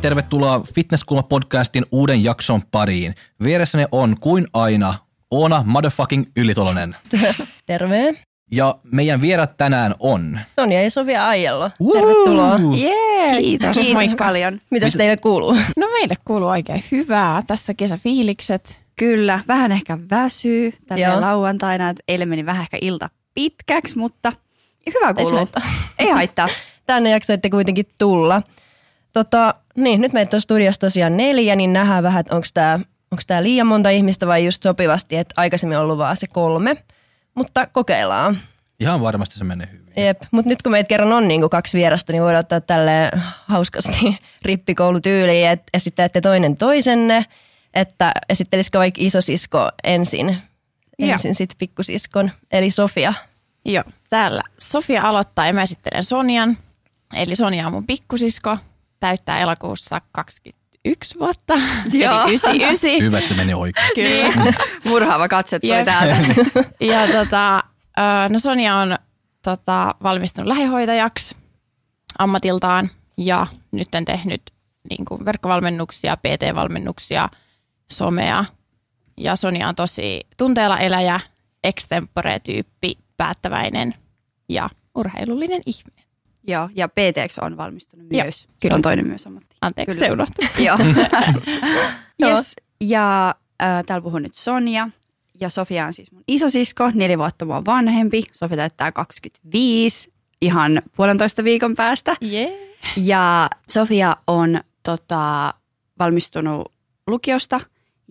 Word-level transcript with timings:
tervetuloa 0.00 0.58
Fitnesskulma-podcastin 0.58 1.86
uuden 1.92 2.24
jakson 2.24 2.62
pariin. 2.70 3.14
Vieressäni 3.42 3.84
on 3.92 4.16
kuin 4.20 4.46
aina 4.52 4.94
Oona 5.30 5.64
motherfucking 5.66 6.24
Ylitolonen. 6.36 6.96
Terve. 7.66 8.14
Ja 8.52 8.74
meidän 8.92 9.20
vierat 9.20 9.56
tänään 9.56 9.94
on... 9.98 10.40
Sonja 10.56 10.82
ja 10.82 10.90
Sofia 10.90 11.28
Aiello. 11.28 11.70
Tervetuloa. 11.92 12.58
Yeah. 12.78 13.38
Kiitos. 13.38 13.76
Kiitos 13.76 13.92
Moikka. 13.92 14.24
paljon. 14.24 14.60
Mitäs 14.70 14.92
teille 14.92 15.16
kuuluu? 15.16 15.52
No 15.76 15.86
meille 15.92 16.14
kuuluu 16.24 16.48
oikein 16.48 16.84
hyvää. 16.90 17.42
Tässä 17.46 17.74
kesäfiilikset. 17.74 18.80
Kyllä, 18.96 19.40
vähän 19.48 19.72
ehkä 19.72 19.98
väsyy 20.10 20.72
tällä 20.86 21.06
Joo. 21.06 21.20
lauantaina. 21.20 21.88
että 21.88 22.02
Eilen 22.08 22.28
meni 22.28 22.46
vähän 22.46 22.62
ehkä 22.62 22.78
ilta 22.80 23.10
pitkäksi, 23.34 23.98
mutta 23.98 24.32
hyvä 24.86 25.14
kuuluu. 25.14 25.48
Ei 25.98 26.10
haittaa. 26.10 26.48
Tänne 26.86 27.10
jaksoitte 27.10 27.50
kuitenkin 27.50 27.86
tulla. 27.98 28.42
Tota, 29.12 29.54
niin, 29.76 30.00
nyt 30.00 30.12
meitä 30.12 30.36
on 30.36 30.40
studiossa 30.40 30.80
tosiaan 30.80 31.16
neljä, 31.16 31.56
niin 31.56 31.72
nähdään 31.72 32.02
vähän, 32.02 32.20
että 32.20 32.34
onko 32.34 32.46
tämä 32.54 32.80
onks 33.10 33.26
tää 33.26 33.42
liian 33.42 33.66
monta 33.66 33.90
ihmistä 33.90 34.26
vai 34.26 34.44
just 34.44 34.62
sopivasti, 34.62 35.16
että 35.16 35.34
aikaisemmin 35.36 35.78
on 35.78 35.84
ollut 35.84 35.98
vaan 35.98 36.16
se 36.16 36.26
kolme. 36.26 36.76
Mutta 37.34 37.66
kokeillaan. 37.66 38.38
Ihan 38.80 39.00
varmasti 39.00 39.38
se 39.38 39.44
menee 39.44 39.68
hyvin. 39.72 39.92
Jep. 39.96 40.22
Mutta 40.30 40.48
nyt 40.48 40.62
kun 40.62 40.72
meitä 40.72 40.88
kerran 40.88 41.12
on 41.12 41.28
niinku 41.28 41.48
kaksi 41.48 41.78
vierasta, 41.78 42.12
niin 42.12 42.22
voidaan 42.22 42.40
ottaa 42.40 42.60
tälle 42.60 43.10
hauskasti 43.46 44.18
rippikoulutyyliin, 44.42 45.48
että 45.48 45.64
esittäette 45.74 46.20
toinen 46.20 46.56
toisenne, 46.56 47.26
että 47.74 48.12
esittelisikö 48.28 48.78
vaikka 48.78 49.00
isosisko 49.04 49.68
ensin, 49.84 50.36
Joo. 50.98 51.12
ensin 51.12 51.34
sitten 51.34 51.58
pikkusiskon, 51.58 52.30
eli 52.52 52.70
Sofia. 52.70 53.14
Joo, 53.64 53.84
täällä 54.10 54.42
Sofia 54.58 55.02
aloittaa 55.02 55.46
ja 55.46 55.52
mä 55.52 55.62
esittelen 55.62 56.04
Sonian. 56.04 56.56
Eli 57.14 57.36
Sonia 57.36 57.66
on 57.66 57.72
mun 57.72 57.86
pikkusisko. 57.86 58.56
Täyttää 59.00 59.38
elokuussa 59.38 60.00
21 60.12 61.18
vuotta. 61.18 61.54
Joo. 61.92 62.22
Eli 62.22 62.34
99. 62.34 62.90
Hyvä, 63.00 63.18
että 63.18 63.34
meni 63.34 63.54
oikein. 63.54 63.90
Kyllä. 63.94 64.52
Murhaava 64.84 65.28
katse 65.28 65.58
tuli 65.58 65.72
Jep. 65.72 65.84
täältä. 65.84 66.16
Ja 66.80 67.06
tota, 67.12 67.64
no 68.28 68.38
Sonia 68.38 68.76
on 68.76 68.98
tota, 69.42 69.94
valmistunut 70.02 70.48
lähihoitajaksi 70.48 71.36
ammatiltaan 72.18 72.90
ja 73.16 73.46
nyt 73.72 73.94
on 73.94 74.04
tehnyt 74.04 74.42
niin 74.90 75.04
kuin 75.04 75.24
verkkovalmennuksia, 75.24 76.16
PT-valmennuksia, 76.16 77.28
somea. 77.90 78.44
Ja 79.16 79.36
Sonia 79.36 79.68
on 79.68 79.74
tosi 79.74 80.20
tunteella 80.36 80.78
eläjä, 80.78 81.20
extempore-tyyppi, 81.64 82.98
päättäväinen 83.16 83.94
ja 84.48 84.70
urheilullinen 84.94 85.60
ihminen. 85.66 86.04
Joo, 86.46 86.68
ja 86.74 86.88
PTX 86.88 87.38
on 87.40 87.56
valmistunut 87.56 88.06
Joo, 88.10 88.24
myös. 88.24 88.48
kyllä. 88.60 88.72
Se 88.72 88.74
on 88.74 88.82
toinen 88.82 89.06
myös 89.06 89.26
ammatti. 89.26 89.56
Anteeksi, 89.60 89.98
Kyllä. 89.98 90.06
se 90.06 90.12
unohtui. 90.12 90.48
Joo. 90.66 90.78
Joo. 92.18 92.30
yes. 92.30 92.56
Ja 92.80 93.34
äh, 93.62 93.84
täällä 93.86 94.02
puhuu 94.02 94.18
nyt 94.18 94.34
Sonja. 94.34 94.88
Ja 95.40 95.48
Sofia 95.48 95.86
on 95.86 95.92
siis 95.92 96.12
mun 96.12 96.24
isosisko, 96.28 96.90
neljä 96.94 97.18
vuotta 97.18 97.44
mua 97.44 97.64
vanhempi. 97.64 98.22
Sofia 98.32 98.56
täyttää 98.56 98.92
25 98.92 100.12
ihan 100.42 100.82
puolentoista 100.96 101.44
viikon 101.44 101.74
päästä. 101.74 102.16
Yeah. 102.22 102.50
Ja 102.96 103.50
Sofia 103.70 104.16
on 104.26 104.60
tota, 104.82 105.54
valmistunut 105.98 106.72
lukiosta 107.06 107.60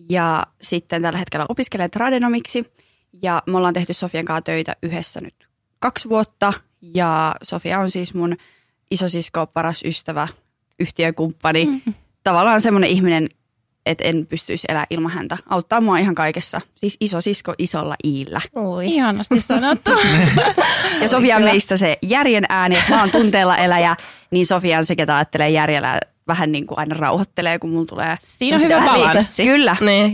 ja 0.08 0.46
sitten 0.62 1.02
tällä 1.02 1.18
hetkellä 1.18 1.46
opiskelee 1.48 1.88
tradenomiksi. 1.88 2.72
Ja 3.22 3.42
me 3.46 3.56
ollaan 3.56 3.74
tehty 3.74 3.94
Sofian 3.94 4.24
kanssa 4.24 4.42
töitä 4.42 4.76
yhdessä 4.82 5.20
nyt 5.20 5.48
kaksi 5.78 6.08
vuotta. 6.08 6.52
Ja 6.82 7.34
Sofia 7.42 7.78
on 7.78 7.90
siis 7.90 8.14
mun 8.14 8.36
isosisko, 8.90 9.46
paras 9.46 9.82
ystävä, 9.84 10.28
yhtiökumppani. 10.80 11.64
Mm-hmm. 11.64 11.94
Tavallaan 12.24 12.60
semmoinen 12.60 12.90
ihminen, 12.90 13.28
että 13.86 14.04
en 14.04 14.26
pystyisi 14.26 14.66
elämään 14.68 14.86
ilman 14.90 15.12
häntä. 15.12 15.38
Auttaa 15.48 15.80
mua 15.80 15.98
ihan 15.98 16.14
kaikessa. 16.14 16.60
Siis 16.74 16.96
isosisko 17.00 17.54
isolla 17.58 17.96
iillä. 18.04 18.40
Oi. 18.54 18.86
Ihanasti 18.86 19.40
sanottu. 19.50 19.90
Ja 21.00 21.08
Sofia 21.08 21.36
on 21.36 21.42
meistä 21.42 21.76
se 21.76 21.98
järjen 22.02 22.44
ääni, 22.48 22.78
että 22.78 22.90
mä 22.94 23.00
oon 23.00 23.10
tunteella 23.10 23.56
eläjä, 23.56 23.96
niin 24.30 24.46
Sofia 24.46 24.78
on 24.78 24.84
se, 24.84 24.96
ketä 24.96 25.16
ajattelee 25.16 25.50
järjellä 25.50 26.00
vähän 26.28 26.52
niin 26.52 26.66
kuin 26.66 26.78
aina 26.78 26.96
rauhoittelee, 26.98 27.58
kun 27.58 27.70
mulla 27.70 27.86
tulee... 27.86 28.16
Siinä 28.20 28.56
on 28.56 28.62
hyvä 28.62 28.74
Välissä. 28.74 28.92
balanssi. 28.92 29.44
Kyllä, 29.44 29.76
Niin, 29.80 30.12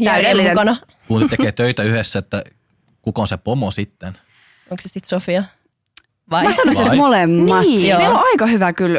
mukana. 0.49 0.77
Kun 1.09 1.21
te 1.23 1.29
tekee 1.37 1.53
töitä 1.53 1.83
yhdessä, 1.83 2.19
että 2.19 2.45
kuka 3.03 3.23
on 3.23 3.29
se 3.29 3.37
pomo 3.37 3.71
sitten? 3.71 4.19
Onko 4.71 4.83
se 4.83 4.89
sitten 4.89 5.09
Sofia? 5.09 5.45
Vai? 6.31 6.45
Mä 6.45 6.53
sanoisin, 6.53 6.85
Vai? 6.85 6.93
että 6.95 7.03
molemmat. 7.03 7.61
Niin. 7.61 7.81
Meillä 7.81 8.05
Joo. 8.05 8.19
on 8.19 8.25
aika 8.27 8.47
hyvä 8.47 8.73
kyllä 8.73 8.99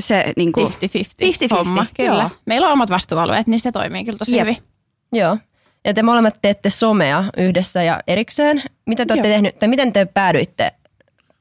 se 0.00 0.32
niin 0.36 0.52
kuin, 0.52 0.66
50-50 0.72 0.74
50-50, 0.74 1.56
homma, 1.56 1.86
kyllä. 1.96 2.22
joo. 2.22 2.30
Meillä 2.46 2.66
on 2.66 2.72
omat 2.72 2.90
vastuualueet, 2.90 3.46
niin 3.46 3.60
se 3.60 3.72
toimii 3.72 4.04
kyllä 4.04 4.18
tosi 4.18 4.36
Jep. 4.36 4.40
hyvin. 4.46 4.56
Joo. 5.12 5.38
Ja 5.84 5.94
te 5.94 6.02
molemmat 6.02 6.38
teette 6.42 6.70
somea 6.70 7.24
yhdessä 7.36 7.82
ja 7.82 8.00
erikseen. 8.06 8.62
Mitä 8.86 9.06
te 9.06 9.12
olette 9.12 9.28
Joo. 9.28 9.34
tehnyt, 9.34 9.58
tai 9.58 9.68
miten 9.68 9.92
te 9.92 10.04
päädyitte 10.04 10.72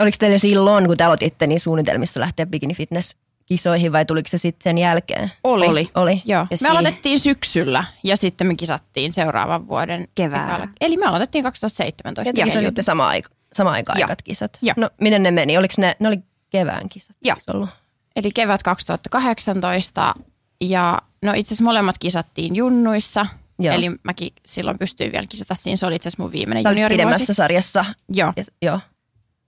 Oliko 0.00 0.16
teillä 0.20 0.38
silloin, 0.38 0.86
kun 0.86 0.96
te 0.96 1.04
aloititte, 1.04 1.46
niin 1.46 1.60
suunnitelmissa 1.60 2.20
lähteä 2.20 2.46
bikini 2.46 2.74
fitness 2.74 3.16
kisoihin 3.46 3.92
vai 3.92 4.04
tuliko 4.04 4.28
se 4.28 4.38
sitten 4.38 4.64
sen 4.64 4.78
jälkeen? 4.78 5.30
Oli. 5.44 5.66
Oli. 5.66 5.90
Oli. 5.94 6.22
Joo. 6.24 6.40
Ja 6.40 6.46
me 6.50 6.56
si- 6.56 6.68
aloitettiin 6.68 7.20
syksyllä 7.20 7.84
ja 8.04 8.16
sitten 8.16 8.46
me 8.46 8.54
kisattiin 8.54 9.12
seuraavan 9.12 9.68
vuoden 9.68 10.08
Keväällä. 10.14 10.68
Eli 10.80 10.96
me 10.96 11.06
aloitettiin 11.06 11.44
2017. 11.44 12.20
Ja 12.20 12.24
te 12.32 12.36
meidän 12.36 12.48
kisasitte 12.48 12.66
YouTube. 12.68 12.82
sama 12.82 13.08
aika, 13.08 13.28
sama 13.56 13.70
aikaan 13.70 14.00
ekat 14.00 14.22
kisat. 14.22 14.58
Joo. 14.62 14.74
No 14.76 14.90
miten 15.00 15.22
ne 15.22 15.30
meni? 15.30 15.58
Oliko 15.58 15.74
ne, 15.78 15.96
ne 15.98 16.08
oli 16.08 16.18
kevään 16.50 16.88
kisat? 16.88 17.16
Joo. 17.24 17.36
Eikö 17.40 17.52
ollut? 17.56 17.68
Eli 18.16 18.30
kevät 18.34 18.62
2018 18.62 20.14
ja 20.60 20.98
no 21.22 21.32
itse 21.36 21.48
asiassa 21.48 21.64
molemmat 21.64 21.98
kisattiin 21.98 22.56
junnuissa. 22.56 23.26
Joo. 23.58 23.74
Eli 23.74 23.90
mäkin 24.02 24.28
silloin 24.46 24.78
pystyin 24.78 25.12
vielä 25.12 25.26
kisata 25.28 25.54
siinä. 25.54 25.76
Se 25.76 25.86
oli 25.86 25.96
itse 25.96 26.08
asiassa 26.08 26.22
mun 26.22 26.32
viimeinen 26.32 26.64
juniorivuosi. 26.70 27.02
pidemmässä 27.06 27.34
sarjassa. 27.34 27.84
Joo. 28.12 28.32
Ja, 28.36 28.42
joo. 28.62 28.80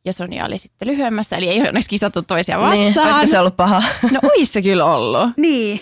Ja 0.05 0.13
Sonia 0.13 0.45
oli 0.45 0.59
sitten 0.59 0.89
lyhyemmässä, 0.89 1.37
eli 1.37 1.49
ei 1.49 1.69
onneksi 1.69 1.91
kisattu 1.91 2.23
toisia 2.23 2.57
Niin. 2.71 2.95
vastaan. 2.95 3.07
Olisiko 3.09 3.27
se 3.27 3.39
ollut 3.39 3.57
paha? 3.57 3.83
No 4.13 4.21
ois 4.23 4.53
se 4.53 4.63
kyllä 4.63 4.85
ollut. 4.85 5.31
Niin. 5.37 5.81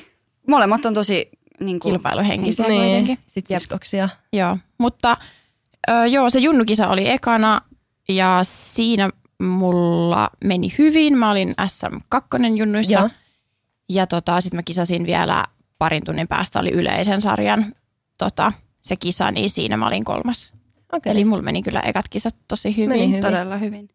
Molemmat 0.49 0.85
on 0.87 0.95
tosi 0.95 1.29
niin 1.61 1.81
kuin, 1.81 1.93
Kilpailuhenkisiä 1.93 2.67
niin. 2.69 2.83
kuitenkin. 2.83 3.19
Sitten 3.27 3.61
siskoksia. 3.61 4.09
Joo, 4.33 4.59
mutta 4.79 5.17
ö, 5.91 6.07
joo, 6.07 6.31
se 6.31 6.39
junnukisa 6.39 6.89
oli 6.89 7.11
ekana 7.11 7.61
ja 8.09 8.39
siinä 8.43 9.11
mulla 9.43 10.31
meni 10.45 10.73
hyvin. 10.79 11.19
Mä 11.19 11.31
olin 11.31 11.55
SM2 11.63 12.57
junnuissa 12.57 12.93
Joo. 12.93 13.09
ja 13.93 14.07
tota, 14.07 14.41
sitten 14.41 14.59
mä 14.59 14.63
kisasin 14.63 15.07
vielä 15.07 15.45
parin 15.79 16.05
tunnin 16.05 16.29
päästä 16.29 16.61
oli 16.61 16.71
yleisen 16.71 17.21
sarjan 17.21 17.65
tota, 18.19 18.53
se 18.81 18.97
kisa, 18.97 19.31
niin 19.31 19.51
siinä 19.51 19.77
mä 19.77 19.87
olin 19.87 20.05
kolmas. 20.05 20.53
Okei. 20.93 21.13
Eli 21.13 21.25
mulla 21.25 21.43
meni 21.43 21.63
kyllä 21.63 21.81
ekat 21.81 22.09
kisat 22.09 22.37
tosi 22.49 22.77
hyvin. 22.77 22.89
Meni 22.89 23.09
hyvin. 23.09 23.21
Todella 23.21 23.57
hyvin. 23.57 23.89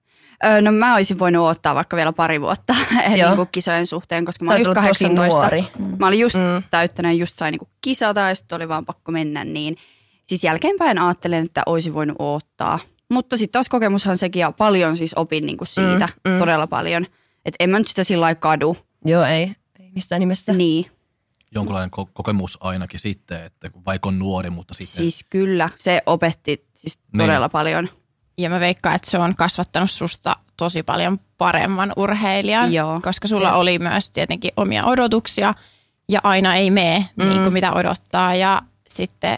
Öö, 0.46 0.62
no 0.62 0.72
mä 0.72 0.96
olisin 0.96 1.20
voinut 1.20 1.46
odottaa 1.46 1.76
vaikka 1.76 1.98
vielä 1.98 2.14
pari 2.14 2.42
vuotta 2.42 2.76
niin 3.08 3.36
kuin 3.36 3.48
kisojen 3.52 3.88
suhteen, 3.88 4.26
koska 4.26 4.46
mä 4.46 4.52
olin 4.52 4.60
just 4.62 4.68
ollut 4.78 4.88
tosi 4.88 5.04
18. 5.06 5.40
nuori. 5.40 5.64
Mä 6.00 6.08
olin 6.08 6.20
just 6.20 6.36
Mm. 6.36 6.42
mm. 6.42 6.64
täyttänyt, 6.72 7.18
just 7.18 7.38
sain 7.38 7.52
niin 7.52 7.70
kisata 7.82 8.20
ja 8.20 8.36
sitten 8.36 8.56
oli 8.56 8.68
vaan 8.68 8.86
pakko 8.86 9.12
mennä. 9.12 9.44
Niin 9.44 9.78
siis 10.26 10.44
jälkeenpäin 10.44 11.00
ajattelen, 11.00 11.44
että 11.46 11.64
olisin 11.66 11.94
voinut 11.94 12.16
odottaa. 12.20 12.80
Mutta 13.12 13.38
sitten 13.38 13.52
taas 13.52 13.70
kokemushan 13.70 14.18
sekin 14.18 14.40
ja 14.40 14.52
paljon 14.52 14.98
siis 14.98 15.14
opin 15.14 15.46
niin 15.46 15.58
kuin 15.58 15.68
siitä, 15.68 16.10
Mm, 16.26 16.32
mm, 16.32 16.40
todella 16.40 16.68
paljon. 16.68 17.06
Että 17.46 17.56
en 17.60 17.70
mä 17.70 17.80
nyt 17.80 17.88
sitä 17.88 18.04
sillä 18.04 18.22
lailla 18.22 18.40
kadu. 18.40 18.78
Joo, 19.06 19.24
ei. 19.24 19.52
ei 19.80 19.92
missään 19.96 20.20
nimessä. 20.20 20.54
Niin. 20.54 20.86
jonkunlainen 21.56 21.90
ko- 22.00 22.10
kokemus 22.14 22.58
ainakin 22.62 23.00
sitten, 23.00 23.44
että 23.46 23.70
vaikka 23.86 24.10
on 24.10 24.20
nuori, 24.20 24.50
mutta 24.50 24.74
sitten... 24.74 24.96
Siis 24.96 25.26
kyllä, 25.30 25.70
se 25.76 26.02
opetti 26.06 26.66
siis 26.76 27.00
Niin. 27.14 27.20
todella 27.20 27.50
paljon. 27.50 27.90
Ja 28.38 28.50
mä 28.50 28.60
veikkaan, 28.60 28.96
että 28.96 29.12
se 29.12 29.18
on 29.18 29.36
kasvattanut 29.36 29.92
susta 29.92 30.36
tosi 30.58 30.84
paljon 30.84 31.20
paremman 31.38 31.94
urheilijan, 31.96 32.74
Joo. 32.74 33.02
koska 33.04 33.28
sulla 33.28 33.54
oli 33.54 33.80
myös 33.80 34.10
tietenkin 34.12 34.52
omia 34.58 34.86
odotuksia 34.86 35.54
ja 36.10 36.20
aina 36.24 36.56
ei 36.56 36.72
mene 36.72 37.10
mm. 37.16 37.30
niin 37.30 37.42
kuin 37.42 37.54
mitä 37.54 37.74
odottaa 37.74 38.36
ja 38.36 38.62
sitten 38.90 39.38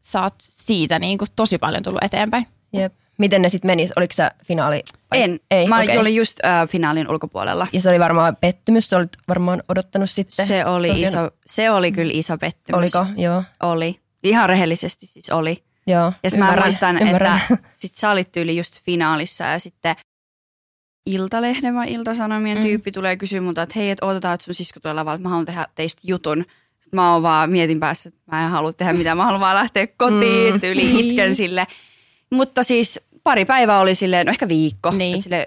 sä 0.00 0.22
oot 0.22 0.34
siitä 0.38 0.98
niin 0.98 1.18
kuin 1.18 1.28
tosi 1.36 1.58
paljon 1.58 1.82
tullut 1.82 2.02
eteenpäin. 2.04 2.46
Jep. 2.72 2.94
Miten 3.18 3.42
ne 3.42 3.48
sitten 3.48 3.68
menis? 3.68 3.92
Oliko 3.96 4.12
se 4.12 4.30
finaali? 4.44 4.82
vai- 5.14 5.22
En, 5.22 5.40
Ei, 5.50 5.66
mä 5.66 5.80
okei. 5.80 5.98
olin 5.98 6.14
just 6.16 6.44
äh, 6.44 6.68
finaalin 6.68 7.10
ulkopuolella. 7.10 7.66
Ja 7.72 7.80
se 7.80 7.88
oli 7.88 8.00
varmaan 8.00 8.36
pettymys, 8.36 8.86
sä 8.90 8.96
olit 8.96 9.10
varmaan 9.28 9.62
odottanut 9.68 10.10
sitten. 10.10 10.46
Se 10.46 10.64
oli, 10.66 10.88
Sofian- 10.88 10.98
iso, 11.08 11.30
se 11.46 11.70
oli 11.70 11.92
kyllä 11.92 12.12
iso 12.14 12.38
pettymys. 12.38 12.96
Oliko? 12.96 13.10
Joo. 13.16 13.42
Oli. 13.62 14.00
Ihan 14.22 14.48
rehellisesti 14.48 15.06
siis 15.06 15.30
oli. 15.30 15.64
Joo. 15.86 16.12
Ja 16.22 16.30
sit 16.30 16.38
mä 16.38 16.56
muistan, 16.62 17.02
ymmärrän. 17.02 17.40
että 17.50 17.68
sit 17.74 17.94
sä 17.94 18.10
olit 18.10 18.32
tyyli 18.32 18.56
just 18.56 18.80
finaalissa 18.82 19.44
ja 19.44 19.58
sitten 19.58 19.96
Iltalehden 21.06 21.74
vai 21.74 21.92
Iltasanomien 21.92 22.56
Mm. 22.58 22.62
tyyppi 22.64 22.92
tulee 22.92 23.16
kysyä 23.16 23.40
multa, 23.40 23.62
että 23.62 23.72
hei, 23.78 23.90
että 23.90 24.06
odotetaan, 24.06 24.34
että 24.34 24.44
sun 24.44 24.54
sisko 24.54 24.80
tulee 24.80 24.94
lavalla, 24.94 25.14
että 25.14 25.22
mä 25.22 25.28
haluan 25.28 25.46
tehdä 25.46 25.66
teistä 25.74 26.02
jutun. 26.04 26.44
Sitten 26.80 26.96
mä 27.00 27.12
oon 27.12 27.22
vaan 27.22 27.50
mietin 27.50 27.80
päässä, 27.80 28.08
että 28.08 28.20
mä 28.32 28.44
en 28.44 28.50
halua 28.50 28.72
tehdä 28.72 28.92
mitään, 28.92 29.16
mä 29.16 29.24
haluan 29.24 29.40
vaan 29.40 29.56
lähteä 29.56 29.86
kotiin, 29.86 30.54
Mm. 30.54 30.60
tyyli 30.60 31.08
itken 31.08 31.34
sille. 31.34 31.66
Mutta 32.30 32.62
siis 32.62 33.00
pari 33.22 33.44
päivää 33.44 33.80
oli 33.80 33.94
silleen, 33.94 34.26
no 34.26 34.30
ehkä 34.30 34.48
viikko, 34.48 34.90
Niin. 34.90 34.98
niin. 34.98 35.22
sille 35.22 35.46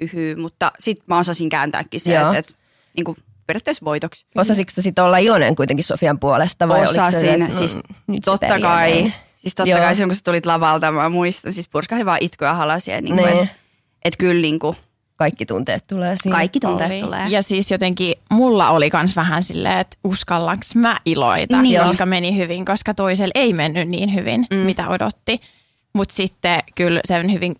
yhyy, 0.00 0.36
mutta 0.36 0.72
sit 0.80 1.00
mä 1.06 1.18
osasin 1.18 1.48
kääntääkin 1.48 2.00
se, 2.00 2.16
että, 2.16 2.38
että 2.38 2.52
niin 2.96 3.04
kuin 3.04 3.16
periaatteessa 3.46 3.84
voitoksi. 3.84 4.26
Osasitko 4.34 4.72
sä 4.74 4.82
sitten 4.82 5.04
olla 5.04 5.18
iloinen 5.18 5.56
kuitenkin 5.56 5.84
Sofian 5.84 6.18
puolesta? 6.18 6.68
Vai 6.68 6.78
oliko 6.78 6.92
se, 6.92 7.00
Osasin, 7.02 7.42
että, 7.42 7.54
siis 7.54 7.74
nyt 8.06 8.24
se 8.24 8.30
Totta 8.30 8.60
kai. 8.60 8.60
näin? 8.92 9.12
Siis 9.36 9.54
totta 9.54 9.70
Joo. 9.70 9.80
kai 9.80 9.96
silloin, 9.96 10.08
kun 10.08 10.14
sä 10.16 10.22
tulit 10.24 10.46
lavalta, 10.46 10.92
mä 10.92 11.08
muistan, 11.08 11.52
siis 11.52 11.68
purskahdin 11.68 12.06
vaan 12.06 12.18
itkuja 12.20 12.54
halasien, 12.54 13.04
niin 13.04 13.16
kuin, 13.16 13.26
Niin. 13.26 13.38
että 13.42 13.54
et 14.04 14.16
kyllä 14.16 14.40
niin 14.42 14.58
kuin, 14.58 14.76
Kaikki 15.16 15.46
tunteet 15.46 15.86
tulee 15.86 16.14
siinä. 16.16 16.36
kaikki 16.36 16.60
tunteet 16.60 16.90
Oli. 16.90 17.00
tulee. 17.00 17.28
Ja 17.28 17.42
siis 17.42 17.70
jotenkin 17.70 18.14
mulla 18.30 18.70
oli 18.70 18.90
kans 18.90 19.16
vähän 19.16 19.42
silleen, 19.42 19.78
että 19.78 19.96
uskallanko 20.04 20.62
mä 20.74 20.96
iloita, 21.04 21.62
Niin. 21.62 21.82
koska 21.82 22.06
meni 22.06 22.36
hyvin, 22.36 22.64
koska 22.64 22.94
toisella 22.94 23.32
ei 23.34 23.52
mennyt 23.52 23.88
niin 23.88 24.14
hyvin, 24.14 24.46
mm. 24.50 24.56
mitä 24.56 24.88
odotti. 24.88 25.40
Mutta 25.96 26.14
sitten 26.14 26.60
kyllä 26.74 27.00
sen, 27.04 27.32
hyvin, 27.32 27.54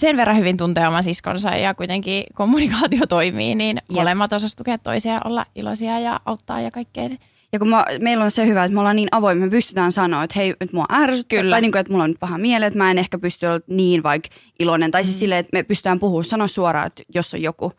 sen 0.00 0.16
verran 0.16 0.36
hyvin 0.38 0.56
tuntee 0.56 0.88
oman 0.88 1.02
siskonsa 1.02 1.50
ja 1.50 1.74
kuitenkin 1.74 2.24
kommunikaatio 2.34 3.06
toimii, 3.08 3.54
niin 3.54 3.76
Jep. 3.76 3.84
molemmat 3.98 4.32
osas 4.32 4.56
tukea 4.56 4.78
toisiaan, 4.78 5.20
olla 5.26 5.44
iloisia 5.54 5.98
ja 5.98 6.20
auttaa 6.24 6.60
ja 6.60 6.70
kaikkea. 6.70 7.08
Ja 7.52 7.58
kun 7.58 7.68
mä, 7.68 7.84
meillä 8.00 8.24
on 8.24 8.30
se 8.30 8.46
hyvä, 8.46 8.64
että 8.64 8.74
me 8.74 8.80
ollaan 8.80 8.96
niin 8.96 9.08
avoimia, 9.12 9.44
me 9.46 9.50
pystytään 9.50 9.92
sanoa, 9.92 10.22
että 10.24 10.34
hei, 10.38 10.54
nyt 10.60 10.72
mua 10.72 10.86
ärsyttää, 10.92 11.38
Kyllä. 11.40 11.54
tai 11.54 11.60
niin 11.60 11.72
kuin, 11.72 11.80
että 11.80 11.92
mulla 11.92 12.04
on 12.04 12.10
nyt 12.10 12.20
paha 12.20 12.38
mieli, 12.38 12.64
että 12.64 12.78
mä 12.78 12.90
en 12.90 12.98
ehkä 12.98 13.18
pysty 13.18 13.46
olla 13.46 13.60
niin 13.66 14.02
vaikka 14.02 14.28
iloinen. 14.58 14.90
Tai 14.90 15.04
siis 15.04 15.18
silleen, 15.18 15.38
että 15.40 15.56
me 15.56 15.62
pystytään 15.62 16.00
puhumaan, 16.00 16.24
sanoa 16.24 16.48
suoraan, 16.48 16.86
että 16.86 17.02
jos 17.14 17.34
on 17.34 17.42
joku, 17.42 17.72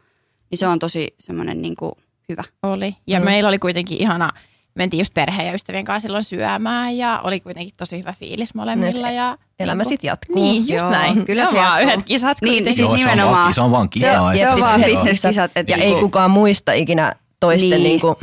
niin 0.51 0.57
se 0.59 0.67
on 0.67 0.79
tosi 0.79 1.15
semmoinen 1.19 1.61
niin 1.61 1.75
kuin 1.75 1.91
hyvä. 2.29 2.43
Oli. 2.63 2.95
Ja 3.07 3.19
Mm. 3.19 3.23
mm. 3.23 3.29
meillä 3.29 3.47
oli 3.47 3.59
kuitenkin 3.59 3.97
ihana, 4.01 4.31
mentiin 4.75 4.99
just 4.99 5.13
perheen 5.13 5.47
ja 5.47 5.53
ystävien 5.53 5.85
kanssa 5.85 6.07
silloin 6.07 6.23
syömään 6.23 6.97
ja 6.97 7.21
oli 7.23 7.39
kuitenkin 7.39 7.73
tosi 7.77 7.97
hyvä 7.99 8.13
fiilis 8.19 8.55
molemmilla. 8.55 9.09
Ja, 9.09 9.37
Elämä 9.59 9.81
niinku- 9.83 9.89
sit 9.89 10.03
jatkuu. 10.03 10.35
Niin, 10.35 10.55
just 10.61 10.69
Joo, 10.83 10.89
näin. 10.91 11.25
kyllä 11.25 11.45
se 11.45 11.49
on 11.49 11.55
vaan 11.65 11.83
yhdet 11.83 12.03
kisat 12.05 12.37
Niin, 12.41 12.49
kuitenkin. 12.49 12.75
siis 12.75 12.89
Joo, 12.89 12.97
se 12.97 13.03
on 13.03 13.09
nimenomaan. 13.09 13.41
vaan- 13.41 13.53
se 13.53 13.61
on 13.61 13.71
vaan 13.71 13.83
Se, 13.85 13.89
kisaa, 13.89 14.35
se 14.35 14.41
että 14.41 14.49
on 14.51 14.55
siis 14.57 14.67
vaan 14.67 14.79
se- 14.79 14.85
fitnesskisat. 14.85 15.51
Että 15.55 15.71
Ja 15.71 15.77
ei 15.77 15.85
niinku- 15.85 16.01
kukaan 16.01 16.31
muista 16.31 16.73
ikinä 16.73 17.13
toisten 17.39 17.69
Niin. 17.69 17.79
niin. 17.83 17.89
niinku 17.89 18.15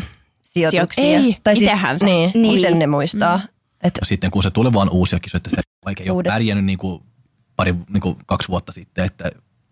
sijoituksia. 0.45 1.05
Ei, 1.05 1.37
tai 1.45 1.55
siis, 1.57 1.65
itehän 1.71 1.99
se. 1.99 2.07
Niin, 2.07 2.31
Niin. 2.35 2.55
miten 2.55 2.79
ne 2.79 2.87
muistaa. 2.87 3.37
Mm. 3.37 3.43
Et, 3.83 3.95
Ja 4.01 4.07
sitten 4.07 4.31
kun 4.31 4.43
se 4.43 4.51
tulee 4.51 4.73
vaan 4.73 4.91
uusia 4.91 5.21
kisoja, 5.21 5.37
että 5.39 5.51
se 5.51 5.57
vaikka 5.85 6.05
ei 6.05 6.11
ole 6.11 6.23
pärjännyt 6.23 6.65
niin 6.65 6.79
kuin 6.79 7.03
pari, 7.57 7.75
niin 7.93 8.01
kuin 8.01 8.17
kaksi 8.27 8.49
vuotta 8.49 8.73
sitten, 8.73 9.05
että 9.05 9.31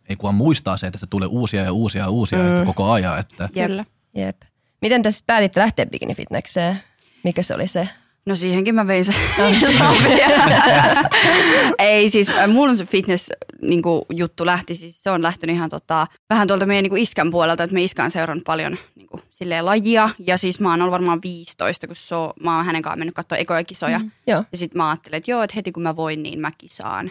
ei 0.08 0.16
kukaan 0.16 0.34
muistaa 0.34 0.76
se, 0.76 0.86
että 0.86 0.98
se 0.98 1.06
tulee 1.06 1.28
uusia 1.28 1.62
ja 1.62 1.72
uusia 1.72 2.02
ja 2.02 2.08
uusia 2.08 2.38
Mm. 2.38 2.46
että 2.52 2.64
koko 2.66 2.90
ajan. 2.90 3.18
Että 3.18 3.48
Jep. 3.54 3.70
Jep. 4.14 4.36
Miten 4.82 5.02
te 5.02 5.10
sitten 5.10 5.26
päätitte 5.26 5.60
lähteä 5.60 5.86
bikinifitnekseen? 5.86 6.82
Mikä 7.24 7.42
se 7.42 7.54
oli 7.54 7.68
se? 7.68 7.88
No 8.26 8.34
siihenkin 8.34 8.74
mä 8.74 8.86
vein 8.86 9.04
se 9.04 9.14
Ei 11.78 12.10
siis, 12.10 12.28
äh, 12.28 12.48
mun 12.48 12.76
se 12.76 12.86
fitness 12.86 13.30
niin 13.62 13.82
juttu 14.16 14.46
lähti, 14.46 14.74
siis 14.74 15.02
se 15.02 15.10
on 15.10 15.22
lähtenyt 15.22 15.56
ihan 15.56 15.70
tota, 15.70 16.06
vähän 16.30 16.48
tuolta 16.48 16.66
meidän 16.66 16.82
niin 16.82 16.90
kuin 16.90 17.02
iskän 17.02 17.30
puolelta, 17.30 17.62
että 17.62 17.74
me 17.74 17.82
iskä 17.82 18.04
on 18.04 18.10
seurannut 18.10 18.44
paljon 18.44 18.78
niin 18.94 19.06
kuin, 19.06 19.22
silleen 19.30 19.66
lajia. 19.66 20.10
Ja 20.18 20.36
siis 20.36 20.60
mä 20.60 20.70
oon 20.70 20.82
ollut 20.82 20.92
varmaan 20.92 21.22
15, 21.22 21.86
kun 21.86 21.96
se 21.96 22.14
on, 22.14 22.32
mä 22.42 22.56
oon 22.56 22.66
hänen 22.66 22.82
kanssaan 22.82 22.98
mennyt 22.98 23.14
katsoa 23.14 23.38
ekoja 23.38 23.64
kisoja. 23.64 23.98
Mm. 23.98 24.10
Joo. 24.26 24.44
Ja 24.52 24.58
sitten 24.58 24.76
mä 24.76 24.88
ajattelin, 24.88 25.16
että 25.16 25.30
joo, 25.30 25.42
että 25.42 25.54
heti 25.56 25.72
kun 25.72 25.82
mä 25.82 25.96
voin, 25.96 26.22
niin 26.22 26.40
mä 26.40 26.50
kisaan. 26.58 27.10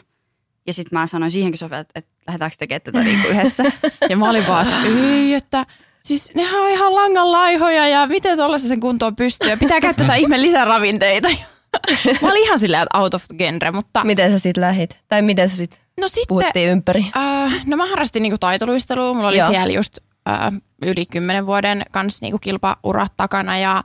Ja 0.68 0.74
sitten 0.74 1.00
mä 1.00 1.08
sanoin 1.08 1.32
siihenkin 1.32 1.58
Sofia, 1.58 1.80
että, 1.80 1.92
että 1.96 2.12
lähdetäänkö 2.28 2.58
tekemään 2.60 2.82
tätä 2.82 3.04
niin 3.04 3.22
kuin 3.22 3.32
yhdessä. 3.32 3.64
Ja 4.10 4.18
mä 4.18 4.30
olin 4.30 4.48
vaan, 4.48 4.62
että 4.62 4.82
ei, 4.84 5.34
että 5.34 5.66
siis 6.08 6.36
nehän 6.36 6.62
on 6.62 6.70
ihan 6.70 6.96
langan 6.96 7.32
laihoja 7.32 7.88
ja 7.88 8.08
miten 8.08 8.38
tuollaisen 8.38 8.70
sen 8.70 8.80
kuntoon 8.80 9.16
pystyy 9.16 9.50
ja 9.50 9.58
pitää 9.58 9.82
käyttää 9.82 10.16
ihme 10.16 10.42
lisäravinteita. 10.42 11.28
Mä 12.22 12.30
olin 12.30 12.44
ihan 12.44 12.60
silleen, 12.60 12.88
out 12.94 13.14
of 13.14 13.24
genre, 13.38 13.72
mutta 13.72 14.04
Miten 14.04 14.32
sä 14.32 14.40
sitten 14.40 14.62
lähit? 14.62 15.00
Tai 15.08 15.22
miten 15.22 15.50
sä 15.50 15.56
sitten 15.56 15.80
no 16.02 16.08
sitten, 16.08 16.28
puhuttiin 16.28 16.70
ympäri? 16.70 17.06
äh, 17.18 17.64
no 17.66 17.78
mä 17.78 17.86
harrastin 17.86 18.24
niinku 18.24 18.38
taitoluistelua, 18.38 19.14
mulla 19.14 19.28
oli 19.28 19.38
Joo. 19.38 19.48
siellä 19.48 19.74
just 19.74 19.98
äh, 20.30 20.52
yli 20.82 21.06
kymmenen 21.06 21.46
vuoden 21.46 21.86
kanssa 21.92 22.26
niinku 22.26 22.40
kilpaurat 22.40 23.14
takana 23.18 23.58
ja 23.58 23.84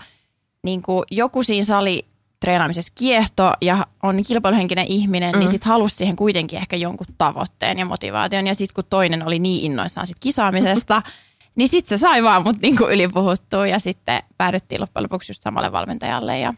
niinku 0.62 1.02
joku 1.10 1.42
siinä 1.42 1.64
sali 1.64 2.06
treenaamisessa 2.40 2.92
kiehto 2.98 3.52
ja 3.60 3.86
on 4.02 4.22
kilpailuhenkinen 4.26 4.86
ihminen, 4.86 5.34
mm. 5.34 5.38
niin 5.38 5.48
sitten 5.48 5.68
halusi 5.68 5.96
siihen 5.96 6.16
kuitenkin 6.16 6.58
ehkä 6.58 6.76
jonkun 6.76 7.06
tavoitteen 7.18 7.78
ja 7.78 7.84
motivaation. 7.84 8.46
Ja 8.46 8.54
sitten 8.54 8.74
kun 8.74 8.84
toinen 8.90 9.26
oli 9.26 9.38
niin 9.38 9.64
innoissaan 9.64 10.06
sit 10.06 10.16
kisaamisesta, 10.20 11.02
niin 11.56 11.68
sitten 11.68 11.98
se 11.98 12.00
sai 12.00 12.22
vaan 12.22 12.42
mut 12.42 12.56
niinku 12.62 12.84
ylipuhuttua 12.88 13.66
ja 13.66 13.78
sitten 13.78 14.22
päädyttiin 14.38 14.80
loppujen 14.80 15.02
lopuksi 15.04 15.30
just 15.30 15.42
samalle 15.42 15.72
valmentajalle. 15.72 16.38
Ja 16.38 16.54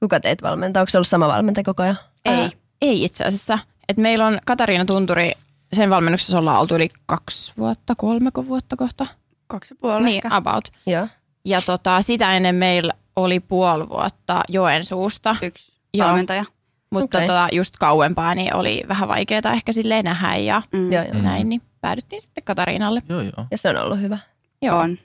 Kuka 0.00 0.20
teit 0.20 0.42
valmentaa? 0.42 0.80
Onko 0.80 0.90
se 0.90 0.98
ollut 0.98 1.06
sama 1.08 1.28
valmentaja 1.28 1.64
koko 1.64 1.82
ajan? 1.82 1.96
Ei. 2.24 2.34
Ää, 2.42 2.50
ei 2.82 3.04
itse 3.04 3.24
asiassa. 3.24 3.58
Et 3.88 3.96
meillä 3.96 4.26
on 4.26 4.38
Katariina 4.46 4.84
Tunturi, 4.84 5.32
sen 5.72 5.90
valmennuksessa 5.90 6.38
ollaan 6.38 6.60
oltu 6.60 6.74
yli 6.74 6.88
kaksi 7.06 7.52
vuotta, 7.58 7.94
kolmeko 7.94 8.46
vuotta 8.46 8.76
kohta. 8.76 9.06
Kaksi 9.46 9.74
ja 9.74 9.78
puoli 9.80 10.04
Niin, 10.04 10.16
ehkä. 10.24 10.36
about. 10.36 10.68
Joo. 10.86 11.08
Ja 11.44 11.62
tota, 11.62 12.00
sitä 12.02 12.36
ennen 12.36 12.54
meillä 12.54 12.92
oli 13.16 13.40
puoli 13.40 13.88
vuotta 13.88 14.40
Joensuusta, 14.48 15.36
Yksi 15.42 15.72
Joo. 15.94 16.08
valmentaja. 16.08 16.44
mutta 16.92 17.18
Okei. 17.18 17.28
tota, 17.28 17.48
just 17.52 17.76
kauempaa 17.76 18.34
niin 18.34 18.56
oli 18.56 18.82
vähän 18.88 19.08
vaikeaa 19.08 19.52
ehkä 19.52 19.72
silleen 19.72 20.04
nähdä 20.04 20.36
ja 20.36 20.62
Mm. 20.72 20.92
Joo, 20.92 21.02
joo. 21.12 21.22
näin, 21.22 21.48
niin 21.48 21.62
päädyttiin 21.80 22.22
sitten 22.22 22.44
Katariinalle. 22.44 23.02
joo, 23.08 23.20
joo. 23.20 23.46
Ja 23.50 23.58
se 23.58 23.68
on 23.68 23.76
ollut 23.76 24.00
hyvä. 24.00 24.18
Joo. 24.64 24.78
On. 24.78 24.98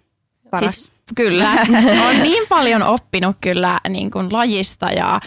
Paras. 0.52 0.72
Siis 0.72 0.92
kyllä, 1.16 1.50
on 2.10 2.24
niin 2.24 2.44
paljon 2.50 2.84
oppinut 2.84 3.38
kyllä 3.42 3.78
niin 3.90 4.12
kuin 4.12 4.34
lajista 4.34 4.92
ja 4.92 5.20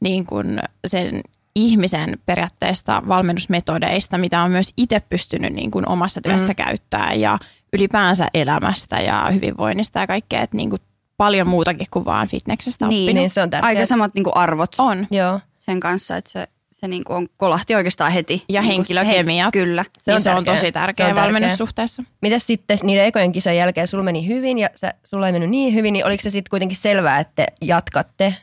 niin 0.00 0.26
kuin 0.26 0.58
sen 0.86 1.20
ihmisen 1.54 2.18
periaatteesta 2.26 3.02
valmennusmetodeista, 3.08 4.18
mitä 4.18 4.42
on 4.42 4.50
myös 4.50 4.72
itse 4.76 5.00
pystynyt 5.00 5.52
niin 5.52 5.70
kuin 5.70 5.88
omassa 5.88 6.20
työssä 6.20 6.52
mm. 6.52 6.56
käyttää 6.56 7.12
ja 7.14 7.38
ylipäänsä 7.72 8.28
elämästä 8.34 8.96
ja 8.96 9.28
hyvinvoinnista 9.34 9.98
ja 9.98 10.06
kaikkea, 10.06 10.42
että 10.42 10.56
niin 10.56 10.70
kuin 10.70 10.82
paljon 11.16 11.48
muutakin 11.48 11.86
kuin 11.90 12.04
vaan 12.04 12.28
fitneksestä 12.28 12.88
Niin, 12.88 13.02
oppinut. 13.02 13.22
Niin 13.22 13.30
se 13.30 13.42
on 13.42 13.50
tärkeää. 13.50 13.68
Aika 13.68 13.86
samat 13.86 14.14
niin 14.14 14.24
kuin 14.24 14.36
arvot 14.36 14.74
On. 14.78 15.06
Joo. 15.10 15.40
sen 15.58 15.80
kanssa, 15.80 16.16
että 16.16 16.30
se, 16.30 16.48
se 16.80 16.88
niin 16.88 17.04
kuin 17.04 17.16
on, 17.16 17.28
kolahti 17.36 17.74
oikeastaan 17.74 18.12
heti. 18.12 18.44
Ja 18.48 18.60
Niin 18.60 18.72
henkilökemiat. 18.72 19.54
he- 19.54 19.60
Kyllä. 19.60 19.84
Se 20.02 20.14
on, 20.14 20.20
se 20.20 20.30
on 20.30 20.36
tärkeä. 20.36 20.54
tosi 20.54 20.66
Se 20.66 20.72
tärkeä 20.72 21.08
on 21.08 21.14
valmennussuhteessa. 21.14 22.02
Mitäs 22.22 22.46
sitten 22.46 22.78
niiden 22.82 23.04
ekojen 23.04 23.32
kisojen 23.32 23.58
jälkeen 23.58 23.86
sulla 23.88 24.04
meni 24.04 24.26
hyvin 24.26 24.58
ja 24.58 24.68
sä, 24.74 24.94
sulla 25.04 25.26
ei 25.26 25.32
mennyt 25.32 25.50
niin 25.50 25.74
hyvin, 25.74 25.92
niin 25.92 26.06
oliko 26.06 26.22
se 26.22 26.30
sitten 26.30 26.50
kuitenkin 26.50 26.76
selvää, 26.76 27.18
että 27.20 27.32
te 27.36 27.46
jatkatte 27.60 28.34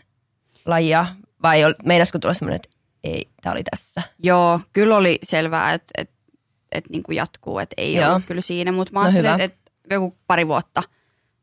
lajia 0.66 1.06
vai 1.44 1.62
meinasko 1.86 2.20
tulla 2.20 2.34
semmoinen, 2.34 2.56
että 2.56 2.70
ei, 3.04 3.30
tämä 3.42 3.54
oli 3.54 3.64
tässä? 3.72 4.02
Joo, 4.24 4.60
kyllä 4.74 4.96
oli 4.98 5.20
selvää, 5.24 5.74
että 5.74 5.94
et, 5.98 6.10
et 6.72 6.90
niin 6.90 7.04
kuin 7.04 7.16
jatkuu, 7.16 7.60
että 7.60 7.74
ei 7.78 7.94
Joo. 7.94 8.10
Ollut 8.12 8.26
kyllä 8.26 8.42
siinä, 8.42 8.72
mutta 8.72 8.94
mä 8.94 9.00
No 9.00 9.06
ajattelin, 9.06 9.42
että 9.42 9.46
et 9.46 9.72
joku 9.92 10.16
pari 10.28 10.48
vuotta 10.48 10.84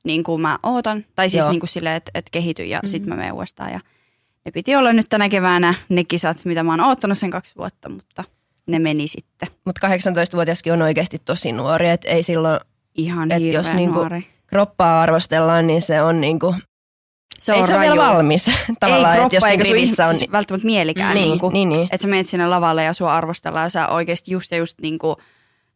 niin 0.04 0.22
kuin 0.22 0.40
mä 0.40 0.58
ootan, 0.62 1.04
tai 1.14 1.30
siis 1.30 1.42
Joo. 1.44 1.50
niin 1.50 1.60
kuin 1.60 1.68
silleen, 1.68 1.96
että 1.96 2.10
et 2.14 2.30
kehity 2.30 2.64
ja 2.64 2.78
mm-hmm. 2.78 2.88
sitten 2.88 3.08
mä 3.08 3.16
menen 3.16 3.32
uudestaan. 3.32 3.72
Ja 3.72 3.80
ne 4.44 4.52
piti 4.52 4.76
olla 4.76 4.92
nyt 4.92 5.06
tänä 5.08 5.28
keväänä 5.28 5.74
ne 5.88 6.04
kisat, 6.04 6.44
mitä 6.44 6.62
mä 6.62 6.72
oon 6.72 6.80
oottanut 6.80 7.18
sen 7.18 7.30
kaksi 7.30 7.56
vuotta, 7.56 7.88
mutta 7.88 8.24
ne 8.66 8.78
meni 8.78 9.08
sitten 9.08 9.48
Mutta 9.64 9.88
18-vuotiaskin 9.88 10.72
on 10.72 10.82
oikeasti 10.82 11.22
tosi 11.24 11.52
nuori, 11.52 11.88
että 11.88 12.08
ei 12.08 12.22
silloin, 12.22 12.60
ihan 12.94 13.32
Et 13.32 13.42
jos 13.42 13.72
niinku 13.72 13.98
nuori. 13.98 14.26
kroppaa 14.46 15.02
arvostellaan, 15.02 15.66
niin 15.66 15.82
se 15.82 16.02
on 16.02 16.20
niinku, 16.20 16.54
Se 17.38 17.52
ei 17.52 17.60
on 17.60 17.66
se 17.66 17.74
ole 17.74 17.80
vielä 17.80 17.96
valmis 17.96 18.48
Ei 18.48 18.54
tavallaan, 18.80 19.12
että 19.12 19.18
kroppa 19.18 19.36
jos 19.36 19.44
eikä 19.44 19.64
sun 19.64 19.74
rivissä 19.74 20.06
on, 20.06 20.14
siis 20.14 20.32
välttämättä 20.32 20.66
mielikään. 20.66 21.14
niin, 21.14 21.28
niin, 21.28 21.38
kuin, 21.38 21.52
niin, 21.52 21.68
niin. 21.68 21.88
Että 21.92 22.02
sä 22.02 22.08
menet 22.08 22.26
sinne 22.26 22.46
lavalle 22.46 22.84
ja 22.84 22.92
sua 22.92 23.16
arvostellaan 23.16 23.66
ja 23.66 23.70
sä 23.70 23.88
oikeasti 23.88 24.30
just 24.30 24.50
ja 24.50 24.58
just 24.58 24.78
niin 24.80 24.98
kuin, 24.98 25.16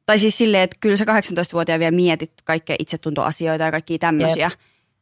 tai 0.07 0.19
siis 0.19 0.39
silleen, 0.39 0.63
että 0.63 0.77
kyllä 0.81 0.97
sä 0.97 1.05
18-vuotiaan 1.05 1.81
vielä 1.81 1.97
mietit 1.97 2.33
kaikkea 2.45 2.77
itsetuntoasioita 2.79 3.65
ja 3.65 3.71
kaikkia 3.71 3.99
tämmöisiä. 3.99 4.51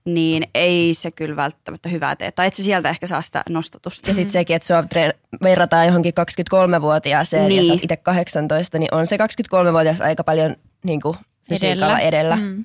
Niin 0.04 0.42
ei 0.54 0.94
se 0.94 1.10
kyllä 1.10 1.36
välttämättä 1.36 1.88
hyvää 1.88 2.16
tee. 2.16 2.32
Tai 2.32 2.46
et 2.46 2.54
se 2.54 2.62
sieltä 2.62 2.88
ehkä 2.88 3.06
saa 3.06 3.22
sitä 3.22 3.42
nostatusta. 3.48 4.10
Ja 4.10 4.14
sitten 4.14 4.32
sekin, 4.32 4.56
että 4.56 4.66
sua 4.66 4.82
treen- 4.82 5.14
verrataan 5.42 5.86
johonkin 5.86 6.14
23-vuotiaaseen 6.14 7.46
niin. 7.48 7.56
ja 7.56 7.62
sä 7.62 7.66
Niin. 7.66 7.72
oot 7.72 7.84
itse 7.84 7.96
18, 7.96 8.78
niin 8.78 8.94
on 8.94 9.06
se 9.06 9.16
23-vuotias 9.16 10.00
aika 10.00 10.24
paljon 10.24 10.56
niin 10.84 11.00
kuin 11.00 11.16
fysiikalla 11.48 11.98
edellä. 11.98 12.08
edellä. 12.08 12.36
Mm. 12.36 12.64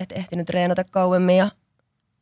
Et 0.00 0.12
ehtinyt 0.12 0.46
treenata 0.46 0.84
kauemmin 0.84 1.36
ja 1.36 1.48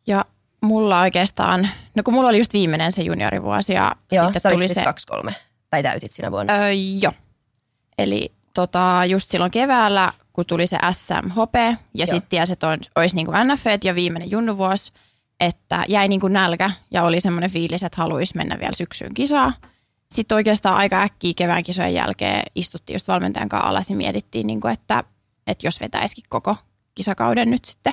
Ja 0.06 0.24
mulla 0.62 1.00
oikeastaan, 1.00 1.68
no 1.94 2.02
kun 2.02 2.14
mulla 2.14 2.28
oli 2.28 2.38
just 2.38 2.52
viimeinen 2.52 2.92
se 2.92 3.02
juniorivuosi 3.02 3.72
ja 3.72 3.92
joo, 4.12 4.32
sitten 4.32 4.52
tuli 4.52 4.68
siis 4.68 4.74
se... 4.74 4.84
23. 4.84 5.34
Tai 5.70 5.82
täytit 5.82 6.12
sinä 6.12 6.30
vuonna. 6.30 6.54
Öö, 6.54 6.70
joo. 7.00 7.12
Eli 7.98 8.32
tota, 8.54 9.00
just 9.08 9.30
silloin 9.30 9.50
keväällä, 9.50 10.12
kun 10.32 10.46
tuli 10.46 10.66
se 10.66 10.78
SMHP 10.90 11.54
ja 11.94 12.06
sitten 12.06 12.28
tiesi, 12.28 12.52
että 12.52 12.68
on, 12.68 12.78
olisi 12.96 13.16
niin 13.16 13.26
kuin 13.26 13.36
ja 13.84 13.94
viimeinen 13.94 14.30
junnuvuosi, 14.30 14.92
että 15.40 15.84
jäi 15.88 16.08
niin 16.08 16.20
kuin 16.20 16.32
nälkä 16.32 16.70
ja 16.90 17.02
oli 17.02 17.20
semmoinen 17.20 17.50
fiilis, 17.50 17.82
että 17.82 18.02
haluaisi 18.02 18.36
mennä 18.36 18.58
vielä 18.60 18.72
syksyyn 18.74 19.14
kisaa. 19.14 19.52
Sitten 20.10 20.36
oikeastaan 20.36 20.76
aika 20.76 21.02
äkkiä 21.02 21.32
kevään 21.36 21.62
kisojen 21.62 21.94
jälkeen 21.94 22.42
istuttiin 22.54 22.94
just 22.94 23.08
valmentajan 23.08 23.48
kanssa 23.48 23.68
alas 23.68 23.90
ja 23.90 23.96
mietittiin, 23.96 24.46
niin 24.46 24.60
kuin, 24.60 24.72
että, 24.72 25.04
että 25.46 25.66
jos 25.66 25.80
vetäisikin 25.80 26.24
koko 26.28 26.56
kisakauden 26.94 27.50
nyt 27.50 27.64
sitten. 27.64 27.92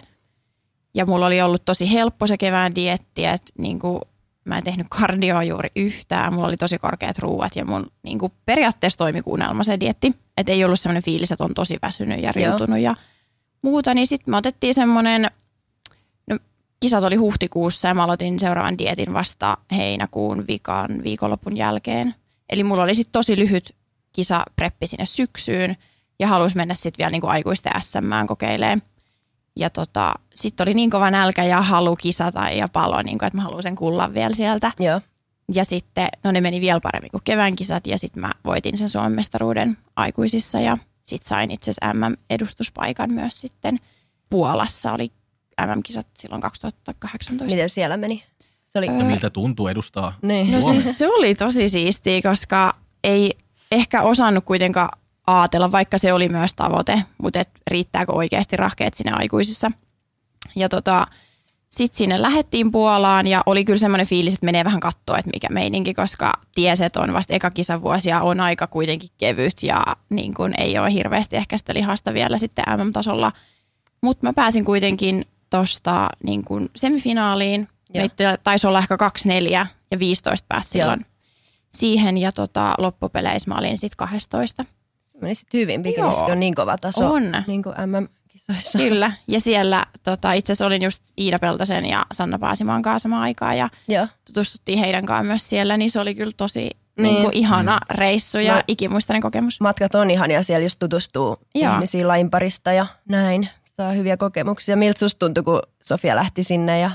Ja 0.94 1.06
mulla 1.06 1.26
oli 1.26 1.42
ollut 1.42 1.66
tosi 1.66 1.94
helppo 1.94 2.28
se 2.28 2.38
kevään 2.38 2.76
dietti, 2.76 3.26
että 3.26 3.54
niin 3.58 3.80
kuin 3.80 4.02
mä 4.50 4.58
en 4.58 4.64
tehnyt 4.64 4.88
kardioa 4.90 5.44
juuri 5.44 5.70
yhtään. 5.76 6.34
Mulla 6.34 6.48
oli 6.48 6.58
tosi 6.58 6.78
korkeat 6.78 7.18
ruuat 7.18 7.56
ja 7.56 7.66
mun 7.66 7.92
niin 8.04 8.20
kuin 8.20 8.34
periaatteessa 8.46 8.98
toimi 8.98 9.22
kuin 9.22 9.34
unelma 9.34 9.64
se 9.64 9.80
dietti. 9.80 10.16
Että 10.38 10.52
ei 10.52 10.64
ollut 10.64 10.80
semmoinen 10.80 11.04
fiilis, 11.04 11.32
että 11.32 11.44
on 11.44 11.54
tosi 11.54 11.78
väsynyt 11.82 12.24
ja 12.24 12.32
riutunut 12.32 12.80
ja 12.80 12.96
muuta. 13.62 13.94
Niin 13.94 14.08
sitten 14.08 14.32
me 14.32 14.38
otettiin 14.38 14.74
semmoinen, 14.74 15.28
no 16.30 16.38
kisat 16.80 17.04
oli 17.04 17.16
huhtikuussa 17.16 17.88
ja 17.88 17.94
mä 17.94 18.04
aloitin 18.04 18.40
seuraavan 18.40 18.78
dietin 18.78 19.14
vasta 19.14 19.58
heinäkuun 19.72 20.46
vikan 20.48 21.04
viikonlopun 21.04 21.58
jälkeen. 21.58 22.16
Eli 22.50 22.64
mulla 22.64 22.84
oli 22.84 22.96
sitten 22.96 23.12
tosi 23.12 23.38
lyhyt 23.38 23.76
kisapreppi 24.14 24.88
sinne 24.88 25.06
syksyyn 25.06 25.78
ja 26.20 26.28
halusi 26.28 26.56
mennä 26.56 26.74
sitten 26.74 26.98
vielä 26.98 27.12
niin 27.12 27.22
kuin 27.22 27.32
aikuisten 27.32 27.72
SM 27.82 28.28
kokeilemaan. 28.28 28.82
Ja 29.56 29.70
tota, 29.70 30.14
sitten 30.36 30.64
oli 30.68 30.74
niin 30.74 30.90
kova 30.90 31.12
nälkä 31.12 31.44
ja 31.44 31.62
halu 31.62 31.96
kisata 31.96 32.50
ja 32.50 32.68
palo, 32.68 33.02
niin 33.02 33.18
kuin, 33.18 33.28
että 33.28 33.38
mä 33.38 33.44
haluan 33.44 33.64
sen 33.64 33.76
kullan 33.76 34.14
vielä 34.14 34.34
sieltä. 34.34 34.72
Joo. 34.80 35.02
Ja 35.54 35.66
sitten, 35.66 36.08
no 36.24 36.32
ne 36.32 36.42
meni 36.42 36.62
vielä 36.62 36.80
paremmin 36.80 37.12
kuin 37.12 37.22
kevään 37.24 37.56
kisat 37.56 37.88
ja 37.88 37.98
sitten 37.98 38.22
mä 38.22 38.32
voitin 38.46 38.78
sen 38.78 38.90
Suomen 38.90 39.12
mestaruuden 39.12 39.78
aikuisissa 39.96 40.60
ja 40.60 40.78
sitten 41.04 41.30
sain 41.30 41.52
itse 41.52 41.72
asiassa 41.72 41.94
MM-edustuspaikan 41.94 43.14
myös 43.14 43.42
sitten 43.42 43.80
Puolassa 44.30 44.94
oli 44.94 45.12
MM-kisat 45.66 46.08
silloin 46.18 46.42
2018. 46.42 47.56
Miten 47.56 47.70
siellä 47.70 47.98
meni? 47.98 48.24
Se 48.66 48.80
oli... 48.80 48.90
Öö, 48.90 48.98
Ja 48.98 49.04
miltä 49.06 49.30
tuntuu 49.30 49.68
edustaa? 49.68 50.14
Niin. 50.22 50.52
No 50.52 50.62
siis 50.62 50.98
se 50.98 51.08
oli 51.08 51.36
tosi 51.36 51.70
siistiä, 51.70 52.22
koska 52.22 52.76
ei 53.04 53.38
ehkä 53.72 54.02
osannut 54.02 54.46
kuitenkaan 54.46 54.99
ajatella, 55.38 55.72
vaikka 55.72 55.98
se 55.98 56.14
oli 56.14 56.30
myös 56.30 56.56
tavoite, 56.56 57.04
mutta 57.18 57.40
et 57.40 57.50
riittääkö 57.72 58.12
oikeasti 58.12 58.58
rahkeet 58.58 58.94
sinne 58.94 59.12
aikuisissa. 59.12 59.72
Ja 60.56 60.70
tota, 60.70 61.08
sitten 61.70 61.98
sinne 61.98 62.22
lähettiin 62.22 62.72
Puolaan 62.72 63.28
ja 63.28 63.44
oli 63.46 63.66
kyllä 63.66 63.78
semmoinen 63.78 64.08
fiilis, 64.08 64.34
että 64.34 64.46
menee 64.46 64.64
vähän 64.64 64.80
katsoa, 64.80 65.18
että 65.18 65.32
mikä 65.34 65.48
meininki, 65.52 65.94
koska 65.94 66.34
tieset 66.56 66.96
on 66.96 67.14
vasta 67.14 67.34
eka 67.34 67.52
kisavuosi 67.52 68.10
ja 68.10 68.22
on 68.22 68.40
aika 68.40 68.68
kuitenkin 68.68 69.10
kevyt 69.18 69.64
ja 69.64 69.84
niin 70.10 70.34
kun 70.34 70.54
ei 70.58 70.80
ole 70.80 70.94
hirveästi 70.94 71.36
ehkä 71.36 71.58
sitä 71.58 71.74
lihasta 71.74 72.14
vielä 72.14 72.38
sitten 72.38 72.66
MM-tasolla. 72.78 73.32
Mutta 74.04 74.28
mä 74.28 74.34
pääsin 74.34 74.66
kuitenkin 74.66 75.26
tuosta 75.50 76.10
niin 76.24 76.46
kun 76.46 76.70
semifinaaliin. 76.76 77.68
Meitä 77.94 78.38
taisi 78.44 78.68
olla 78.68 78.80
ehkä 78.80 78.98
24 78.98 79.68
ja 79.92 80.00
15 80.00 80.46
pääsi 80.50 80.70
silloin 80.70 81.06
siihen 81.74 82.18
ja 82.18 82.32
tota, 82.32 82.76
loppupeleissä 82.78 83.52
mä 83.52 83.58
olin 83.58 83.78
sitten 83.78 83.98
12. 83.98 84.66
Meni 85.22 85.36
sitten 85.36 85.60
hyvin, 85.62 85.84
Bikinissäkin 85.84 86.28
Joo. 86.28 86.32
on 86.32 86.40
niin 86.40 86.56
kova 86.56 86.78
taso. 86.78 87.12
On. 87.12 87.24
Niin 87.48 87.64
kuin 87.64 87.76
MM-kisoissa. 87.86 88.80
Kyllä, 88.80 89.12
ja 89.28 89.40
siellä 89.40 89.86
tota, 90.04 90.34
itse 90.34 90.52
asiassa 90.52 90.66
olin 90.66 90.82
just 90.82 91.04
Iida 91.20 91.40
Peltosen 91.40 91.86
ja 91.86 92.06
Sanna 92.12 92.40
Paasimaan 92.40 92.82
kanssa 92.82 93.04
samaan 93.04 93.22
aikaan 93.22 93.58
ja 93.58 93.70
Joo. 93.88 94.08
tutustuttiin 94.28 94.80
heidän 94.80 95.06
kanssaan 95.06 95.26
myös 95.26 95.50
siellä, 95.50 95.78
niin 95.78 95.92
se 95.92 96.00
oli 96.00 96.16
kyllä 96.16 96.34
tosi 96.38 96.60
Niin. 96.60 97.04
niin. 97.04 97.14
Niin 97.14 97.24
kuin, 97.24 97.34
ihana 97.38 97.78
reissu 97.90 98.40
ja 98.40 98.54
Mä- 98.54 98.64
ikimuistainen 98.68 99.22
kokemus. 99.22 99.62
Matkat 99.62 99.96
on 99.96 100.12
ihania, 100.12 100.44
siellä 100.44 100.66
just 100.66 100.80
tutustuu 100.80 101.38
Joo. 101.56 101.74
ihmisiin 101.74 102.08
lain 102.08 102.30
parista 102.30 102.74
ja 102.74 102.86
näin. 103.10 103.50
Saa 103.78 103.92
hyviä 103.92 104.18
kokemuksia. 104.18 104.76
Miltä 104.76 105.00
susta 105.00 105.20
tuntui, 105.20 105.44
kun 105.44 105.62
Sofia 105.84 106.16
lähti 106.16 106.44
sinne 106.44 106.80
ja 106.80 106.92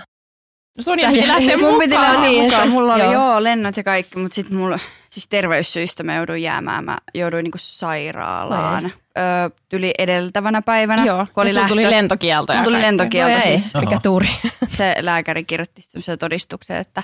No 0.77 0.83
Sä 0.83 0.93
piti 0.97 1.29
lähteä 1.29 1.57
mun 1.57 1.75
piti 1.79 1.89
mukaan. 1.95 2.13
lähteä 2.13 2.31
niin. 2.31 2.45
mukaan. 2.45 2.69
Mulla 2.69 2.95
oli 2.95 3.03
Joo. 3.03 3.13
joo. 3.13 3.23
joo 3.31 3.43
lennot 3.43 3.77
ja 3.77 3.83
kaikki, 3.85 4.19
mutta 4.19 4.35
sitten 4.35 4.57
mulla 4.57 4.79
siis 5.15 5.29
terveyssyistä 5.29 6.03
mä 6.03 6.15
jouduin 6.17 6.43
jäämään. 6.43 6.85
Mä 6.85 6.99
jouduin 7.15 7.45
niinku 7.45 7.59
sairaalaan. 7.61 8.85
Öö, 9.19 9.51
tyli 9.69 9.93
edeltävänä 9.99 10.63
päivänä, 10.63 11.05
Joo, 11.05 11.27
kun 11.35 11.43
oli 11.43 11.51
ja 11.51 11.55
lähtö. 11.55 11.69
tuli 11.69 11.91
lentokielto. 11.91 12.53
ja 12.53 12.59
Mulla 12.59 12.71
tuli 12.71 12.83
lentokielto 12.83 13.35
ei, 13.35 13.41
siis. 13.59 13.75
mikä 13.75 13.89
Oho. 13.91 14.01
tuuri. 14.03 14.29
Se 14.77 14.95
lääkäri 15.01 15.45
kirjoitti 15.45 15.83
semmoisen 15.83 16.19
todistuksen, 16.19 16.77
että 16.77 17.03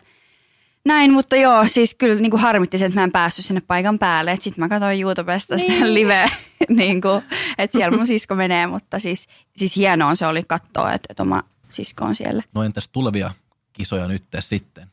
näin, 0.85 1.13
mutta 1.13 1.37
joo, 1.37 1.67
siis 1.67 1.95
kyllä 1.95 2.15
niin 2.21 2.31
kuin 2.31 2.41
harmitti 2.41 2.79
se, 2.79 2.85
että 2.85 3.01
mä 3.01 3.05
en 3.05 3.13
päässyt 3.13 3.45
sinne 3.45 3.61
paikan 3.67 3.99
päälle. 3.99 4.37
Sitten 4.41 4.65
mä 4.65 4.69
katsoin 4.69 5.01
YouTubesta 5.01 5.59
sitä 5.59 5.73
Niin. 5.73 5.95
live, 5.95 6.31
niin 6.69 7.01
kuin, 7.01 7.23
että 7.59 7.79
siellä 7.79 7.97
mun 7.97 8.07
sisko 8.07 8.35
menee, 8.35 8.67
mutta 8.67 8.99
siis, 8.99 9.29
siis 9.57 9.77
hienoa 9.77 10.15
se 10.15 10.27
oli 10.27 10.43
katsoa, 10.47 10.93
että, 10.93 11.07
että 11.11 11.23
oma 11.23 11.43
sisko 11.69 12.05
on 12.05 12.15
siellä. 12.15 12.43
No 12.55 12.63
entäs 12.63 12.89
tulevia 12.89 13.31
kisoja 13.73 14.09
nyt 14.09 14.25
sitten? 14.41 14.89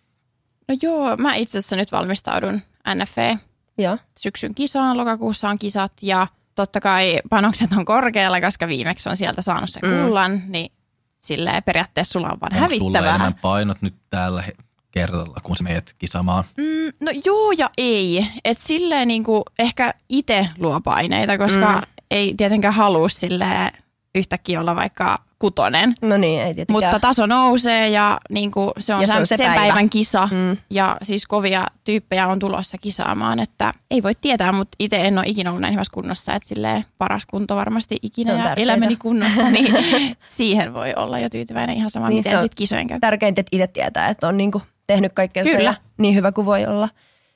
No 0.68 0.76
joo, 0.82 1.18
mä 1.18 1.36
itse 1.36 1.58
asiassa 1.58 1.76
nyt 1.76 1.92
valmistaudun 1.92 2.62
NFE 2.96 3.38
Joo. 3.78 3.98
syksyn 4.20 4.56
kisaan, 4.56 4.98
lokakuussa 4.98 5.50
on 5.50 5.60
kisat 5.60 5.94
ja 6.02 6.28
totta 6.56 6.80
kai 6.80 7.20
panokset 7.30 7.72
on 7.78 7.86
korkealla, 7.86 8.42
koska 8.42 8.68
viimeksi 8.68 9.10
on 9.10 9.18
sieltä 9.18 9.42
saanut 9.42 9.70
sen 9.70 9.90
Mm. 9.92 10.02
kullan, 10.06 10.42
niin 10.48 10.72
silleen 11.18 11.64
periaatteessa 11.64 12.12
sulla 12.12 12.30
on 12.30 12.38
vaan 12.42 12.54
Onko 12.54 12.70
sulla 12.76 12.84
hävittävää. 12.84 13.10
enemmän 13.10 13.34
painot 13.42 13.82
nyt 13.82 13.96
tällä 14.10 14.42
he- 14.42 14.56
kerralla, 14.92 15.38
kun 15.44 15.56
sä 15.58 15.64
meet 15.64 15.96
kisaamaan? 15.98 16.44
Mm, 16.58 16.92
no 17.06 17.12
joo 17.26 17.52
ja 17.58 17.70
ei. 17.78 18.28
Et 18.46 18.60
silleen 18.60 19.08
niinku 19.08 19.44
ehkä 19.60 19.94
itse 20.10 20.48
luo 20.60 20.82
paineita, 20.82 21.38
koska 21.38 21.72
Mm. 21.72 21.76
mm. 21.78 21.82
ei 22.12 22.34
tietenkään 22.38 22.74
halua 22.74 23.10
silleen 23.10 23.72
yhtäkkiä 24.16 24.60
olla 24.60 24.76
vaikka 24.76 25.18
kutonen. 25.40 25.94
No 26.02 26.18
niin, 26.18 26.42
ei 26.42 26.54
tietenkään. 26.54 26.84
Mutta 26.86 27.00
taso 27.00 27.26
nousee 27.26 27.88
ja 27.90 28.20
niinku 28.30 28.72
se 28.80 28.94
on, 28.96 29.02
Ja 29.02 29.08
se 29.08 29.12
sen, 29.14 29.20
on 29.22 29.28
se 29.28 29.38
sen 29.38 29.46
päivä. 29.48 29.62
päivän 29.62 29.90
kisa. 29.90 30.30
Mm. 30.32 30.58
Ja 30.70 30.98
siis 31.04 31.26
kovia 31.26 31.66
tyyppejä 31.84 32.28
on 32.28 32.40
tulossa 32.40 32.78
kisaamaan, 32.78 33.40
että 33.40 33.74
ei 33.92 34.04
voi 34.04 34.12
tietää, 34.22 34.52
mutta 34.52 34.76
itse 34.80 34.96
en 34.96 35.18
ole 35.18 35.26
ikinä 35.28 35.50
ollut 35.50 35.62
näin 35.62 35.74
hyvässä 35.74 35.94
kunnossa, 35.94 36.34
että 36.34 36.50
silleen 36.50 36.86
paras 36.98 37.26
kunto 37.26 37.56
varmasti 37.56 37.98
ikinä 38.02 38.34
ja 38.34 38.54
elämäni 38.54 38.96
kunnossa, 38.96 39.50
niin 39.50 39.76
siihen 40.28 40.74
voi 40.74 40.94
olla 40.96 41.20
jo 41.20 41.30
tyytyväinen 41.30 41.78
ihan 41.78 41.90
sama, 41.90 42.10
Niin, 42.10 42.16
niin, 42.16 42.26
miten 42.26 42.42
sitten 42.42 42.58
kisojen 42.58 42.88
käy. 42.88 43.00
Tärkeintä, 43.00 43.40
että 43.42 43.50
itse 43.56 43.68
tietää, 43.68 44.08
että 44.10 44.28
on 44.28 44.38
niinku 44.38 44.62
tehnyt 44.88 45.14
kaikkea 45.14 45.44
Kyllä. 45.44 45.74
niin 45.98 46.16
hyvä 46.16 46.32
kuin 46.32 46.46
voi 46.46 46.66
olla. 46.66 46.90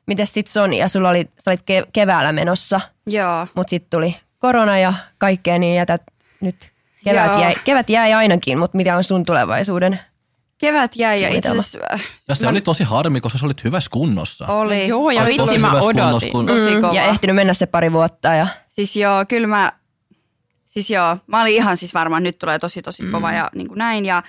Mites 0.08 0.34
sit 0.34 0.48
Sonia, 0.48 0.88
sulla 0.88 1.10
oli, 1.10 1.30
sä 1.40 1.52
olit 1.52 1.62
ke- 1.62 1.90
keväällä 1.94 2.32
menossa, 2.32 2.82
Joo, 3.08 3.48
mutta 3.56 3.70
sitten 3.70 3.90
tuli 3.90 4.16
korona 4.40 4.80
ja 4.80 4.94
kaikkea, 5.18 5.60
niin 5.60 5.76
jätät 5.76 6.02
nyt 6.42 6.71
kevät 7.06 7.26
Joo. 7.32 7.42
jäi, 7.42 7.56
kevät 7.66 7.90
jäi 7.90 8.14
ainakin, 8.14 8.58
mutta 8.58 8.78
mitä 8.78 8.98
on 8.98 9.04
sun 9.04 9.26
tulevaisuuden? 9.26 10.00
kevät 10.58 10.96
jäi 10.96 11.22
ja 11.22 11.30
itse 11.30 11.50
asiassa 11.52 11.80
äh, 11.94 12.04
Ja 12.28 12.36
se 12.36 12.44
Mä- 12.44 12.50
oli 12.50 12.62
tosi 12.62 12.84
harmi, 12.84 13.22
koska 13.22 13.38
sä 13.40 13.46
olit 13.46 13.64
hyvässä 13.64 13.90
kunnossa. 13.94 14.48
oli. 14.48 14.88
Joo, 14.88 15.12
ja 15.12 15.26
vitsi 15.26 15.58
mä 15.58 15.72
odotin. 15.82 16.32
kun- 16.32 16.46
Tosi 16.46 16.76
kova. 16.82 16.94
ja 16.94 17.04
ehtinyt 17.04 17.36
mennä 17.36 17.54
se 17.54 17.66
pari 17.66 17.92
vuotta. 17.92 18.34
Ja, 18.34 18.48
Siis 18.70 18.96
joo, 18.96 19.26
kyllä 19.28 19.48
mä, 19.48 19.72
siis 20.66 20.90
joo, 20.90 21.18
mä 21.28 21.42
olin 21.42 21.54
ihan 21.54 21.78
siis 21.78 21.94
varma, 21.94 22.18
että 22.18 22.24
nyt 22.24 22.38
tulee 22.40 22.60
tosi 22.60 22.82
tosi 22.82 23.04
kova 23.12 23.30
Mm. 23.32 23.38
ja 23.38 23.50
niin 23.56 23.68
kuin 23.68 23.78
näin. 23.78 24.06
Ja 24.06 24.24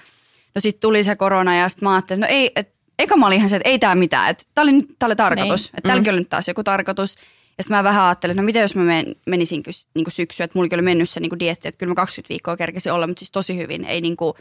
no 0.55 0.61
sitten 0.61 0.81
tuli 0.81 1.05
se 1.05 1.17
korona 1.17 1.57
ja 1.57 1.69
sitten 1.69 1.89
mä 1.89 1.93
ajattelin, 1.95 2.25
että 2.25 2.35
no 2.35 2.39
ei, 2.39 2.53
et, 2.57 2.73
eka 2.99 3.17
mä 3.17 3.27
olin 3.27 3.37
ihan 3.39 3.49
se, 3.49 3.57
että 3.57 3.69
ei 3.69 3.79
tää 3.79 3.95
mitään, 3.95 4.31
että 4.31 4.45
tää 4.55 4.63
oli, 4.63 4.73
nyt- 4.73 4.97
tää 4.99 5.07
oli 5.07 5.17
tarkoitus, 5.17 5.65
Niin. 5.73 5.79
että 5.79 5.89
tälläkin 5.89 6.13
oli 6.13 6.21
nyt 6.21 6.29
taas 6.29 6.49
joku 6.49 6.65
tarkoitus. 6.65 7.15
Sitten 7.63 7.77
mä 7.77 7.85
vähän 7.85 8.05
ajattelin, 8.05 8.33
että 8.33 8.43
no 8.43 8.47
mitä 8.47 8.59
jos 8.59 8.75
mä 8.75 8.83
men, 8.83 9.07
menisin 9.27 9.63
niin 9.95 10.05
kuin 10.05 10.13
syksyyn, 10.13 10.45
että 10.45 10.59
mulla 10.59 10.69
oli 10.73 10.83
mennyt 10.83 11.11
se 11.11 11.21
niin 11.21 11.29
kuin 11.29 11.41
dietti, 11.41 11.69
että 11.69 11.79
kyllä 11.79 11.91
mä 11.91 11.95
20 11.95 12.29
viikkoa 12.29 12.57
kerkesin 12.57 12.93
olla, 12.93 13.07
mutta 13.07 13.21
siis 13.21 13.31
tosi 13.31 13.57
hyvin, 13.57 13.85
ei 13.85 14.01
niin 14.01 14.17
kuin, 14.17 14.35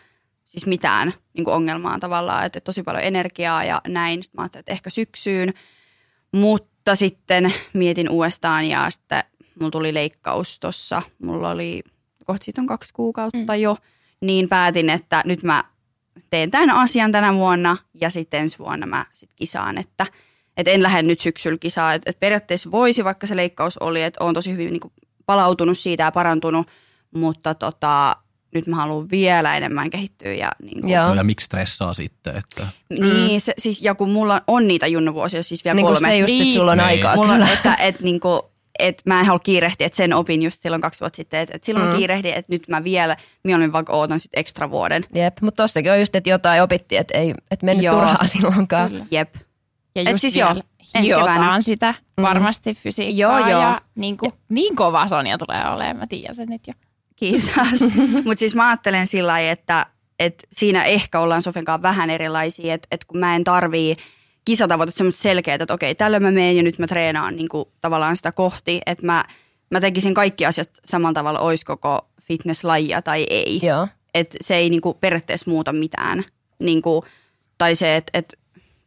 siis 0.45 0.65
mitään 0.65 1.13
niin 1.33 1.45
kuin 1.45 1.53
ongelmaa 1.53 1.99
tavallaan, 1.99 2.45
että 2.45 2.61
tosi 2.61 2.83
paljon 2.83 3.03
energiaa 3.03 3.63
ja 3.63 3.81
näin. 3.87 4.23
Sitten 4.23 4.39
mä 4.39 4.41
ajattelin, 4.41 4.61
että 4.61 4.71
ehkä 4.71 4.89
syksyyn, 4.89 5.53
mutta 6.31 6.95
sitten 6.95 7.53
mietin 7.73 8.09
uudestaan 8.09 8.65
ja 8.65 8.89
sitten 8.89 9.23
mulla 9.59 9.71
tuli 9.71 9.93
leikkaus 9.93 10.59
tossa. 10.59 11.01
Mulla 11.23 11.49
oli, 11.49 11.83
kohta 12.25 12.45
siitä 12.45 12.61
on 12.61 12.67
kaksi 12.67 12.93
kuukautta 12.93 13.53
mm. 13.53 13.61
jo, 13.61 13.77
niin 14.21 14.49
päätin, 14.49 14.89
että 14.89 15.21
nyt 15.25 15.43
mä 15.43 15.63
teen 16.29 16.51
tämän 16.51 16.69
asian 16.69 17.11
tänä 17.11 17.33
vuonna 17.33 17.77
ja 17.93 18.09
sitten 18.09 18.39
ensi 18.39 18.59
vuonna 18.59 18.85
mä 18.85 19.05
sit 19.13 19.29
kisaan, 19.35 19.77
että 19.77 20.05
et 20.57 20.67
en 20.67 20.83
lähde 20.83 21.01
nyt 21.01 21.19
syksyllä 21.19 21.57
kisaan. 21.57 21.95
Et, 21.95 22.01
et 22.05 22.19
periaatteessa 22.19 22.71
voisi, 22.71 23.03
vaikka 23.03 23.27
se 23.27 23.35
leikkaus 23.35 23.77
oli, 23.77 24.03
että 24.03 24.23
on 24.23 24.33
tosi 24.33 24.51
hyvin 24.51 24.71
niinku 24.71 24.91
palautunut 25.25 25.77
siitä 25.77 26.03
ja 26.03 26.11
parantunut, 26.11 26.67
mutta 27.15 27.53
tota, 27.53 28.15
nyt 28.55 28.67
mä 28.67 28.75
haluan 28.75 29.09
vielä 29.11 29.57
enemmän 29.57 29.89
kehittyä. 29.89 30.33
Ja, 30.33 30.51
niin 30.63 30.81
kuin, 30.81 30.93
Joo. 30.93 31.13
Ja 31.15 31.23
miksi 31.23 31.45
stressaa 31.45 31.93
sitten? 31.93 32.37
Että... 32.37 32.67
niin, 32.89 33.41
se, 33.41 33.53
siis, 33.57 33.81
ja 33.81 33.95
kun 33.95 34.09
mulla 34.09 34.41
on 34.47 34.67
niitä 34.67 34.87
junnuvuosia, 34.87 35.43
siis 35.43 35.65
vielä 35.65 35.75
Niin 35.75 35.85
kuin 35.85 35.93
kolme. 35.93 36.07
se 36.07 36.17
just, 36.17 36.33
että 36.41 36.53
sulla 36.53 36.71
on 36.71 36.77
Niin. 36.77 36.85
aikaa 36.87 37.15
mulla 37.15 37.33
kyllä. 37.33 37.53
että, 37.53 37.75
että 37.75 38.03
niin 38.03 38.19
kuin, 38.19 38.41
et 38.79 39.01
mä 39.05 39.19
en 39.19 39.25
halua 39.25 39.39
kiirehtiä, 39.39 39.87
että 39.87 39.97
sen 39.97 40.13
opin 40.13 40.41
just 40.41 40.61
silloin 40.61 40.81
kaksi 40.81 40.99
vuotta 40.99 41.17
sitten, 41.17 41.39
että, 41.39 41.55
että 41.55 41.65
silloin 41.65 41.85
Mm. 41.85 41.91
mä 41.91 41.97
kiirehdin, 41.97 42.33
että 42.33 42.53
nyt 42.53 42.67
mä 42.67 42.83
vielä 42.83 43.17
mieluummin 43.43 43.73
vaikka 43.73 43.93
ootan 43.93 44.19
sit 44.19 44.31
ekstra 44.33 44.71
vuoden. 44.71 45.05
Jep, 45.15 45.37
mutta 45.41 45.63
tossakin 45.63 45.91
on 45.91 45.99
just, 45.99 46.15
että 46.15 46.29
jotain 46.29 46.61
opittiin, 46.61 47.01
että 47.01 47.17
ei 47.17 47.33
et 47.51 47.63
mennyt 47.63 47.85
Joo. 47.85 47.95
turhaa 47.95 48.27
silloinkaan. 48.33 48.89
Kyllä. 48.91 49.05
Jep. 49.11 49.35
Ja 49.95 50.01
Et 50.01 50.07
just 50.07 50.21
siis 50.21 50.33
siis 50.33 50.35
joo, 50.35 50.49
vielä 50.49 50.63
ensi 50.95 51.09
keväänä. 51.09 51.33
hiotaan 51.33 51.63
sitä 51.63 51.93
varmasti 52.21 52.73
fysiikkaa. 52.73 53.39
Joo, 53.39 53.49
joo. 53.49 53.61
Ja 53.61 53.81
niin, 53.95 54.17
kuin, 54.17 54.31
niin 54.49 54.75
kova 54.75 55.07
Sonja 55.07 55.37
tulee 55.37 55.69
olemaan, 55.69 55.97
mä 55.97 56.05
tiedän 56.09 56.35
sen 56.35 56.49
nyt 56.49 56.67
jo. 56.67 56.73
Kiitos. 57.15 57.81
Mutta 58.25 58.39
siis 58.39 58.55
mä 58.55 58.67
ajattelen 58.67 59.07
sillä 59.07 59.31
lailla, 59.31 59.51
että, 59.51 59.85
että 60.19 60.47
siinä 60.53 60.83
ehkä 60.83 61.19
ollaan 61.19 61.41
Sofian 61.41 61.65
kanssa 61.65 61.81
vähän 61.81 62.09
erilaisia, 62.09 62.73
että, 62.73 62.87
että 62.91 63.07
kun 63.07 63.19
mä 63.19 63.35
en 63.35 63.43
tarvii 63.43 63.95
kisatavoitetta 64.45 64.97
semmoista 64.97 65.21
selkeää, 65.21 65.55
että 65.55 65.73
okei, 65.73 65.95
tällöin 65.95 66.23
mä 66.23 66.31
menen 66.31 66.57
ja 66.57 66.63
nyt 66.63 66.79
mä 66.79 66.87
treenaan 66.87 67.35
niin 67.35 67.49
kuin, 67.49 67.65
tavallaan 67.81 68.17
sitä 68.17 68.31
kohti, 68.31 68.81
että 68.85 69.05
mä, 69.05 69.25
mä 69.69 69.79
tekisin 69.79 70.13
kaikki 70.13 70.45
asiat 70.45 70.69
samalla 70.85 71.13
tavalla, 71.13 71.39
olisi 71.39 71.65
koko 71.65 72.07
fitnesslajia 72.21 73.01
tai 73.01 73.25
ei. 73.29 73.59
Joo. 73.63 73.87
että 74.13 74.37
se 74.41 74.55
ei 74.55 74.69
niinku 74.69 74.93
periaatteessa 74.93 75.51
muuta 75.51 75.73
mitään. 75.73 76.23
Niinku, 76.59 77.05
tai 77.57 77.75
se, 77.75 77.95
että 77.95 78.19
et 78.19 78.39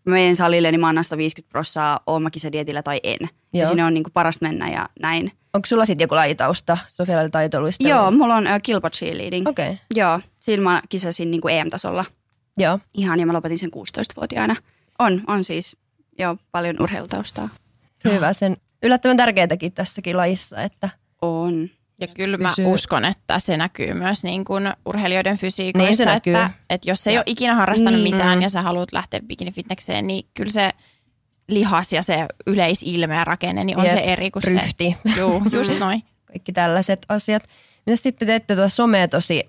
mä 0.05 0.15
menen 0.15 0.37
salille, 0.37 0.71
niin 0.71 0.81
mä 0.81 0.89
annan 0.89 1.05
150 1.05 1.53
prossaa, 1.53 2.01
oon 2.07 2.23
mä 2.23 2.31
kisadietillä 2.31 2.83
tai 2.83 3.01
en. 3.03 3.19
Joo. 3.21 3.31
Ja 3.53 3.67
sinne 3.67 3.85
on 3.85 3.95
niinku 3.95 4.11
parasta 4.13 4.47
mennä 4.47 4.71
ja 4.71 4.89
näin. 5.01 5.33
Onko 5.53 5.67
sulla 5.67 5.85
sitten 5.85 6.05
joku 6.05 6.15
lajitausta? 6.15 6.79
Sofialla 6.89 7.23
oli 7.23 7.31
taitoluistelu. 7.31 7.89
Joo, 7.89 8.11
mulla 8.11 8.37
on 8.37 8.45
uh, 8.45 8.63
kilpa 8.63 8.91
cheerleading. 8.91 9.49
Okei, 9.49 9.71
okay. 9.71 9.79
Joo, 9.95 10.21
sillä 10.39 10.65
mä 10.65 10.83
kisasin 10.89 11.31
niinku 11.31 11.49
EM-tasolla 11.49 12.05
joo. 12.59 12.79
ihan 12.95 13.21
ja 13.21 13.27
mä 13.27 13.33
lopetin 13.33 13.59
sen 13.59 13.71
16-vuotiaana. 13.77 14.57
On, 14.99 15.23
on 15.27 15.45
siis 15.45 15.77
jo 16.19 16.37
paljon 16.53 16.77
urheilutaustaa. 16.83 17.49
Hyvä. 18.05 18.33
Sen 18.33 18.57
yllättävän 18.83 19.17
tärkeätäkin 19.17 19.73
tässäkin 19.73 20.17
lajissa, 20.17 20.63
että 20.63 20.89
On. 21.23 21.69
Ja 22.01 22.07
kyllä 22.15 22.37
mä 22.37 22.49
Pysyy- 22.49 22.67
uskon, 22.67 23.05
että 23.05 23.39
se 23.39 23.57
näkyy 23.57 23.95
myös 23.95 24.25
niin 24.25 24.45
kuin 24.45 24.73
urheilijoiden 24.87 25.39
fysiikoissa. 25.39 25.87
Niin 25.89 25.97
se 25.97 26.05
näkyy. 26.05 26.35
Että, 26.35 26.51
että 26.71 26.91
jos 26.91 27.07
ei 27.07 27.17
ole 27.17 27.23
ikinä 27.27 27.55
harrastanut 27.55 28.01
Niin. 28.01 28.15
mitään 28.15 28.43
ja 28.43 28.49
sä 28.49 28.63
haluat 28.63 28.93
lähteä 28.93 29.21
bikinifitnekseen, 29.27 30.07
niin 30.07 30.27
kyllä 30.35 30.51
se 30.53 30.71
lihas 31.49 31.93
ja 31.93 32.03
se 32.03 32.27
yleisilme 32.47 33.15
ja 33.15 33.25
rakenne 33.25 33.65
niin 33.65 33.79
on 33.79 33.85
Jep, 33.85 33.93
se 33.95 34.01
eri 34.01 34.31
kuin 34.31 34.43
ryhti. 34.45 34.97
se. 35.15 35.19
Joo, 35.21 35.43
just 35.53 35.79
noin. 35.79 36.03
kaikki 36.27 36.53
tällaiset 36.53 37.07
asiat. 37.09 37.43
Mitä 37.87 37.97
sitten 38.03 38.29
teette 38.29 38.55
tuota 38.55 38.69
somea 38.69 39.09
tosi 39.09 39.45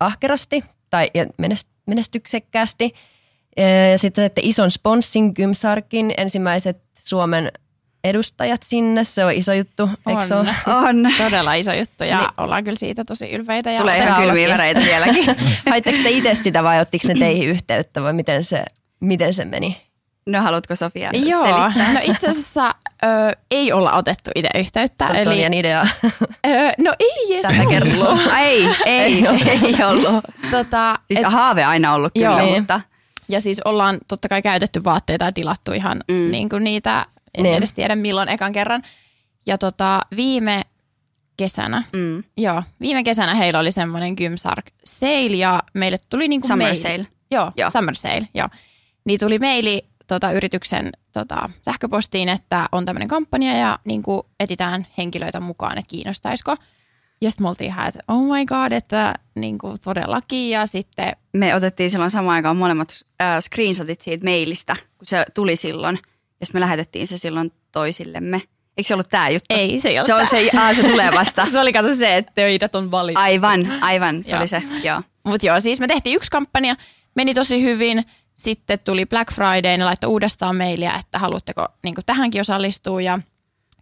ahkerasti 0.00 0.64
tai 0.90 1.10
ja 1.14 1.24
menest- 1.24 1.68
menestyksekkäästi. 1.86 2.94
Ja 3.92 3.98
sitten 3.98 4.22
teette 4.22 4.40
ison 4.44 4.70
sponssin 4.70 5.32
Gymsarkin, 5.34 6.14
ensimmäiset 6.16 6.82
Suomen 7.04 7.52
edustajat 8.04 8.62
sinne. 8.62 9.04
Se 9.04 9.24
on 9.24 9.32
iso 9.32 9.52
juttu, 9.52 9.90
eikö 10.08 10.22
se 10.22 10.34
On. 10.34 10.40
ole? 10.40 10.54
On. 10.88 11.12
Todella 11.18 11.54
iso 11.54 11.72
juttu 11.72 12.04
ja 12.04 12.16
Niin. 12.18 12.28
ollaan 12.36 12.64
kyllä 12.64 12.76
siitä 12.76 13.04
tosi 13.04 13.28
ylpeitä. 13.34 13.70
Ja 13.70 13.78
Tulee 13.80 13.98
ihan 13.98 14.22
kylmiä 14.22 14.48
väreitä 14.48 14.80
vieläkin. 14.80 15.24
Haitteko 15.70 16.02
te 16.02 16.10
itse 16.10 16.34
sitä 16.34 16.62
vai 16.64 16.80
ottiko 16.80 17.08
ne 17.08 17.14
teihin 17.14 17.48
yhteyttä 17.48 18.02
vai 18.02 18.12
miten 18.12 18.44
se, 18.44 18.64
miten 19.00 19.34
se 19.34 19.44
meni? 19.44 19.80
No 20.26 20.40
haluatko 20.42 20.74
Sofia 20.74 21.10
Joo, 21.12 21.40
selittää? 21.46 21.92
no 21.92 22.00
itse 22.02 22.28
asiassa 22.28 22.74
ö, 23.04 23.06
ei 23.50 23.72
olla 23.72 23.92
otettu 23.92 24.30
itse 24.34 24.50
yhteyttä. 24.58 25.04
Se 25.06 25.10
on 25.10 25.16
Eli, 25.16 25.24
Sonjan 25.24 25.54
idea. 25.54 25.82
ö, 26.46 26.48
no 26.78 26.94
ei 27.00 27.34
edes 27.34 27.42
Tällä 27.46 27.70
kertaa. 27.70 28.18
Ei, 28.40 28.68
ei, 28.86 29.12
Ei 29.14 29.28
ollut. 29.28 29.46
ei 29.46 29.84
ollut. 29.84 30.24
Tota, 30.50 30.98
Siis 31.08 31.20
et- 31.26 31.32
haave 31.32 31.64
aina 31.64 31.94
ollut 31.94 32.12
kyllä, 32.14 32.26
Joo. 32.42 32.58
mutta 32.58 32.80
Ja 33.28 33.40
siis 33.40 33.60
ollaan 33.64 33.98
totta 34.08 34.28
kai 34.28 34.42
käytetty 34.42 34.84
vaatteita 34.84 35.24
ja 35.24 35.32
tilattu 35.32 35.72
ihan 35.72 36.04
Mm. 36.08 36.14
mm. 36.16 36.30
niin 36.30 36.48
kuin 36.48 36.64
niitä, 36.64 37.06
en 37.34 37.42
Niin. 37.42 37.54
edes 37.56 37.72
tiedä 37.72 37.96
milloin 37.96 38.28
ekan 38.28 38.52
kerran. 38.52 38.82
Ja 39.46 39.58
tota, 39.58 40.00
viime 40.16 40.62
kesänä, 41.36 41.82
mm, 41.92 42.24
joo, 42.36 42.62
viime 42.80 43.02
kesänä 43.04 43.34
heillä 43.34 43.58
oli 43.58 43.72
semmoinen 43.72 44.14
Gymsark 44.14 44.66
sale 44.84 45.36
ja 45.36 45.62
meille 45.74 45.96
tuli 46.10 46.28
niin 46.28 46.40
kuin 46.40 46.48
summer 46.48 46.66
maili. 46.66 46.76
sale. 46.82 47.06
Joo, 47.30 47.52
Joo. 47.56 47.70
summer 47.70 47.94
sale, 47.94 48.28
joo. 48.34 48.48
Niin 49.04 49.20
tuli 49.20 49.38
meili 49.38 49.82
tota, 50.06 50.32
yrityksen 50.32 50.92
tota, 51.12 51.50
sähköpostiin, 51.64 52.28
että 52.28 52.68
on 52.72 52.86
tämmöinen 52.86 53.08
kampanja 53.08 53.56
ja 53.56 53.78
niin 53.84 54.02
kuin 54.02 54.22
etitään 54.40 54.86
henkilöitä 54.98 55.40
mukaan, 55.40 55.78
että 55.78 55.88
kiinnostaisiko. 55.90 56.56
Ja 57.22 57.30
sitten 57.30 57.44
me 57.44 57.48
oltiin 57.48 57.68
ihan, 57.70 57.88
että 57.88 58.00
oh 58.08 58.22
my 58.22 58.46
god, 58.46 58.72
että 58.72 59.14
niin 59.34 59.58
kuin 59.58 59.76
todellakin. 59.84 60.50
Ja 60.50 60.66
sitten 60.66 61.16
Me 61.32 61.54
otettiin 61.54 61.90
silloin 61.90 62.10
samaan 62.10 62.34
aikaan 62.36 62.56
molemmat 62.56 63.04
äh, 63.22 63.40
screenshotit 63.40 64.00
siitä 64.00 64.24
mailista, 64.24 64.76
kun 64.98 65.06
se 65.06 65.24
tuli 65.34 65.56
silloin. 65.56 65.98
Ja 66.40 66.46
me 66.52 66.60
lähetettiin 66.60 67.06
se 67.06 67.18
silloin 67.18 67.52
toisillemme. 67.72 68.42
Eikö 68.76 68.88
se 68.88 68.94
ollut 68.94 69.08
tämä 69.08 69.28
juttu? 69.28 69.54
ei, 69.54 69.80
se 69.80 69.88
ei 69.88 69.98
ollut 69.98 70.06
Se, 70.06 70.14
on 70.14 70.26
se, 70.26 70.50
aa, 70.58 70.74
se 70.74 70.82
tulee 70.82 71.10
vasta. 71.14 71.46
se 71.52 71.60
oli 71.60 71.72
kato 71.72 71.94
se, 71.94 72.16
että 72.16 72.32
töidät 72.34 72.74
on 72.74 72.90
valittu. 72.90 73.20
Aivan, 73.20 73.82
aivan. 73.82 74.24
Se 74.24 74.30
Joo. 74.30 74.38
oli 74.38 74.48
se, 74.48 74.62
joo. 74.82 75.02
Mutta 75.24 75.46
joo, 75.46 75.60
siis 75.60 75.80
me 75.80 75.86
tehtiin 75.86 76.16
yksi 76.16 76.30
kampanja, 76.30 76.76
meni 77.14 77.34
tosi 77.34 77.62
hyvin. 77.62 78.04
Sitten 78.36 78.78
tuli 78.84 79.06
Black 79.06 79.32
Friday, 79.34 79.76
ne 79.76 79.84
laittoi 79.84 80.10
uudestaan 80.10 80.56
mailia, 80.56 80.98
että 80.98 81.18
haluatteko 81.18 81.68
niin 81.82 81.94
tähänkin 82.06 82.40
osallistua. 82.40 83.00
Ja 83.00 83.18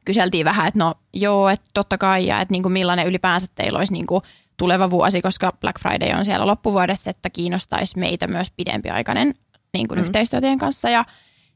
kyseltiin 0.04 0.44
vähän, 0.44 0.68
että 0.68 0.78
no 0.78 0.94
joo, 1.12 1.48
että 1.48 1.68
totta 1.74 1.98
kai, 1.98 2.26
ja 2.26 2.40
että 2.40 2.52
niin 2.52 2.62
kuin 2.62 2.72
millainen 2.72 3.06
ylipäänsä 3.06 3.46
teillä 3.54 3.78
olisi 3.78 3.92
niin 3.92 4.06
kuin 4.06 4.22
tuleva 4.56 4.90
vuosi, 4.90 5.22
koska 5.22 5.52
Black 5.60 5.80
Friday 5.80 6.18
on 6.18 6.24
siellä 6.24 6.46
loppuvuodessa, 6.46 7.10
että 7.10 7.30
kiinnostaisi 7.30 7.98
meitä 7.98 8.26
myös 8.26 8.50
pidempiaikainen 8.50 9.34
niin 9.72 9.88
kuin 9.88 9.98
mm. 9.98 10.04
yhteistyö 10.04 10.40
teidän 10.40 10.58
kanssa. 10.58 10.90
Ja 10.90 11.04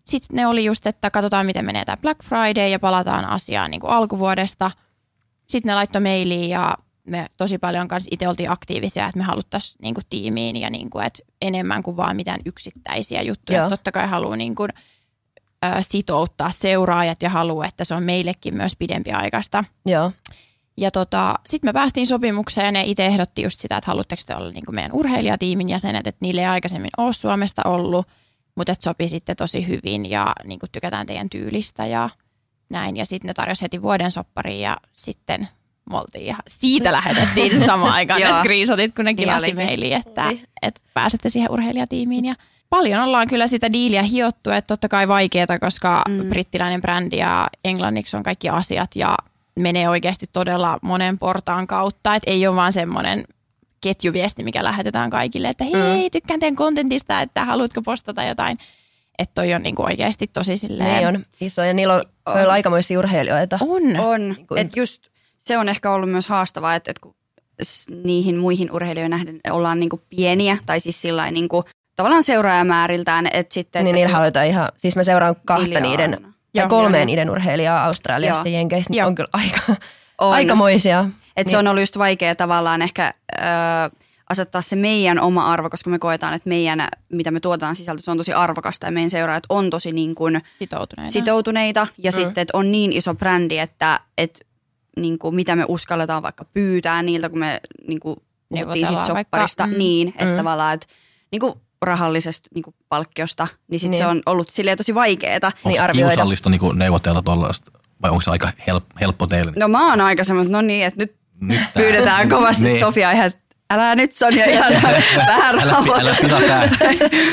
sitten 0.05 0.37
ne 0.37 0.47
oli 0.47 0.65
just, 0.65 0.87
että 0.87 1.11
katsotaan, 1.11 1.47
miten 1.47 1.65
menee 1.65 1.85
tämä 1.85 1.97
Black 1.97 2.25
Friday 2.25 2.69
ja 2.69 2.79
palataan 2.79 3.25
asiaan 3.25 3.71
niin 3.71 3.81
kuin 3.81 3.91
alkuvuodesta. 3.91 4.71
Sitten 5.49 5.71
ne 5.71 5.75
laittoi 5.75 6.03
mailiin 6.03 6.51
ja 6.51 6.75
me 7.05 7.27
tosi 7.37 7.59
paljon 7.59 7.89
kanssa 7.89 8.09
itse 8.13 8.29
oltiin 8.29 8.51
aktiivisia, 8.51 9.07
että 9.07 9.19
me 9.19 9.25
haluttaisiin 9.25 9.79
niin 9.83 9.95
kuin 9.95 10.05
tiimiin 10.11 10.57
ja 10.57 10.71
niin 10.71 10.91
kuin, 10.91 11.05
että 11.05 11.23
enemmän 11.43 11.83
kuin 11.83 11.97
vaan 11.97 12.17
mitään 12.17 12.41
yksittäisiä 12.45 13.23
juttuja. 13.23 13.59
Joo. 13.59 13.69
Totta 13.69 13.93
kai 13.93 14.09
haluaa 14.09 14.37
niin 14.37 14.55
kuin, 14.55 14.71
ö, 15.65 15.69
sitouttaa 15.81 16.51
seuraajat 16.51 17.23
ja 17.23 17.31
haluaa, 17.31 17.67
että 17.67 17.85
se 17.85 17.95
on 17.95 18.03
meillekin 18.03 18.57
myös 18.57 18.77
pidempiaikaista. 18.77 19.65
Joo. 19.87 20.13
Ja 20.77 20.91
tota, 20.91 21.35
sitten 21.47 21.69
me 21.69 21.73
päästiin 21.73 22.07
sopimukseen 22.07 22.65
ja 22.65 22.73
ne 22.73 22.85
itse 22.87 23.07
ehdotti 23.07 23.43
just 23.43 23.61
sitä, 23.61 23.77
että 23.77 23.91
haluatteko 23.91 24.23
te 24.27 24.37
olla 24.37 24.51
niin 24.51 24.65
kuin 24.65 24.75
meidän 24.75 24.93
urheilijatiimin 24.93 25.69
jäsenet, 25.69 26.07
että 26.07 26.19
niille 26.21 26.41
ei 26.41 26.47
aikaisemmin 26.47 26.91
ole 26.97 27.13
Suomesta 27.13 27.63
ollut, 27.65 28.07
mutta 28.55 28.73
että 28.73 28.85
sopi 28.85 29.09
sitten 29.09 29.37
tosi 29.37 29.69
hyvin 29.69 30.11
ja 30.11 30.33
niin 30.45 30.59
kuin 30.59 30.71
tykätään 30.73 31.07
teidän 31.07 31.31
tyylistä 31.31 31.87
ja 31.87 32.11
näin. 32.69 32.97
Ja 32.97 33.07
sitten 33.07 33.29
ne 33.29 33.35
tarjosi 33.35 33.63
heti 33.63 33.83
vuoden 33.83 34.11
soppariin 34.11 34.61
ja 34.61 34.77
sitten 34.93 35.49
me 35.91 35.97
oltiin 35.97 36.25
ihan, 36.25 36.43
siitä 36.49 36.93
lähetettiin 36.93 37.61
samaan 37.67 37.95
aikaan 37.95 38.21
ne 38.21 38.33
screenshotit, 38.33 38.95
kun 38.95 39.05
ne 39.05 39.11
Niin 39.11 39.17
kilahti 39.17 39.55
meiliin, 39.55 39.93
että, 39.93 40.27
Oli. 40.27 40.43
että 40.63 40.81
pääsette 40.95 41.29
siihen 41.29 41.51
urheilijatiimiin. 41.51 42.25
Ja 42.25 42.35
paljon 42.71 43.03
ollaan 43.03 43.29
kyllä 43.29 43.47
sitä 43.47 43.73
diiliä 43.73 44.03
hiottu, 44.03 44.51
että 44.51 44.69
totta 44.69 44.89
kai 44.89 45.09
vaikeaa, 45.09 45.59
koska 45.61 46.03
mm. 46.09 46.29
brittiläinen 46.29 46.81
brändi 46.81 47.17
ja 47.17 47.49
englanniksi 47.65 48.17
on 48.17 48.23
kaikki 48.23 48.49
asiat 48.49 48.97
ja 48.97 49.17
menee 49.59 49.89
oikeasti 49.89 50.27
todella 50.33 50.79
monen 50.83 51.19
portaan 51.19 51.67
kautta, 51.67 52.15
että 52.15 52.31
ei 52.31 52.47
ole 52.47 52.57
vaan 52.57 52.73
semmoinen 52.73 53.25
ketjuviesti, 53.83 54.45
mikä 54.45 54.65
lähetetään 54.65 55.11
kaikille, 55.11 55.49
että 55.49 55.65
hei, 55.65 56.11
tykkään 56.11 56.41
teidän 56.41 56.57
kontentista, 56.57 57.21
että 57.21 57.45
haluatko 57.45 57.83
postata 57.83 58.25
jotain. 58.25 58.59
Että 59.19 59.33
toi 59.35 59.55
on 59.55 59.63
niinku 59.63 59.83
oikeasti 59.83 60.27
tosi 60.27 60.57
silleen... 60.57 61.03
Ne 61.03 61.09
on 61.09 61.25
iso 61.41 61.63
ja 61.63 61.73
niillä 61.75 61.95
on, 61.95 62.03
on. 62.27 62.51
aikamoisia 62.51 62.99
urheilijoita. 62.99 63.59
On. 63.61 64.01
On. 64.01 64.37
kuin- 64.49 64.59
Et 64.61 64.77
just 64.77 65.03
se 65.39 65.59
on 65.59 65.69
ehkä 65.69 65.91
ollut 65.91 66.11
myös 66.11 66.27
haastavaa, 66.27 66.75
että, 66.75 66.91
että 66.91 67.01
kun 67.01 67.15
niihin 68.05 68.37
muihin 68.37 68.73
urheilijoihin 68.73 69.11
nähden 69.11 69.41
ollaan 69.51 69.81
niinku 69.81 70.03
pieniä, 70.11 70.59
tai 70.67 70.81
siis 70.81 71.01
sillä 71.01 71.31
niinku, 71.31 71.65
tavallaan 71.97 72.23
seuraajamääriltään, 72.23 73.27
että 73.33 73.55
sitten... 73.55 73.85
Niin 73.85 73.95
niillä 73.95 74.17
halutaan 74.17 74.47
ihan, 74.47 74.69
siis 74.77 74.97
mä 74.97 75.03
seuraan 75.03 75.37
kahta 75.45 75.65
Miljoona. 75.65 75.89
niiden, 75.89 76.27
Joo, 76.55 76.69
kolmeen 76.69 77.07
niiden 77.07 77.31
urheilijaa 77.31 77.85
Australiasta 77.85 78.49
ja. 78.49 78.55
Jenkeistä, 78.55 78.91
niin 78.91 79.05
on 79.05 79.15
kyllä 79.15 79.29
aika, 79.33 79.59
On. 80.19 80.33
aikamoisia. 80.33 81.05
Et 81.37 81.49
se 81.49 81.59
on 81.59 81.69
ollut 81.69 81.83
just 81.83 81.99
vaikea 81.99 82.35
tavallaan 82.35 82.83
ehkä 82.83 83.15
ö, 83.33 83.43
asettaa 84.29 84.63
se 84.63 84.77
meidän 84.77 85.21
oma 85.21 85.47
arvo, 85.53 85.71
koska 85.71 85.91
me 85.91 85.99
koetaan, 85.99 86.35
että 86.35 86.49
meidän, 86.49 86.89
mitä 87.13 87.31
me 87.31 87.41
tuotetaan 87.41 87.77
sisältö, 87.77 88.03
se 88.03 88.11
on 88.11 88.17
tosi 88.17 88.33
arvokasta 88.33 88.87
ja 88.87 88.93
meidän 88.93 89.11
seuraajat 89.11 89.45
on 89.49 89.71
tosi 89.71 89.93
niin 89.93 90.15
kuin 90.15 90.43
Sitoutuneita. 90.59 91.13
sitoutuneita 91.13 91.87
ja 91.99 92.11
Mm. 92.11 92.15
sitten, 92.15 92.43
että 92.43 92.59
on 92.59 92.73
niin 92.73 92.93
iso 92.93 93.15
brändi, 93.15 93.59
että, 93.59 94.01
että 94.19 94.39
niin 94.97 95.19
kuin, 95.19 95.35
mitä 95.35 95.57
me 95.57 95.65
uskalletaan 95.69 96.23
vaikka 96.23 96.45
pyytää 96.45 97.03
niiltä, 97.03 97.29
kun 97.29 97.39
me 97.39 97.61
niin 97.89 98.01
kuin, 98.01 98.15
puhuttiin 98.49 98.67
Neuvotellaan 98.83 99.07
sopparista, 99.07 99.63
vaikka, 99.63 99.67
mm, 99.67 99.79
niin, 99.79 100.09
että 100.09 100.25
mm. 100.25 100.37
tavallaan, 100.37 100.75
että 100.75 100.87
niin 101.31 101.41
kuin 101.41 101.55
rahallisesta 101.83 102.49
niin 102.55 102.63
kuin 102.63 102.75
palkkiosta, 102.89 103.49
niin 103.69 103.81
sitten 103.81 103.91
Niin. 103.91 103.99
se 103.99 104.07
on 104.07 104.23
ollut 104.27 104.51
silleen 104.51 104.77
tosi 104.77 104.95
vaikeeta. 104.95 105.47
Onko 105.47 105.69
Niin, 105.69 105.77
se 105.77 105.83
arvioida. 105.83 106.09
kiusallista 106.11 106.51
niin 106.51 106.61
neuvotella 106.75 107.23
tuollaista, 107.23 107.73
vai 108.03 108.11
onko 108.11 108.21
se 108.21 108.31
aika 108.31 108.53
help, 108.67 108.85
helppo 109.01 109.27
teille? 109.27 109.53
No 109.57 109.69
mä 109.69 109.91
oon 109.91 110.01
aika 110.01 110.25
semmoinen, 110.25 110.47
että 110.49 110.57
no 110.59 110.63
niin, 110.63 110.87
että 110.87 111.01
nyt 111.01 111.15
Nyt 111.49 111.59
tää- 111.59 111.69
pyydetään 111.75 112.29
kovasti 112.29 112.63
Niin. 112.65 112.81
Sofia 112.81 113.13
ihan 113.13 113.33
älä 113.71 113.95
nyt 113.95 114.13
Sonja 114.13 114.45
ihan 114.51 114.73
vähän 114.73 114.95
Älä, 115.29 115.77
älä 116.01 116.17
pilaa 116.21 116.41
tää. 116.41 116.69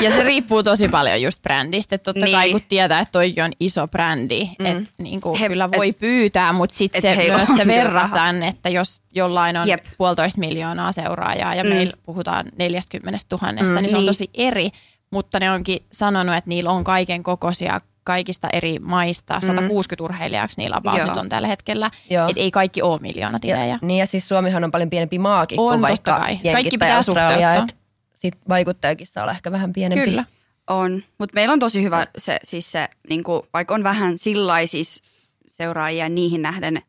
Ja 0.00 0.10
se 0.10 0.22
riippuu 0.22 0.62
tosi 0.62 0.88
paljon 0.88 1.22
just 1.22 1.42
brändistä. 1.42 1.94
Että 1.94 2.04
totta 2.12 2.24
Niin. 2.24 2.36
kai 2.36 2.50
kun 2.50 2.60
tietää, 2.68 3.00
että 3.00 3.12
toikin 3.12 3.44
on 3.44 3.52
iso 3.60 3.88
brändi, 3.88 4.44
Mm. 4.58 4.66
mm. 4.66 4.78
että 4.78 4.90
niinku 4.98 5.36
He- 5.40 5.48
kyllä 5.48 5.68
voi 5.76 5.92
pyytää, 5.92 6.52
mutta 6.52 6.72
et 6.72 6.76
sitten 6.76 7.02
se 7.02 7.16
myös 7.16 7.50
on 7.50 7.56
se 7.56 7.66
verrataan, 7.66 8.42
että 8.42 8.68
jos 8.68 9.02
jollain 9.12 9.56
on 9.56 9.68
Jep. 9.68 9.84
Puolitoista 9.98 10.40
miljoonaa 10.40 10.92
seuraajaa 10.92 11.54
ja 11.54 11.64
Mm. 11.64 11.70
mm. 11.70 11.74
meillä 11.76 11.92
puhutaan 12.02 12.46
40 12.56 13.18
tuhannesta, 13.28 13.74
mm, 13.74 13.80
niin 13.82 13.90
se 13.90 13.96
on 13.96 14.02
niin. 14.02 14.08
tosi 14.08 14.30
eri. 14.34 14.70
Mutta 15.12 15.40
ne 15.40 15.50
onkin 15.50 15.78
sanonut, 15.92 16.34
että 16.36 16.48
niillä 16.48 16.70
on 16.70 16.84
kaiken 16.84 17.22
kokoisia 17.22 17.80
kaikista 18.04 18.48
eri 18.52 18.78
maista. 18.78 19.40
160 19.40 20.04
urheilijaksi 20.04 20.56
niillä 20.58 20.80
Joo. 20.84 21.06
nyt 21.06 21.16
on 21.16 21.28
tällä 21.28 21.48
hetkellä. 21.48 21.90
Että 22.28 22.40
ei 22.40 22.50
kaikki 22.50 22.82
ole 22.82 23.00
miljoonatileja. 23.00 23.66
Ja, 23.66 23.78
niin 23.82 23.98
ja 23.98 24.06
siis 24.06 24.28
Suomihan 24.28 24.64
on 24.64 24.70
paljon 24.70 24.90
pienempi 24.90 25.18
maakin 25.18 25.60
On, 25.60 25.68
kuin 25.68 25.82
vaikka 25.82 26.18
kai. 26.18 26.38
Kaikki 26.52 26.70
pitää 26.70 26.96
Australia, 26.96 27.30
suhteuttaa. 27.30 27.54
että 27.56 27.74
sit 28.14 28.34
vaikuttajakin 28.48 29.06
saa 29.06 29.24
olla 29.24 29.32
ehkä 29.32 29.52
vähän 29.52 29.72
pienempi. 29.72 30.04
Kyllä. 30.04 30.24
On, 30.66 31.02
mutta 31.18 31.34
meillä 31.34 31.52
on 31.52 31.58
tosi 31.58 31.82
hyvä 31.82 32.06
se, 32.18 32.38
siis 32.44 32.72
se 32.72 32.88
niinku, 33.08 33.46
vaikka 33.52 33.74
on 33.74 33.84
vähän 33.84 34.18
sillai 34.18 34.66
siis 34.66 35.02
seuraajia 35.48 36.08
niihin 36.08 36.42
nähden, 36.42 36.82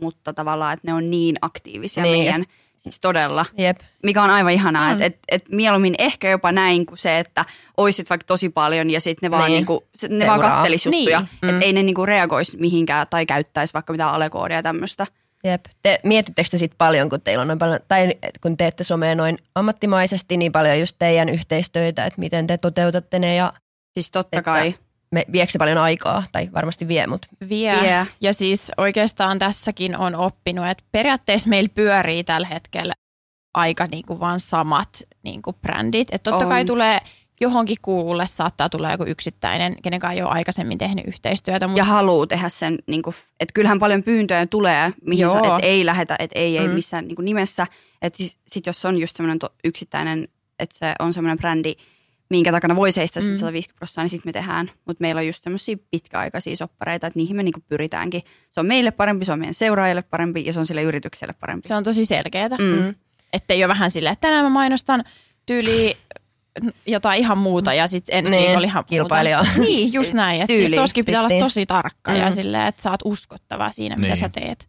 mutta 0.00 0.32
tavallaan, 0.32 0.72
että 0.72 0.88
ne 0.88 0.94
on 0.94 1.10
niin 1.10 1.36
aktiivisia 1.42 2.02
Niin, 2.02 2.12
niin, 2.12 2.26
ja 2.26 2.32
meidän, 2.32 2.46
siis 2.76 3.00
todella. 3.00 3.46
Jep. 3.58 3.78
Mikä 4.02 4.22
on 4.22 4.30
aivan 4.30 4.52
ihanaa, 4.52 4.90
että 4.90 5.04
et, 5.04 5.18
et 5.28 5.44
mieluummin 5.52 5.94
ehkä 5.98 6.30
jopa 6.30 6.52
näin 6.52 6.86
kuin 6.86 6.98
se, 6.98 7.18
että 7.18 7.44
oisit 7.76 8.10
vaikka 8.10 8.24
tosi 8.26 8.48
paljon 8.48 8.90
ja 8.90 9.00
sitten 9.00 9.26
ne 9.26 9.30
vaan, 9.30 9.44
Niin. 9.50 9.52
niinku, 9.54 9.84
ne 10.08 10.26
vaan 10.26 10.40
kattelis 10.40 10.86
juttuja. 10.86 11.18
Niin. 11.20 11.28
Niin. 11.42 11.54
Että 11.54 11.64
ei 11.66 11.72
ne 11.72 11.82
niinku 11.82 12.06
reagoisi 12.06 12.56
mihinkään 12.56 13.06
tai 13.10 13.26
käyttäisi 13.26 13.74
vaikka 13.74 13.92
mitään 13.92 14.12
alekoodia 14.12 14.56
ja 14.56 14.62
tämmöistä. 14.62 15.06
Jep. 15.44 15.64
Te, 15.82 16.00
mietittekö 16.04 16.48
te 16.50 16.58
sitten 16.58 16.78
paljon, 16.78 17.08
kun 17.08 17.20
teillä 17.20 17.42
on 17.42 17.48
noin 17.48 17.58
paljon, 17.58 17.78
tai 17.88 18.14
kun 18.40 18.56
teette 18.56 18.84
somea 18.84 19.14
noin 19.14 19.38
ammattimaisesti, 19.54 20.36
niin 20.36 20.52
paljon 20.52 20.80
just 20.80 20.96
teidän 20.98 21.28
yhteistöitä, 21.28 22.06
että 22.06 22.20
miten 22.20 22.46
te 22.46 22.58
toteutatte 22.58 23.18
ne 23.18 23.34
ja 23.34 23.52
Siis 23.94 24.10
totta 24.10 24.38
Että- 24.38 24.50
kai. 24.50 24.74
Me, 25.16 25.24
viekö 25.32 25.52
se 25.52 25.58
paljon 25.58 25.78
aikaa, 25.78 26.22
tai 26.32 26.48
varmasti 26.54 26.88
vie, 26.88 27.06
mutta 27.06 27.28
Vie. 27.48 27.80
Vie. 27.82 28.06
Ja 28.20 28.32
siis 28.32 28.72
oikeastaan 28.76 29.38
tässäkin 29.38 29.96
on 29.98 30.14
oppinut, 30.14 30.66
että 30.66 30.84
periaatteessa 30.92 31.48
meillä 31.48 31.68
pyörii 31.74 32.24
tällä 32.24 32.46
hetkellä 32.46 32.94
aika 33.54 33.86
niinku 33.86 34.20
vaan 34.20 34.40
samat 34.40 35.02
niinku 35.22 35.52
brändit. 35.52 36.08
Että 36.12 36.30
totta 36.30 36.44
On. 36.44 36.50
kai 36.50 36.64
tulee 36.64 36.98
johonkin 37.40 37.76
kuulle, 37.82 38.26
saattaa 38.26 38.68
tulla 38.68 38.90
joku 38.92 39.04
yksittäinen, 39.06 39.76
kenen 39.82 40.00
kanssa 40.00 40.12
ei 40.14 40.22
ole 40.22 40.30
aikaisemmin 40.30 40.78
tehnyt 40.78 41.06
yhteistyötä. 41.06 41.66
Mutta 41.66 41.80
Ja 41.80 41.84
haluaa 41.84 42.26
tehdä 42.26 42.48
sen, 42.48 42.78
niinku, 42.86 43.14
että 43.40 43.52
kyllähän 43.54 43.78
paljon 43.78 44.02
pyyntöjä 44.02 44.46
tulee, 44.46 44.92
mihin 45.02 45.30
sä, 45.30 45.38
Joo. 45.44 45.56
et 45.56 45.64
ei 45.64 45.86
lähetä, 45.86 46.16
että 46.18 46.38
ei, 46.38 46.58
ei 46.58 46.68
Mm. 46.68 46.74
missään 46.74 47.06
niinku 47.08 47.22
nimessä. 47.22 47.66
Että 48.02 48.18
sitten 48.22 48.62
jos 48.70 48.84
on 48.84 48.98
just 48.98 49.16
semmoinen 49.16 49.38
yksittäinen, 49.64 50.28
että 50.58 50.78
se 50.78 50.94
on 50.98 51.12
semmoinen 51.12 51.38
brändi, 51.38 51.74
minkä 52.30 52.52
takana 52.52 52.76
voi 52.76 52.92
seistä 52.92 53.20
Mm. 53.20 53.36
150 53.36 53.78
prosenttia, 53.78 54.02
niin 54.04 54.10
sitten 54.10 54.28
me 54.28 54.32
tehdään. 54.32 54.70
Mutta 54.84 55.00
meillä 55.02 55.18
on 55.18 55.26
just 55.26 55.44
tämmöisiä 55.44 55.76
pitkäaikaisia 55.90 56.56
soppareita, 56.56 57.06
että 57.06 57.18
niihin 57.18 57.36
me 57.36 57.42
niinku 57.42 57.60
pyritäänkin. 57.68 58.22
Se 58.50 58.60
on 58.60 58.66
meille 58.66 58.90
parempi, 58.90 59.24
se 59.24 59.32
on 59.32 59.38
meidän 59.38 59.54
seuraajille 59.54 60.02
parempi 60.02 60.42
ja 60.46 60.52
se 60.52 60.60
on 60.60 60.66
sille 60.66 60.82
yritykselle 60.82 61.34
parempi. 61.40 61.68
se 61.68 61.74
on 61.74 61.84
tosi 61.84 62.04
selkeää. 62.04 62.48
Mm. 62.48 62.94
Että 63.32 63.54
ei 63.54 63.64
ole 63.64 63.68
vähän 63.68 63.90
silleen, 63.90 64.12
että 64.12 64.28
tänään 64.28 64.44
mä 64.44 64.50
mainostan 64.50 65.04
tyyli 65.46 65.96
jotain 66.86 67.18
ihan 67.20 67.38
muuta 67.38 67.74
ja 67.74 67.86
sitten 67.86 68.18
ensi 68.18 68.36
Niin, 68.36 68.46
viikolla 68.46 68.66
ihan 68.66 68.84
kilpailijaa. 68.86 69.44
muuta. 69.44 69.60
Niin, 69.60 69.92
just 69.92 70.12
näin. 70.12 70.40
Että 70.40 70.56
siis 70.56 70.70
toskin 70.70 71.04
pitää 71.04 71.20
olla 71.20 71.38
tosi 71.40 71.66
tarkka 71.66 72.12
ja 72.12 72.26
Mm. 72.26 72.32
silleen, 72.32 72.66
että 72.66 72.82
sä 72.82 72.90
oot 72.90 73.00
uskottava 73.04 73.70
siinä, 73.70 73.96
mitä 73.96 74.06
Niin. 74.08 74.16
sä 74.16 74.28
teet. 74.28 74.68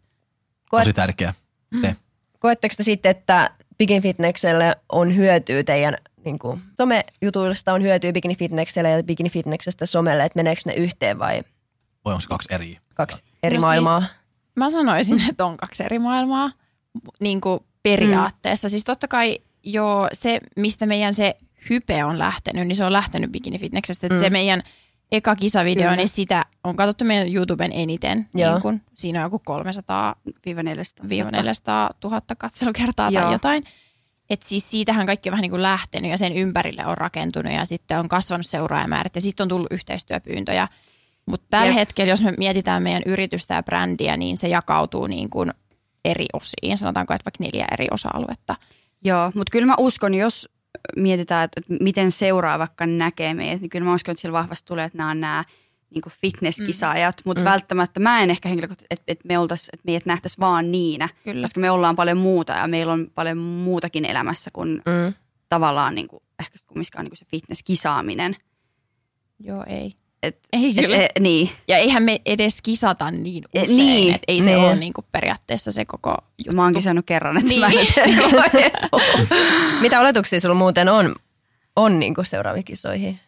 Koet, 0.68 0.82
Tosi 0.84 0.92
tärkeä. 0.92 1.34
Se. 1.80 1.96
koetteko 2.38 2.74
te 2.76 2.82
sitten, 2.82 3.10
että 3.10 3.50
Bikini 3.78 4.00
Fitnesselle 4.00 4.76
on 4.92 5.16
hyötyä 5.16 5.62
teidän 5.64 5.96
niin 6.28 6.38
kuin, 6.38 6.60
somejutuista 6.76 7.72
on 7.72 7.82
hyötyä 7.82 8.12
Bikini 8.12 8.36
Fitnesselle 8.36 8.90
ja 8.90 9.02
Bikini 9.02 9.30
Fitnessstä 9.30 9.86
somelle, 9.86 10.24
että 10.24 10.36
meneekö 10.38 10.60
ne 10.66 10.74
yhteen 10.74 11.18
vai 11.18 11.42
Vai 12.04 12.12
onko 12.12 12.20
se 12.20 12.28
kaksi 12.28 12.48
eri? 12.54 12.78
kaksi 12.94 13.22
eri 13.42 13.56
No 13.56 13.60
maailmaa? 13.60 14.00
Siis, 14.00 14.12
mä 14.56 14.70
sanoisin, 14.70 15.20
että 15.30 15.44
on 15.46 15.56
kaksi 15.56 15.82
eri 15.84 15.98
maailmaa 15.98 16.50
niin 17.20 17.40
kuin 17.40 17.60
periaatteessa. 17.82 18.68
Mm. 18.68 18.70
Siis 18.70 18.84
totta 18.84 19.08
kai 19.08 19.38
jo 19.62 20.08
se, 20.12 20.40
mistä 20.56 20.86
meidän 20.86 21.14
se 21.14 21.36
hype 21.70 22.04
on 22.04 22.18
lähtenyt, 22.18 22.66
niin 22.66 22.76
se 22.76 22.84
on 22.84 22.92
lähtenyt 22.92 23.32
Bikini 23.32 23.58
Fitnessstä. 23.58 24.06
Että 24.06 24.14
Mm. 24.14 24.20
se 24.20 24.30
meidän 24.30 24.62
eka 25.12 25.36
kisavideo, 25.36 25.82
Kyllä. 25.82 25.96
niin 25.96 26.08
sitä 26.08 26.44
on 26.64 26.76
katsottu 26.76 27.04
meidän 27.04 27.34
YouTuben 27.34 27.72
eniten. 27.72 28.28
Joo. 28.34 28.52
Niin 28.52 28.62
kun, 28.62 28.80
siinä 28.94 29.18
on 29.18 29.22
joku 29.26 29.38
300 29.38 30.14
Viiva 30.46 30.62
400. 30.62 31.06
400 31.30 31.90
000 32.04 32.20
katselukertaa 32.38 33.12
tai 33.12 33.22
Joo. 33.22 33.32
jotain. 33.32 33.64
Et 34.30 34.42
siis 34.42 34.70
siitähän 34.70 35.06
kaikki 35.06 35.28
on 35.28 35.30
vähän 35.30 35.42
niin 35.42 35.50
kuin 35.50 35.62
lähtenyt 35.62 36.10
ja 36.10 36.18
sen 36.18 36.32
ympärille 36.32 36.86
on 36.86 36.98
rakentunut 36.98 37.52
ja 37.52 37.64
sitten 37.64 37.98
on 37.98 38.08
kasvanut 38.08 38.46
seuraajamäärät 38.46 39.14
ja 39.14 39.20
sitten 39.20 39.44
on 39.44 39.48
tullut 39.48 39.72
yhteistyöpyyntöjä. 39.72 40.68
Mutta 41.26 41.46
tällä 41.50 41.66
Jep. 41.66 41.74
hetkellä, 41.74 42.12
jos 42.12 42.22
me 42.22 42.34
mietitään 42.38 42.82
meidän 42.82 43.02
yritystä 43.06 43.54
ja 43.54 43.62
brändiä, 43.62 44.16
niin 44.16 44.38
se 44.38 44.48
jakautuu 44.48 45.06
niin 45.06 45.30
kuin 45.30 45.52
eri 46.04 46.26
osiin. 46.32 46.78
Sanotaanko, 46.78 47.14
että 47.14 47.24
vaikka 47.24 47.44
neljä 47.44 47.66
eri 47.72 47.86
osa-aluetta. 47.90 48.54
Joo, 49.04 49.32
mutta 49.34 49.50
kyllä 49.50 49.66
mä 49.66 49.74
uskon, 49.78 50.14
jos 50.14 50.48
mietitään, 50.96 51.44
että 51.44 51.60
miten 51.80 52.10
seuraa 52.10 52.58
vaikka 52.58 52.86
näkee 52.86 53.34
meidät, 53.34 53.60
niin 53.60 53.70
kyllä 53.70 53.84
mä 53.84 53.94
uskon, 53.94 54.12
että 54.12 54.20
sillä 54.20 54.32
vahvasti 54.32 54.66
tulee, 54.66 54.84
että 54.84 54.98
nämä 54.98 55.10
on 55.10 55.20
nämä 55.20 55.44
niin 55.90 56.02
fitnesskisaajat, 56.20 57.14
mutta 57.24 57.40
Mm. 57.40 57.44
mm. 57.44 57.50
välttämättä 57.50 58.00
mä 58.00 58.22
en 58.22 58.30
ehkä 58.30 58.48
henkilökohtaisesti, 58.48 58.86
että, 58.94 59.04
että 59.12 59.28
me 59.28 59.38
oltais, 59.38 59.68
että 59.72 59.84
meidät 59.86 60.06
nähtäisiin 60.06 60.40
vaan 60.40 60.72
niinä, 60.72 61.08
Kyllä. 61.24 61.42
koska 61.44 61.60
me 61.60 61.70
ollaan 61.70 61.96
paljon 61.96 62.18
muuta 62.18 62.52
ja 62.52 62.68
meillä 62.68 62.92
on 62.92 63.06
paljon 63.14 63.38
muutakin 63.38 64.04
elämässä 64.04 64.50
kuin 64.52 64.70
Mm. 64.86 65.14
tavallaan 65.48 65.94
niin 65.94 66.08
kuin, 66.08 66.22
ehkä 66.40 66.58
kumminkaan 66.66 67.04
niin 67.04 67.10
kuin 67.10 67.18
se 67.18 67.24
fitnesskisaaminen. 67.30 68.36
Joo, 69.40 69.64
ei. 69.66 69.92
Et, 70.22 70.38
Ei 70.52 70.74
kyllä. 70.74 70.96
et, 70.96 71.10
e, 71.16 71.20
niin, 71.20 71.50
Ja 71.68 71.76
eihän 71.76 72.02
me 72.02 72.20
edes 72.26 72.62
kisata 72.62 73.10
niin 73.10 73.44
Eh, 73.54 73.62
usein, 73.62 73.76
niin, 73.76 74.14
että 74.14 74.24
ei 74.28 74.40
se 74.40 74.46
niin. 74.50 74.58
ole 74.58 74.76
niin 74.76 74.92
kuin 74.92 75.04
periaatteessa 75.12 75.72
se 75.72 75.84
koko 75.84 76.14
juttu. 76.38 76.52
mä 76.56 76.62
oon 76.62 76.72
kisannut 76.74 77.06
kerran, 77.06 77.36
että 77.36 77.48
Niin. 77.48 77.60
mä 77.60 77.66
en 77.68 78.70
puhua. 78.90 79.02
Mitä 79.80 80.00
oletuksia 80.00 80.40
sulla 80.40 80.54
muuten 80.54 80.88
on, 80.88 81.14
on 81.76 81.98
niin 81.98 82.14
kuin 82.14 82.24
seuraaviin 82.24 82.64
kisoihin? 82.64 83.20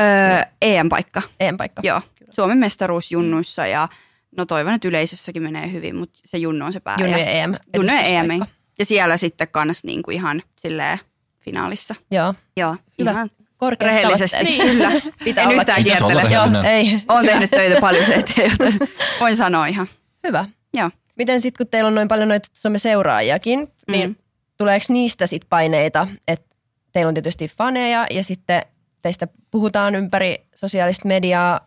Öö, 0.00 0.42
EM-paikka. 0.62 1.22
EM-paikka. 1.40 1.82
Joo, 1.84 2.00
Suomen 2.30 2.58
mestaruus 2.58 3.10
junnuissa 3.10 3.66
ja 3.66 3.88
no 4.36 4.46
toivon, 4.46 4.74
että 4.74 4.88
yleisössäkin 4.88 5.42
menee 5.42 5.72
hyvin, 5.72 5.96
mutta 5.96 6.18
se 6.24 6.38
junnu 6.38 6.64
on 6.64 6.72
se 6.72 6.80
pää. 6.80 6.96
Junnujen 7.00 7.26
ja, 7.26 7.32
EM. 7.32 7.54
junnujen 7.76 8.04
EM. 8.04 8.24
edustuspaikka. 8.24 8.56
Ja 8.78 8.84
siellä 8.84 9.16
sitten 9.16 9.48
kans 9.48 9.84
niinku 9.84 10.10
ihan 10.10 10.42
silleen 10.56 10.98
finaalissa. 11.40 11.94
Joo. 12.10 12.34
Joo, 12.56 12.76
Hyvä. 12.98 13.10
ihan 13.10 13.30
Korkeat 13.56 13.90
rehellisesti. 13.92 14.44
Niin. 14.44 14.62
Kyllä. 14.62 14.90
Pitää 15.24 15.42
en 15.44 15.48
olla. 15.48 15.60
yhtään 15.60 15.84
kiertele. 15.84 16.22
Joo, 16.22 16.44
ei. 16.64 17.02
Olen 17.08 17.26
tehnyt 17.26 17.50
töitä 17.50 17.80
paljon 17.80 18.06
se 18.06 18.14
eteen, 18.14 18.50
joten 18.50 18.88
voin 19.20 19.36
sanoa 19.36 19.66
ihan. 19.66 19.86
Hyvä. 20.26 20.44
Joo. 20.74 20.90
Miten 21.16 21.40
sitten, 21.40 21.64
kun 21.66 21.70
teillä 21.70 21.88
on 21.88 21.94
noin 21.94 22.08
paljon 22.08 22.28
noita 22.28 22.48
some-seuraajiakin, 22.54 23.58
mm. 23.60 23.92
niin 23.92 24.08
Mm. 24.10 24.16
tuleeko 24.58 24.84
niistä 24.88 25.26
sitten 25.26 25.48
paineita, 25.48 26.08
että 26.28 26.56
teillä 26.92 27.08
on 27.08 27.14
tietysti 27.14 27.48
faneja 27.48 28.06
ja 28.10 28.24
sitten 28.24 28.62
teistä 29.02 29.28
puhutaan 29.50 29.94
ympäri 29.94 30.36
sosiaalista 30.54 31.08
mediaa, 31.08 31.60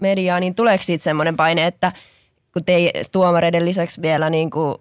mediaa 0.00 0.40
niin 0.40 0.54
tuleeko 0.54 0.84
siitä 0.84 1.04
semmoinen 1.04 1.36
paine, 1.36 1.66
että 1.66 1.92
kun 2.52 2.64
te 2.64 2.92
tuomareiden 3.12 3.64
lisäksi 3.64 4.02
vielä 4.02 4.30
niin 4.30 4.50
kuin 4.50 4.76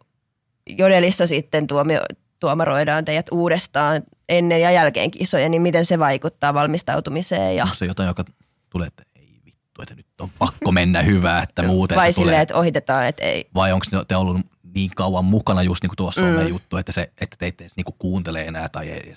jodelissa 0.67 1.27
sitten 1.27 1.67
tuomio, 1.67 2.01
tuomaroidaan 2.39 3.05
teidät 3.05 3.25
uudestaan 3.31 4.01
ennen 4.29 4.61
ja 4.61 4.71
jälkeen 4.71 5.11
kisoja, 5.11 5.49
niin 5.49 5.61
miten 5.61 5.85
se 5.85 5.99
vaikuttaa 5.99 6.53
valmistautumiseen 6.53 7.55
ja 7.55 7.63
Onko 7.63 7.75
se 7.75 7.85
jotain, 7.85 8.07
joka 8.07 8.25
tulee, 8.69 8.87
että 8.87 9.03
ei 9.15 9.39
vittu, 9.45 9.81
että 9.81 9.95
nyt 9.95 10.05
on 10.21 10.29
pakko 10.39 10.71
mennä 10.71 11.01
hyvää, 11.01 11.43
että 11.43 11.63
muuten 11.63 11.97
vai 11.97 12.11
se 12.11 12.15
tulee. 12.15 12.25
silleen, 12.25 12.41
että 12.41 12.55
ohitetaan, 12.57 13.07
että 13.07 13.23
ei. 13.23 13.49
Vai 13.55 13.71
onko 13.71 13.85
te 14.07 14.15
ollut 14.15 14.37
niin 14.75 14.91
kauan 14.95 15.25
mukana 15.25 15.63
just 15.63 15.83
niin 15.83 15.89
kuin 15.89 15.97
tuossa 15.97 16.21
Mm. 16.21 16.27
mm. 16.27 16.47
juttu, 16.47 16.77
että, 16.77 16.91
se, 16.91 17.11
että 17.21 17.35
teitä 17.39 17.63
ei 17.63 17.65
edes 17.65 17.75
niin 17.75 17.95
kuuntele 17.97 18.41
enää 18.41 18.69
tai 18.69 18.89
ei. 18.89 19.13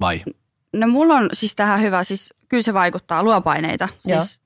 Vai? 0.00 0.22
No 0.72 0.88
mulla 0.88 1.14
on 1.14 1.28
siis 1.32 1.54
tähän 1.54 1.80
hyvä, 1.80 2.04
siis 2.04 2.34
kyllä 2.48 2.62
se 2.62 2.74
vaikuttaa, 2.74 3.22
luo 3.22 3.40
paineita. 3.40 3.88
Joo. 4.04 4.20
Siis 4.20 4.40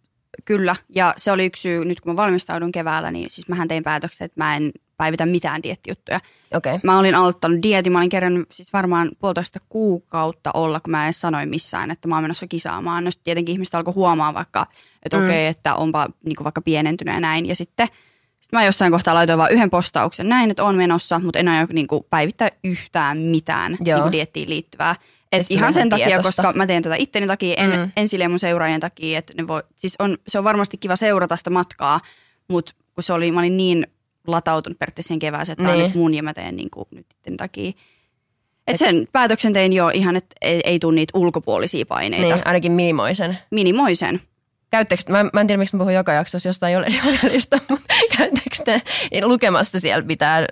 kyllä. 0.44 0.76
Ja 0.88 1.14
se 1.16 1.32
oli 1.32 1.46
yksi 1.46 1.62
syy, 1.62 1.84
nyt 1.84 2.00
kun 2.00 2.12
mä 2.12 2.16
valmistaudun 2.16 2.72
keväällä, 2.72 3.10
niin 3.10 3.30
siis 3.30 3.48
mähän 3.48 3.68
tein 3.68 3.84
päätöksen, 3.84 4.24
että 4.24 4.44
mä 4.44 4.56
en 4.56 4.72
päivitä 4.96 5.26
mitään 5.26 5.62
diettijuttuja. 5.62 6.20
Okei. 6.54 6.74
Okay. 6.74 6.80
Mä 6.84 6.98
olin 6.98 7.14
aloittanut 7.14 7.62
dietin, 7.62 7.92
mä 7.92 7.98
olin 7.98 8.08
kerännyt 8.08 8.48
siis 8.52 8.72
varmaan 8.72 9.10
puolitoista 9.18 9.60
kuukautta 9.68 10.50
olla, 10.54 10.80
kun 10.80 10.90
mä 10.90 11.06
en 11.06 11.14
sanoin 11.14 11.48
missään, 11.48 11.90
että 11.90 12.08
mä 12.08 12.16
oon 12.16 12.24
menossa 12.24 12.46
kisaamaan. 12.46 13.04
No 13.04 13.10
sitten 13.10 13.24
tietenkin 13.24 13.52
ihmiset 13.52 13.74
alkoi 13.74 13.94
huomaa 13.94 14.34
vaikka, 14.34 14.66
että 15.02 15.16
Mm. 15.16 15.24
okei, 15.24 15.36
okay, 15.36 15.50
että 15.50 15.74
onpa 15.74 16.08
niin 16.24 16.36
vaikka 16.44 16.62
pienentynyt 16.62 17.14
ja 17.14 17.20
näin. 17.20 17.46
Ja 17.46 17.56
sitten 17.56 17.88
sit 18.40 18.52
mä 18.52 18.64
jossain 18.64 18.92
kohtaa 18.92 19.14
laitoin 19.14 19.38
vain 19.38 19.54
yhden 19.54 19.70
postauksen 19.70 20.28
näin, 20.28 20.50
että 20.50 20.64
on 20.64 20.74
menossa, 20.74 21.18
mutta 21.18 21.38
en 21.38 21.48
aio 21.48 21.66
niin 21.72 21.86
päivittää 22.10 22.48
yhtään 22.64 23.18
mitään 23.18 23.76
Joo. 23.84 24.02
niin 24.02 24.12
diettiin 24.12 24.50
liittyvää. 24.50 24.96
Et 25.40 25.46
ihan 25.50 25.72
sen 25.72 25.88
takia, 25.88 26.06
tietoista. 26.06 26.42
koska 26.42 26.58
mä 26.58 26.66
teen 26.66 26.82
tätä 26.82 26.96
itteni 26.98 27.26
takia, 27.26 27.54
en, 27.56 27.70
Mm. 27.70 27.90
en 27.96 28.08
silleen 28.08 28.30
mun 28.30 28.38
seuraajien 28.38 28.80
takia, 28.80 29.18
että 29.18 29.32
ne 29.36 29.48
voi, 29.48 29.62
siis 29.76 29.94
on, 29.98 30.18
se 30.28 30.38
on 30.38 30.44
varmasti 30.44 30.76
kiva 30.76 30.96
seurata 30.96 31.36
sitä 31.36 31.50
matkaa, 31.50 32.00
mutta 32.48 32.72
kun 32.94 33.04
se 33.04 33.12
oli, 33.12 33.30
mä 33.32 33.40
olin 33.40 33.56
niin 33.56 33.86
latautunut 34.26 34.78
periaatteessa 34.78 35.08
sen 35.08 35.18
kevääseen, 35.18 35.52
että 35.52 35.62
niin. 35.62 35.72
Niin. 35.72 35.82
on 35.84 35.88
nyt 35.88 35.96
mun 35.96 36.14
ja 36.14 36.22
mä 36.22 36.34
teen 36.34 36.56
niin 36.56 36.70
kuin 36.70 36.88
nyt 36.90 37.06
itteni 37.10 37.36
takia. 37.36 37.72
Et 38.66 38.76
sen 38.78 39.08
päätöksen 39.12 39.52
tein 39.52 39.72
jo 39.72 39.88
ihan, 39.94 40.16
että 40.16 40.36
ei, 40.42 40.60
ei 40.64 40.78
tule 40.78 40.94
niitä 40.94 41.18
ulkopuolisia 41.18 41.86
paineita. 41.86 42.34
Niin, 42.34 42.46
ainakin 42.46 42.72
minimoisen. 42.72 43.38
Minimoisen. 43.50 44.20
Käyttekö, 44.70 45.02
mä, 45.08 45.24
mä 45.32 45.40
en 45.40 45.46
tiedä 45.46 45.58
miksi 45.58 45.76
mä 45.76 45.78
puhun 45.78 45.94
joka 45.94 46.12
jaksossa 46.12 46.48
jostain 46.48 46.72
jodelista, 47.04 47.58
mutta 47.68 47.94
käyttekö 48.16 48.56
te 48.64 48.82
lukemassa 49.24 49.80
siellä 49.80 50.04
mitään 50.04 50.46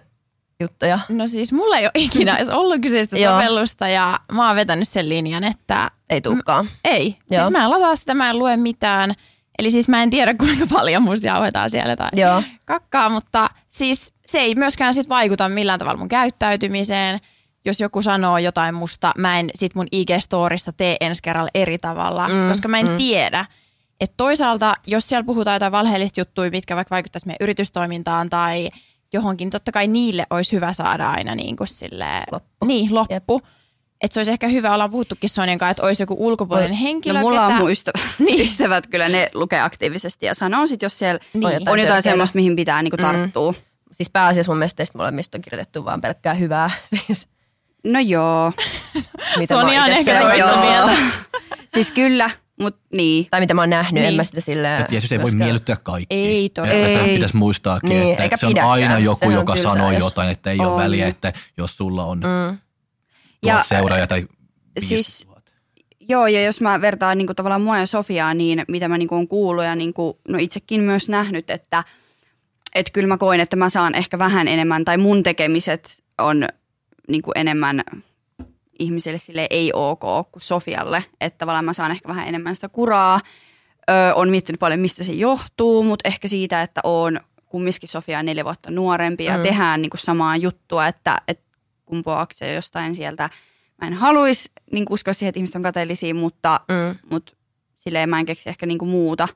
juttuja? 0.63 0.99
No 1.09 1.27
siis 1.27 1.53
mulla 1.53 1.77
ei 1.77 1.85
ole 1.85 1.91
ikinä 1.95 2.37
edes 2.37 2.49
ollut 2.49 2.81
kyseistä 2.83 3.17
sovellusta 3.17 3.89
ja 3.89 4.19
mä 4.33 4.47
oon 4.47 4.57
vetänyt 4.57 4.89
sen 4.89 5.09
linjan, 5.09 5.45
että 5.45 5.91
Ei 6.11 6.21
tulekaan. 6.21 6.69
ei. 6.85 7.17
Joo. 7.31 7.43
Siis 7.43 7.51
mä 7.51 7.65
en 7.65 7.71
lataa 7.71 7.97
sitä, 7.97 8.15
mä 8.15 8.31
en 8.31 8.39
lue 8.39 8.57
mitään. 8.57 9.15
Eli 9.59 9.71
siis 9.71 9.89
mä 9.89 10.03
en 10.03 10.11
tiedä 10.11 10.35
kuinka 10.35 10.67
paljon 10.73 11.03
musta 11.03 11.27
jauhetaan 11.27 11.71
siellä 11.71 11.97
tai 11.97 12.09
Joo. 12.17 12.43
kakkaa, 12.67 13.09
mutta 13.09 13.51
siis 13.69 14.13
se 14.27 14.39
ei 14.39 14.55
myöskään 14.55 14.95
sit 14.95 15.09
vaikuta 15.09 15.49
millään 15.49 15.79
tavalla 15.79 15.99
mun 15.99 16.09
käyttäytymiseen. 16.09 17.21
Jos 17.65 17.81
joku 17.81 18.03
sanoo 18.03 18.39
jotain 18.39 18.75
musta, 18.75 19.13
mä 19.19 19.39
en 19.39 19.51
sit 19.55 19.75
mun 19.75 19.87
IG-storissa 19.97 20.73
tee 20.77 20.97
ensi 21.01 21.23
kerralla 21.23 21.51
eri 21.55 21.79
tavalla, 21.79 22.29
Mm, 22.29 22.49
koska 22.49 22.69
mä 22.69 22.79
en 22.79 22.87
mm. 22.87 22.93
mm. 22.93 22.97
tiedä. 22.99 23.45
Että 24.01 24.15
toisaalta, 24.17 24.75
jos 24.87 25.09
siellä 25.09 25.25
puhutaan 25.25 25.55
jotain 25.55 25.73
valheellista 25.73 26.21
juttuja, 26.21 26.51
mitkä 26.51 26.77
vaikka 26.77 26.95
vaikuttaisi 26.95 27.27
meidän 27.27 27.39
yritystoimintaan 27.41 28.31
tai 28.31 28.69
johonkin, 29.13 29.51
totta 29.51 29.73
kai 29.73 29.87
niille 29.87 30.27
olisi 30.31 30.53
hyvä 30.53 30.73
saada 30.73 31.11
aina 31.11 31.35
niin 31.35 31.57
kuin 31.57 31.69
silleen, 31.69 32.23
Loppu. 32.33 32.67
Niin, 32.67 32.95
loppu. 32.95 33.43
Että 34.03 34.15
se 34.15 34.21
olisi 34.21 34.33
ehkä 34.33 34.49
hyvä, 34.49 34.75
ollaan 34.75 34.91
puhuttukin 34.91 35.31
Sonjan 35.31 35.59
kanssa, 35.59 35.71
että 35.71 35.87
olisi 35.87 36.03
joku 36.03 36.17
ulkopuolinen 36.19 36.73
henkilö, 36.73 37.15
No 37.15 37.21
mulla 37.21 37.41
ketä... 37.41 37.47
on 37.55 37.55
mun 37.55 37.71
ystävä, 37.71 37.99
niin. 38.19 38.41
ystävät 38.41 38.87
kyllä, 38.87 39.09
ne 39.09 39.29
lukee 39.35 39.61
aktiivisesti 39.61 40.27
ja 40.27 40.35
sanoo 40.35 40.67
sit, 40.67 40.83
jos 40.83 40.99
siellä 40.99 41.21
Niin. 41.33 41.45
on 41.47 41.53
jotain 41.53 41.81
jotain 41.81 42.03
semmoista, 42.03 42.35
mihin 42.37 42.57
pitää 42.57 42.83
niinku 42.83 42.97
Mm. 42.97 43.03
tarttua. 43.03 43.55
Siis 43.93 44.11
pääasiassa 44.11 44.53
mun 44.53 44.59
mielestä 44.59 44.77
teistä 44.77 44.99
molemmista 44.99 45.39
on 45.39 45.43
kirjoitettu 45.43 45.85
vaan 45.85 46.01
pelkkää 46.01 46.35
hyvää. 46.35 46.71
Siis, 47.07 47.29
No 47.85 48.01
joo. 48.01 48.53
mitä 49.39 49.55
Sonia 49.55 49.85
on 49.85 49.91
ehkä 49.91 50.21
toista 50.21 50.57
mieltä. 50.57 50.93
siis 51.75 51.91
kyllä, 51.91 52.31
mutta 52.63 52.81
niin. 52.93 53.27
Tai 53.31 53.41
mitä 53.41 53.55
mä 53.55 53.63
oon 53.63 53.71
nähnyt, 53.71 53.95
niin. 53.95 54.05
en 54.09 54.15
mä 54.15 54.25
sitä 54.25 54.41
silleen... 54.41 54.81
Ja 54.81 54.87
tietysti 54.87 55.15
ei 55.15 55.19
voi 55.19 55.25
myöskään- 55.25 55.47
miellyttää 55.47 55.77
kaikki. 55.77 56.15
Ei 56.15 56.49
todella. 56.49 56.89
Ja 56.89 56.89
Sen 56.99 57.05
Ei. 57.09 57.15
pitäisi 57.15 57.37
muistaakin, 57.37 57.89
Niin, 57.89 58.11
että 58.11 58.23
eikä 58.23 58.37
se 58.37 58.47
on 58.47 58.51
pidäkään. 58.51 58.71
aina 58.71 58.99
joku, 58.99 59.19
Sehän 59.19 59.35
on 59.35 59.41
joka 59.41 59.57
sanoo 59.57 59.93
jos- 59.93 60.05
jotain, 60.05 60.31
että 60.31 60.51
ei 60.51 60.59
ole 60.59 60.67
On. 60.69 60.79
väliä, 60.79 61.07
että 61.09 61.33
jos 61.57 61.77
sulla 61.77 62.05
on 62.05 62.19
Mm. 62.19 62.25
Ja- 63.47 63.53
tuhat 63.53 63.67
seuraajaa 63.67 64.07
tai 64.07 64.27
siis- 64.79 64.91
5000. 65.27 65.53
Joo, 66.09 66.27
ja 66.27 66.45
jos 66.45 66.61
mä 66.61 66.81
vertaan 66.81 67.19
niin 67.19 67.27
kuin, 67.27 67.37
tavallaan 67.37 67.63
mua 67.63 67.79
ja 67.79 67.87
Sofiaa, 67.87 68.35
niin 68.35 68.65
mitä 68.69 68.89
mä 68.89 68.99
niin 68.99 69.09
kuin, 69.09 69.19
on 69.19 69.29
kuullut 69.29 69.65
ja 69.65 69.75
niin 69.75 69.95
kuin, 69.95 70.15
no 70.29 70.39
itsekin 70.39 70.81
myös 70.81 71.09
nähnyt, 71.09 71.51
että 71.51 71.85
et 72.75 72.91
kyllä 72.91 73.09
mä 73.09 73.17
koen, 73.19 73.41
että 73.41 73.57
mä 73.57 73.69
saan 73.69 73.95
ehkä 73.95 74.19
vähän 74.19 74.49
enemmän, 74.49 74.85
tai 74.85 74.97
mun 74.99 75.23
tekemiset 75.23 76.03
on 76.19 76.49
niin 77.09 77.23
kuin, 77.23 77.33
enemmän 77.39 77.83
ihmiselle 78.83 79.19
sille 79.19 79.47
ei 79.51 79.71
ok 79.75 80.01
kuin 80.01 80.43
Sofialle, 80.43 81.05
että 81.21 81.39
tavallaan 81.39 81.65
mä 81.65 81.73
saan 81.73 81.91
ehkä 81.91 82.09
vähän 82.09 82.29
enemmän 82.29 82.55
sitä 82.55 82.69
kuraa. 82.69 83.21
Öö, 83.91 84.15
on 84.15 84.29
miettinyt 84.29 84.59
paljon, 84.59 84.81
mistä 84.81 85.05
se 85.05 85.13
johtuu, 85.13 85.83
mutta 85.83 86.09
ehkä 86.09 86.29
siitä, 86.29 86.63
että 86.63 86.81
on 86.85 87.21
kumminkin 87.47 87.89
Sofia 87.89 88.23
neljä 88.23 88.45
vuotta 88.45 88.71
nuorempi 88.71 89.25
ja 89.25 89.37
Mm. 89.37 89.43
tehdään 89.43 89.83
niin 89.83 89.91
kuin, 89.91 90.01
samaa 90.01 90.37
juttua, 90.37 90.87
että, 90.87 91.21
että 91.29 91.45
kumpuaako 91.87 92.33
se 92.35 92.55
jostain 92.55 92.95
sieltä. 92.95 93.31
Mä 93.81 93.87
en 93.89 93.95
haluaisi 93.95 94.51
niin 94.73 94.85
kuin, 94.85 94.95
uskoa 94.95 95.15
siihen, 95.15 95.29
että 95.29 95.39
ihmiset 95.39 95.57
on 95.57 95.63
kateellisia, 95.63 96.15
mutta 96.15 96.61
Mm. 96.69 96.99
mutta 97.11 97.33
silleen 97.77 98.09
mä 98.11 98.19
en 98.21 98.27
keksi 98.27 98.49
ehkä 98.49 98.67
niinku 98.67 98.85
muuta, 98.85 99.29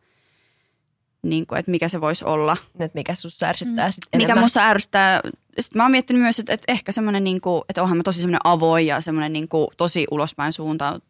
niinku, 1.30 1.54
että 1.54 1.70
mikä 1.70 1.88
se 1.88 2.00
voisi 2.00 2.24
olla. 2.24 2.56
Nyt 2.78 2.94
mikä 2.94 3.14
sus 3.14 3.38
särsyttää 3.38 3.88
mm. 3.88 3.92
sitten 3.92 4.20
Mikä 4.20 4.36
musta 4.36 4.60
ärsyttää, 4.68 5.20
sitten 5.60 5.78
mä 5.78 5.84
oon 5.84 5.90
miettinyt 5.90 6.22
myös, 6.22 6.38
että, 6.38 6.52
että 6.52 6.72
ehkä 6.72 6.92
semmoinen, 6.92 7.24
niinku, 7.24 7.64
että 7.68 7.82
onhan 7.82 7.96
mä 7.96 8.02
tosi 8.02 8.20
semmoinen 8.20 8.40
avoin 8.44 8.86
ja 8.86 9.00
semmoinen 9.00 9.32
niinku, 9.32 9.68
tosi 9.76 10.06
ulospäin 10.10 10.52
suuntautunut. 10.52 11.04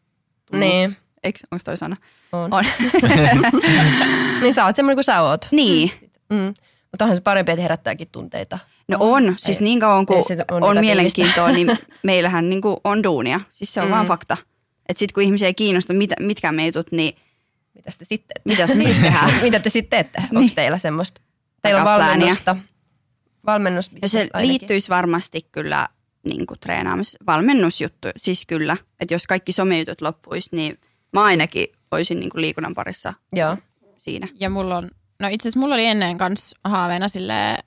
Niin, 0.53 0.97
Eikö, 1.25 1.39
onko 1.51 1.63
toi 1.65 1.77
sana? 1.77 1.97
on. 2.33 2.53
On. 2.53 2.65
niin 4.41 4.55
sä 4.55 4.65
oot 4.65 4.77
semmoinen 4.77 4.97
kuin 4.97 5.05
sä 5.05 5.21
oot. 5.23 5.47
niin. 5.51 5.91
Mm. 6.31 6.55
Mutta 6.91 7.05
onhan 7.05 7.17
se 7.17 7.23
parempi, 7.23 7.53
että 7.53 7.63
herättääkin 7.63 8.09
tunteita. 8.13 8.59
No 8.89 8.97
on, 9.01 9.35
siis 9.37 9.59
Ei- 9.59 9.65
niin 9.65 9.81
kauan 9.81 10.07
kuin 10.07 10.19
on 10.19 10.25
negatiivista. 10.27 10.81
mielenkiintoa, 10.81 11.53
niin 11.53 11.79
meillähän 12.03 12.49
niinku 12.51 12.81
on 12.85 13.03
duunia. 13.03 13.41
Siis 13.49 13.75
se 13.75 13.81
on 13.81 13.87
Mm. 13.87 13.93
vaan 13.93 14.07
fakta. 14.07 14.37
Että 14.89 14.99
sitten 14.99 15.15
kun 15.15 15.23
ihmisiä 15.23 15.49
ei 15.49 15.55
kiinnosta 15.55 15.93
mit, 15.93 16.11
mitkään 16.21 16.55
me 16.55 16.67
jutut, 16.67 16.93
niin 16.93 17.17
Mitä 17.77 17.91
te 17.99 18.05
sitten 18.05 18.43
mitäs 18.45 18.75
me 18.75 18.83
sitten 18.83 19.03
tehdään? 19.03 19.31
Mitä 19.43 19.61
te 19.61 19.69
sitten 19.69 19.91
teette? 19.91 20.21
Onko 20.23 20.41
Niin. 20.41 20.55
teillä 20.55 20.79
semmoista? 20.79 21.21
Teillä 21.63 21.81
on 21.81 21.85
valmennusta. 21.85 22.57
Valmennus. 23.47 23.91
Ja 24.03 24.09
se 24.09 24.29
liittyisi 24.43 24.89
varmasti 24.89 25.49
kyllä 25.53 25.89
niin 26.25 26.47
kuin 26.47 26.61
treenaamis, 26.61 27.17
valmennusjuttu, 27.27 28.09
siis 28.17 28.47
kyllä. 28.47 28.77
Että 29.01 29.15
jos 29.15 29.27
kaikki 29.27 29.53
somejutut 29.53 30.01
loppuisi, 30.01 30.49
niin 30.53 30.81
mä 31.13 31.25
ainakin 31.25 31.67
olisin 31.91 32.21
niin 32.21 32.31
kuin 32.31 32.41
liikunnan 32.41 32.75
parissa 32.75 33.15
Joo. 33.33 33.57
siinä. 33.99 34.29
Ja 34.41 34.51
mulla 34.51 34.77
on, 34.77 34.91
no 35.21 35.29
itse 35.29 35.49
asiassa 35.49 35.61
mulla 35.61 35.75
oli 35.75 35.87
ennen 35.87 36.19
kanssa 36.19 36.59
haaveena 36.65 37.09
sille 37.09 37.55
ö, 37.55 37.59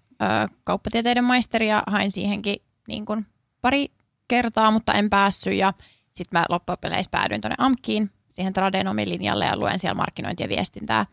kauppatieteiden 0.63 1.23
maisteri 1.23 1.67
ja 1.67 1.83
hain 1.87 2.11
siihenkin 2.11 2.55
niin 2.87 3.05
kuin 3.05 3.25
pari 3.61 3.87
kertaa, 4.27 4.71
mutta 4.71 4.93
en 4.93 5.09
päässyt 5.09 5.53
ja 5.53 5.73
sitten 6.13 6.39
mä 6.39 6.45
loppupeleissä 6.49 7.11
päädyin 7.11 7.41
tuonne 7.41 7.55
AMKiin 7.57 8.11
siihen 8.39 8.53
Tradenomin 8.53 9.09
linjalle 9.09 9.45
ja 9.45 9.57
luen 9.57 9.79
siellä 9.79 9.95
markkinointia 9.95 10.45
ja 10.45 10.49
viestintää. 10.49 11.05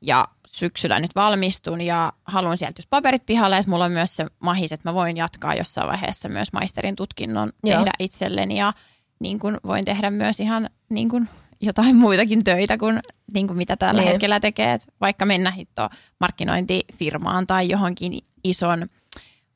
Ja 0.00 0.28
syksyllä 0.46 1.00
nyt 1.00 1.14
valmistun 1.14 1.80
ja 1.80 2.12
haluan 2.24 2.58
sieltä 2.58 2.78
just 2.78 2.90
paperit 2.90 3.26
pihalle, 3.26 3.58
että 3.58 3.70
mulla 3.70 3.84
on 3.84 3.92
myös 3.92 4.16
se 4.16 4.26
mahis, 4.40 4.72
että 4.72 4.88
mä 4.88 4.94
voin 4.94 5.16
jatkaa 5.16 5.54
jossain 5.54 5.88
vaiheessa 5.88 6.28
myös 6.28 6.52
maisterin 6.52 6.96
tutkinnon 6.96 7.52
Joo. 7.64 7.76
tehdä 7.78 7.90
itselleni 7.98 8.58
ja 8.58 8.72
niin 9.20 9.38
kuin 9.38 9.56
voin 9.66 9.84
tehdä 9.84 10.10
myös 10.10 10.40
ihan 10.40 10.70
niin 10.88 11.08
kuin 11.08 11.28
jotain 11.60 11.96
muitakin 11.96 12.44
töitä 12.44 12.78
kuin, 12.78 13.00
niin 13.34 13.46
kuin 13.46 13.56
mitä 13.56 13.76
tällä 13.76 14.00
Niin. 14.00 14.10
hetkellä 14.10 14.40
tekee, 14.40 14.72
että 14.72 14.92
vaikka 15.00 15.26
mennä 15.26 15.50
hitto 15.50 15.88
markkinointifirmaan 16.20 17.46
tai 17.46 17.68
johonkin 17.68 18.18
ison 18.44 18.88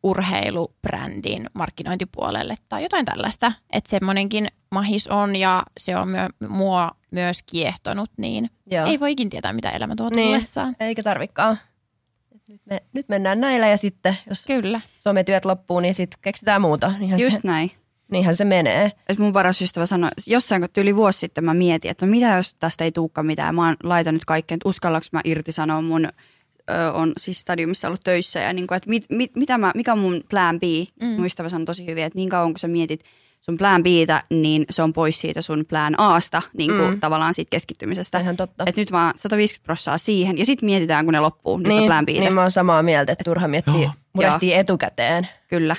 urheilubrändin 0.03 1.47
markkinointipuolelle 1.55 2.55
tai 2.69 2.83
jotain 2.83 3.05
tällaista. 3.05 3.53
Että 3.73 3.91
semmoinenkin 3.91 4.47
mahis 4.71 5.09
on 5.09 5.37
ja 5.37 5.63
se 5.81 5.97
on 5.97 6.09
myö, 6.09 6.29
mua 6.49 6.91
myös 7.11 7.43
kiehtonut, 7.43 8.11
niin 8.17 8.51
Joo. 8.71 8.87
ei 8.87 9.01
voikin 9.01 9.31
tietää, 9.31 9.53
mitä 9.53 9.71
elämä 9.71 9.97
tuo 9.97 10.09
Niin. 10.11 10.27
tullessaan. 10.27 10.77
Eikä 10.81 11.03
tarvikaan. 11.03 11.57
Nyt, 12.49 12.61
me, 12.67 12.83
nyt 12.93 13.09
mennään 13.09 13.41
näillä 13.41 13.67
ja 13.67 13.77
sitten, 13.77 14.17
jos 14.29 14.47
Kyllä. 14.47 14.81
sometyöt 14.99 15.45
loppuu, 15.45 15.81
niin 15.81 15.95
sitten 15.95 16.19
keksitään 16.23 16.61
muuta. 16.61 16.93
Niinhän, 16.99 17.21
Just 17.21 17.37
se, 17.43 17.49
näin. 17.49 17.71
niinhän 18.11 18.35
se 18.37 18.45
menee. 18.45 18.93
Et 19.09 19.19
mun 19.19 19.33
paras 19.33 19.63
ystävä 19.63 19.87
sanoi, 19.87 20.11
jossain 20.27 20.63
kun 20.63 20.69
yli 20.77 20.97
vuosi 20.97 21.19
sitten 21.19 21.45
mä 21.45 21.55
mietin, 21.55 21.91
että 21.91 22.07
no 22.07 22.11
mitä 22.11 22.27
jos 22.37 22.55
tästä 22.55 22.85
ei 22.85 22.93
tulekaan 22.93 23.27
mitään. 23.27 23.55
Mä 23.55 23.67
oon 23.67 23.77
laitanut 23.83 24.25
kaikkeen, 24.25 24.57
että 24.57 24.69
uskallaks 24.69 25.13
mä 25.13 25.21
irtisanoa 25.25 25.83
mun, 25.83 26.09
ö, 26.71 26.93
on 26.93 27.13
siis 27.19 27.41
stadiumissa 27.41 27.89
ollut 27.89 28.01
töissä 28.05 28.41
ja 28.41 28.53
niin 28.53 28.67
kuin, 28.67 28.77
että 28.77 28.91
mit, 28.91 29.05
mit, 29.09 29.37
mitä 29.37 29.59
mä, 29.59 29.73
mikä 29.75 29.93
on 29.93 29.99
mun 29.99 30.21
plan 30.31 30.61
B. 30.61 30.63
Mm. 31.03 31.13
Mun 31.13 31.27
ystävä 31.27 31.49
sanoi 31.49 31.65
tosi 31.65 31.87
hyvin, 31.87 32.05
että 32.05 32.17
niin 32.19 32.29
kauan 32.29 32.53
kun 32.53 32.59
sä 32.59 32.69
mietit 32.69 33.01
sun 33.41 33.57
plan 33.57 33.83
Btä, 33.83 34.23
niin 34.31 34.65
se 34.71 34.83
on 34.83 34.93
pois 34.93 35.21
siitä 35.21 35.43
sun 35.43 35.65
plan 35.69 36.01
Asta, 36.01 36.43
niin 36.59 36.71
kuin 36.71 36.91
Mm. 36.91 37.01
tavallaan 37.01 37.35
siitä 37.35 37.51
keskittymisestä. 37.51 38.21
Ihan 38.21 38.37
totta. 38.37 38.65
Et 38.67 38.77
nyt 38.77 38.93
vaan 38.93 39.15
150 39.17 39.65
prossaa 39.67 39.99
siihen 39.99 40.39
ja 40.39 40.47
sitten 40.47 40.67
mietitään, 40.67 41.05
kun 41.05 41.13
ne 41.15 41.21
loppuu, 41.21 41.57
niin, 41.57 41.69
niin 41.69 41.87
plan 41.87 42.07
Btä. 42.07 42.21
niin 42.21 42.33
mä 42.35 42.41
oon 42.41 42.51
samaa 42.51 42.83
mieltä, 42.83 43.13
että 43.13 43.25
turha 43.25 43.49
miettiä, 43.49 43.75
Joo. 43.75 43.91
murehtii 44.13 44.55
etukäteen. 44.55 45.29
Kyllä. 45.49 45.77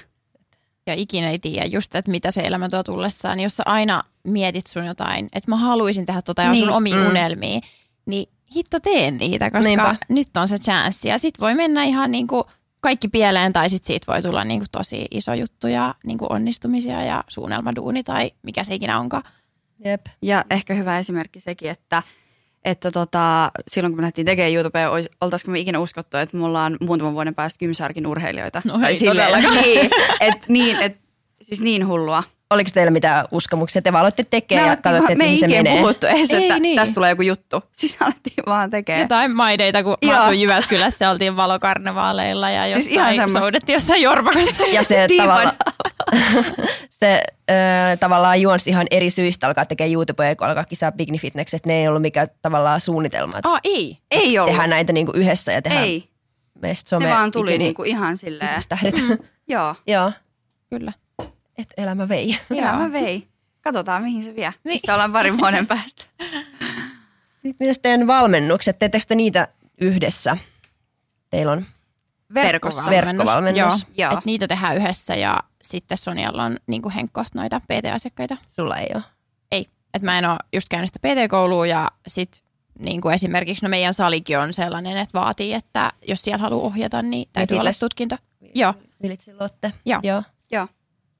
Ja 0.87 0.93
ikinä 0.93 1.29
ei 1.29 1.39
tiedä 1.39 1.65
just, 1.65 1.95
että 1.95 2.11
mitä 2.11 2.31
se 2.31 2.41
elämä 2.41 2.69
tuo 2.69 2.83
tullessaan. 2.83 3.39
Jos 3.39 3.55
sä 3.55 3.63
aina 3.65 4.03
mietit 4.23 4.67
sun 4.67 4.85
jotain, 4.85 5.25
että 5.33 5.51
mä 5.51 5.55
haluaisin 5.55 6.05
tehdä 6.05 6.21
tota 6.21 6.41
ja 6.41 6.49
on 6.49 6.57
sun 6.57 6.67
Niin, 6.67 6.75
omiin 6.75 6.97
mm. 6.97 7.07
unelmiin, 7.07 7.61
niin 8.05 8.29
hitto 8.55 8.79
teen 8.79 9.17
niitä, 9.17 9.51
koska 9.51 9.69
Niinpä. 9.69 9.95
nyt 10.09 10.27
on 10.37 10.47
se 10.47 10.57
chanssi. 10.57 11.07
Ja 11.07 11.17
sit 11.17 11.39
voi 11.39 11.55
mennä 11.55 11.83
ihan 11.83 12.11
niinku 12.11 12.45
kaikki 12.81 13.07
pieleen 13.07 13.53
tai 13.53 13.69
sit 13.69 13.85
siitä 13.85 14.11
voi 14.13 14.21
tulla 14.21 14.43
niinku 14.43 14.65
tosi 14.71 15.05
iso 15.11 15.33
juttu 15.33 15.67
ja 15.67 15.95
niinku 16.05 16.27
onnistumisia 16.29 17.03
ja 17.03 17.23
suunnelmaduuni 17.27 18.03
tai 18.03 18.31
mikä 18.43 18.63
se 18.63 18.73
ikinä 18.75 18.99
onkaan. 18.99 19.23
Jep. 19.85 20.01
Ja 20.21 20.45
ehkä 20.49 20.73
hyvä 20.73 20.99
esimerkki 20.99 21.39
sekin, 21.39 21.69
että, 21.71 22.03
että 22.65 22.91
tota, 22.91 23.51
silloin 23.67 23.91
kun 23.91 23.97
me 23.97 24.01
lähdettiin 24.01 24.25
tekemään 24.25 24.53
YouTubea, 24.53 24.89
oltaisiko 25.21 25.51
me 25.51 25.59
ikinä 25.59 25.79
uskottu, 25.79 26.17
että 26.17 26.37
mulla 26.37 26.65
on 26.65 26.77
muutaman 26.81 27.13
vuoden 27.13 27.35
päästä 27.35 27.59
Kymsarkin 27.59 28.07
urheilijoita. 28.07 28.61
No 28.65 28.79
Tai 28.79 28.87
ei 28.89 28.95
silleen, 28.95 29.29
todellakaan. 29.31 29.63
niin, 29.63 29.89
et, 30.19 30.49
niin, 30.49 30.81
et, 30.81 30.97
siis 31.41 31.61
niin 31.61 31.87
hullua. 31.87 32.23
Oliko 32.53 32.69
teillä 32.73 32.91
mitään 32.91 33.25
uskomuksia? 33.31 33.81
Te 33.81 33.91
vaan 33.93 33.99
aloitte 33.99 34.23
tekemään 34.23 34.67
ja 34.69 34.75
katsotte, 34.75 34.97
että 35.13 35.15
me 35.15 35.23
ei 35.23 35.29
mihin 35.31 35.39
se 35.39 35.47
menee. 35.47 35.81
puhuttu 35.81 36.07
edes, 36.07 36.29
Ei 36.31 36.43
että 36.43 36.59
niin. 36.59 36.75
tästä 36.75 36.93
tulee 36.95 37.09
joku 37.09 37.21
juttu. 37.21 37.63
Siis 37.71 37.97
alettiin 37.99 38.43
vaan 38.45 38.69
tekemään. 38.69 39.01
Jotain 39.01 39.35
maideita, 39.35 39.83
kun 39.83 39.97
mä 40.05 40.11
Joo. 40.11 40.21
asuin 40.21 40.41
Jyväskylässä, 40.41 41.09
oltiin 41.11 41.35
valokarnevaaleilla 41.35 42.49
ja 42.49 42.75
Siis 42.75 42.85
jossain 42.87 42.93
ihan 42.95 43.07
siis 43.09 43.15
semmoista. 43.17 43.41
soudettiin 43.41 43.73
jossain 43.73 44.01
jorpakossa. 44.01 44.63
Ja 44.63 44.83
se 44.83 45.07
tavalla, 45.17 45.53
se 46.89 47.23
ö, 47.51 47.53
tavallaan 47.99 48.41
juonsi 48.41 48.69
ihan 48.69 48.87
eri 48.91 49.09
syistä 49.09 49.47
alkaa 49.47 49.65
tekemään 49.65 49.93
YouTubea, 49.93 50.35
kun 50.35 50.47
alkaa 50.47 50.63
kisaa 50.63 50.91
Bikini 50.91 51.17
Fitness, 51.19 51.53
että 51.53 51.69
ne 51.69 51.81
ei 51.81 51.87
ollut 51.87 52.01
mikään 52.01 52.27
tavallaan 52.41 52.81
suunnitelma, 52.81 53.33
Ah, 53.43 53.59
ei. 53.63 53.97
Ei 54.11 54.39
ollut. 54.39 54.51
tehdään 54.51 54.69
näitä 54.69 54.93
niinku 54.93 55.11
yhdessä 55.15 55.51
ja 55.51 55.61
tehdään 55.61 55.83
Ei. 55.83 56.09
meistä 56.61 56.89
some 56.89 57.05
Ne 57.05 57.11
vaan 57.11 57.31
tuli 57.31 57.57
niinku 57.57 57.83
ihan 57.83 58.17
silleen. 58.17 58.61
tähdet. 58.69 58.95
Joo. 59.47 59.75
Joo. 59.87 60.11
Kyllä. 60.69 60.93
Että 61.57 61.81
elämä 61.81 62.09
vei. 62.09 62.39
Elämä 62.49 62.91
vei. 62.91 63.27
Katsotaan, 63.61 64.03
mihin 64.03 64.23
se 64.23 64.35
vie. 64.35 64.49
Niin. 64.63 64.73
Missä 64.73 64.93
ollaan 64.93 65.13
parin 65.13 65.37
vuoden 65.37 65.67
päästä. 65.67 66.05
Sitten 67.43 67.67
myös 67.67 67.79
teidän 67.79 68.07
valmennukset, 68.07 68.79
teettekö 68.79 69.05
te 69.07 69.15
niitä 69.15 69.47
yhdessä? 69.81 70.37
Teillä 71.29 71.51
on 71.51 71.65
Verkossa. 72.33 72.91
verkkovalmennus. 72.91 73.85
Joo, 73.97 74.09
Joo. 74.09 74.17
Et 74.17 74.25
niitä 74.25 74.47
tehdään 74.47 74.77
yhdessä 74.77 75.15
ja 75.15 75.39
sitten 75.63 75.97
Sonialla 75.97 76.43
on 76.43 76.57
niinku 76.67 76.91
henkko 76.95 77.23
noita 77.33 77.59
PT-asiakkaita. 77.59 78.37
Sulla 78.47 78.77
ei 78.77 78.87
ole. 78.95 79.03
Ei. 79.51 79.65
Et 79.93 80.01
mä 80.01 80.17
en 80.17 80.25
ole 80.25 80.37
just 80.53 80.69
käynyt 80.69 80.89
sitä 80.93 81.07
PT-koulua 81.07 81.65
ja 81.67 81.91
sit 82.07 82.43
niinku 82.79 83.09
esimerkiksi 83.09 83.65
no 83.65 83.69
meidän 83.69 83.93
salikin 83.93 84.39
on 84.39 84.53
sellainen, 84.53 84.97
että 84.97 85.19
vaatii, 85.19 85.53
että 85.53 85.93
jos 86.07 86.21
siellä 86.21 86.41
haluaa 86.41 86.65
ohjata, 86.65 87.01
niin 87.01 87.29
täytyy 87.33 87.57
olla 87.57 87.71
tutkinto. 87.79 88.17
Joo. 88.55 88.73
Vilitsi 89.01 89.33
Lotte. 89.33 89.73
Joo. 89.85 89.99
Joo. 90.03 90.23
Joo. 90.51 90.67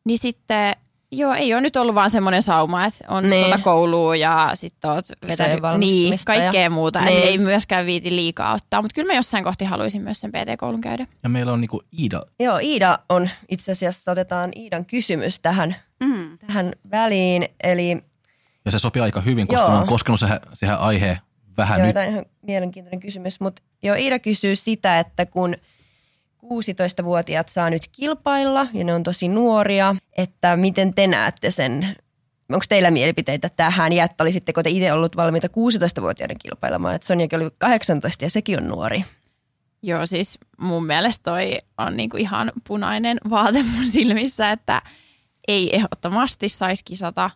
Niin 0.06 0.18
sitten, 0.18 0.76
joo, 1.12 1.34
ei 1.34 1.54
ole 1.54 1.62
nyt 1.62 1.76
ollut 1.76 1.96
vaan 1.96 2.10
semmoinen 2.10 2.42
sauma, 2.44 2.86
että 2.86 3.06
on 3.08 3.30
Niin. 3.30 3.46
tuota 3.46 3.58
koulua 3.64 4.16
ja 4.16 4.52
sitten 4.54 4.92
oot 4.92 5.06
vetänyt 5.28 5.52
niin, 5.54 5.62
valmistumista 5.62 6.34
ja- 6.34 6.40
kaikkea 6.42 6.70
muuta. 6.70 7.02
Niin. 7.02 7.24
Ei 7.24 7.38
myöskään 7.38 7.86
viiti 7.86 8.16
liikaa 8.16 8.54
ottaa, 8.54 8.82
mutta 8.82 8.96
kyllä 8.96 9.08
mä 9.14 9.18
jossain 9.18 9.44
kohti 9.44 9.66
haluaisin 9.66 10.02
myös 10.02 10.22
sen 10.22 10.32
PT-koulun 10.32 10.82
käydä. 10.82 11.08
Ja 11.24 11.30
meillä 11.30 11.54
on 11.54 11.62
niinku 11.62 11.82
Iida. 12.00 12.22
Joo, 12.40 12.58
Iida 12.58 13.00
on 13.10 13.30
itse 13.50 13.72
asiassa, 13.72 14.12
otetaan 14.12 14.52
Iidan 14.56 14.86
kysymys 14.86 15.40
tähän, 15.40 15.76
Mm. 16.04 16.38
tähän 16.48 16.72
väliin. 16.92 17.48
Eli 17.64 18.04
Ja 18.66 18.72
se 18.72 18.80
sopii 18.80 19.02
aika 19.02 19.22
hyvin, 19.22 19.48
koska 19.48 19.64
Joo. 19.64 19.72
mä 19.72 19.78
oon 19.78 19.88
koskenut 19.88 20.20
siihen, 20.20 20.40
siihen 20.54 20.78
aiheen 20.78 21.18
vähän 21.58 21.80
joo, 21.80 21.86
nyt. 21.86 21.94
tämä 21.94 22.06
on 22.06 22.12
ihan 22.14 22.26
mielenkiintoinen 22.42 23.00
kysymys, 23.00 23.40
mutta 23.40 23.62
joo, 23.84 23.96
Iida 23.96 24.20
kysyy 24.20 24.56
sitä, 24.56 25.00
että 25.00 25.26
kun 25.26 25.56
16-vuotiaat 26.44 27.50
saa 27.50 27.70
nyt 27.70 27.88
kilpailla 27.92 28.68
ja 28.74 28.84
ne 28.84 28.94
on 28.94 29.04
tosi 29.04 29.28
nuoria, 29.28 29.96
että 30.18 30.58
miten 30.58 30.94
te 30.94 31.08
näette 31.08 31.52
sen, 31.52 31.96
onko 32.52 32.66
teillä 32.70 32.92
mielipiteitä 32.92 33.50
tähän? 33.50 33.94
Ja 33.94 34.04
että 34.06 34.24
olisitteko 34.24 34.64
te 34.64 34.70
itse 34.70 34.94
ollut 34.94 35.16
valmiita 35.16 35.48
16-vuotiaiden 35.48 36.38
kilpailemaan, 36.40 36.96
että 36.96 37.08
Sonjakin 37.08 37.42
oli 37.42 37.50
18 37.58 38.26
ja 38.26 38.30
sekin 38.30 38.60
on 38.60 38.68
nuori. 38.68 39.06
Joo, 39.82 40.06
siis 40.06 40.40
mun 40.58 40.86
mielestä 40.86 41.24
toi 41.24 41.58
on 41.78 41.98
niinku 41.98 42.18
ihan 42.18 42.52
punainen 42.68 43.18
vaate 43.30 43.64
mun 43.64 43.88
silmissä, 43.88 44.52
että 44.52 44.82
ei 45.48 45.76
ehdottomasti 45.76 46.50
saisi 46.50 46.84
kisata, 46.86 47.30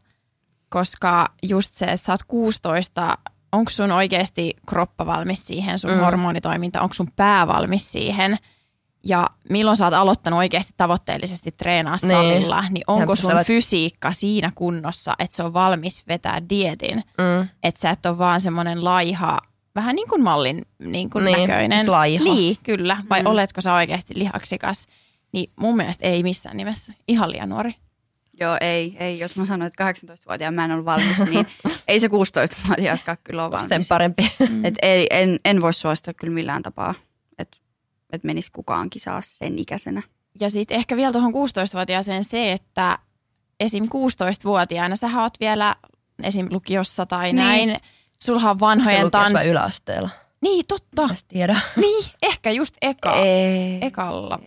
koska 0.69 1.27
just 1.43 1.73
se, 1.75 1.85
että 1.85 1.97
sä 1.97 2.13
oot 2.13 2.23
16, 2.27 3.17
onko 3.51 3.69
sun 3.69 3.91
oikeasti 3.91 4.53
kroppa 4.67 5.05
valmis 5.05 5.47
siihen, 5.47 5.79
sun 5.79 5.91
Mm. 5.91 5.99
hormonitoiminta, 5.99 6.81
onko 6.81 6.93
sun 6.93 7.11
pää 7.15 7.47
valmis 7.47 7.91
siihen, 7.91 8.37
ja 9.03 9.29
milloin 9.49 9.77
sä 9.77 9.85
oot 9.85 9.93
aloittanut 9.93 10.37
oikeasti 10.37 10.73
tavoitteellisesti 10.77 11.51
treenaa 11.51 11.97
Niin. 12.01 12.09
salilla, 12.11 12.63
niin 12.69 12.83
onko 12.87 13.15
Sähän 13.15 13.25
sun 13.31 13.31
olet- 13.37 13.47
fysiikka 13.47 14.11
siinä 14.11 14.51
kunnossa, 14.55 15.13
että 15.19 15.35
se 15.35 15.43
on 15.43 15.53
valmis 15.53 16.03
vetää 16.07 16.41
dietin, 16.49 16.95
Mm. 17.17 17.47
että 17.63 17.81
sä 17.81 17.89
et 17.89 18.05
ole 18.05 18.17
vaan 18.17 18.41
semmoinen 18.41 18.83
laiha, 18.83 19.39
vähän 19.75 19.95
niin 19.95 20.09
kuin 20.09 20.23
mallin 20.23 20.61
niin 20.79 21.09
kuin 21.09 21.25
Niin, 21.25 21.39
näköinen. 21.39 21.77
siis 21.79 21.89
laiha. 21.89 22.23
Niin, 22.23 22.57
kyllä. 22.63 22.97
Vai 23.09 23.19
Mm. 23.19 23.23
mm. 23.27 23.31
oletko 23.31 23.61
sä 23.61 23.73
oikeasti 23.73 24.13
lihaksikas? 24.19 24.87
Niin 25.31 25.51
mun 25.55 25.75
mielestä 25.77 26.05
ei 26.07 26.23
missään 26.23 26.57
nimessä. 26.57 26.93
Ihan 27.07 27.31
liian 27.31 27.49
nuori. 27.49 27.75
Joo, 28.39 28.57
ei, 28.61 28.97
ei. 28.99 29.19
Jos 29.19 29.35
mä 29.37 29.45
sanoin, 29.45 29.67
että 29.67 29.83
18-vuotiaan 29.93 30.53
mä 30.53 30.65
en 30.65 30.71
ole 30.71 30.85
valmis, 30.85 31.25
niin 31.25 31.47
ei 31.87 31.99
se 31.99 32.07
16-vuotiaskaan 32.07 33.17
kyllä 33.23 33.43
ole 33.43 33.51
valmis. 33.51 33.69
Sen 33.69 33.81
parempi. 33.89 34.31
Et 34.63 34.75
ei, 34.81 35.07
en, 35.11 35.39
en 35.45 35.61
voi 35.61 35.73
suosittaa 35.73 36.13
kyllä 36.13 36.33
millään 36.33 36.63
tapaa, 36.63 36.93
että 38.07 38.15
et 38.15 38.23
menisi 38.23 38.51
kukaan 38.51 38.89
kisaa 38.89 39.21
sen 39.25 39.59
ikäisenä. 39.59 40.01
Ja 40.39 40.49
sitten 40.49 40.77
ehkä 40.77 40.97
vielä 40.97 41.11
tuohon 41.11 41.33
16-vuotiaaseen 41.33 42.23
se, 42.23 42.51
että 42.51 42.99
esim. 43.59 43.83
16-vuotiaana 43.83 44.95
sä 44.95 45.21
oot 45.21 45.33
vielä 45.39 45.75
esim. 46.23 46.47
lukiossa 46.51 47.05
tai 47.05 47.25
Niin. 47.25 47.35
näin. 47.35 47.77
Sulha 48.23 48.49
on 48.49 48.59
vanhojen 48.59 49.05
lukee 49.05 49.11
tans... 49.11 49.33
vai 49.33 49.47
yläasteella. 49.47 50.09
Niin, 50.41 50.65
totta. 50.67 51.07
Mä 51.07 51.15
tiedä. 51.27 51.59
Niin, 51.75 52.05
ehkä 52.23 52.51
just 52.51 52.75
eka. 52.81 53.15
Ei. 53.15 53.79
ekalla. 53.81 54.39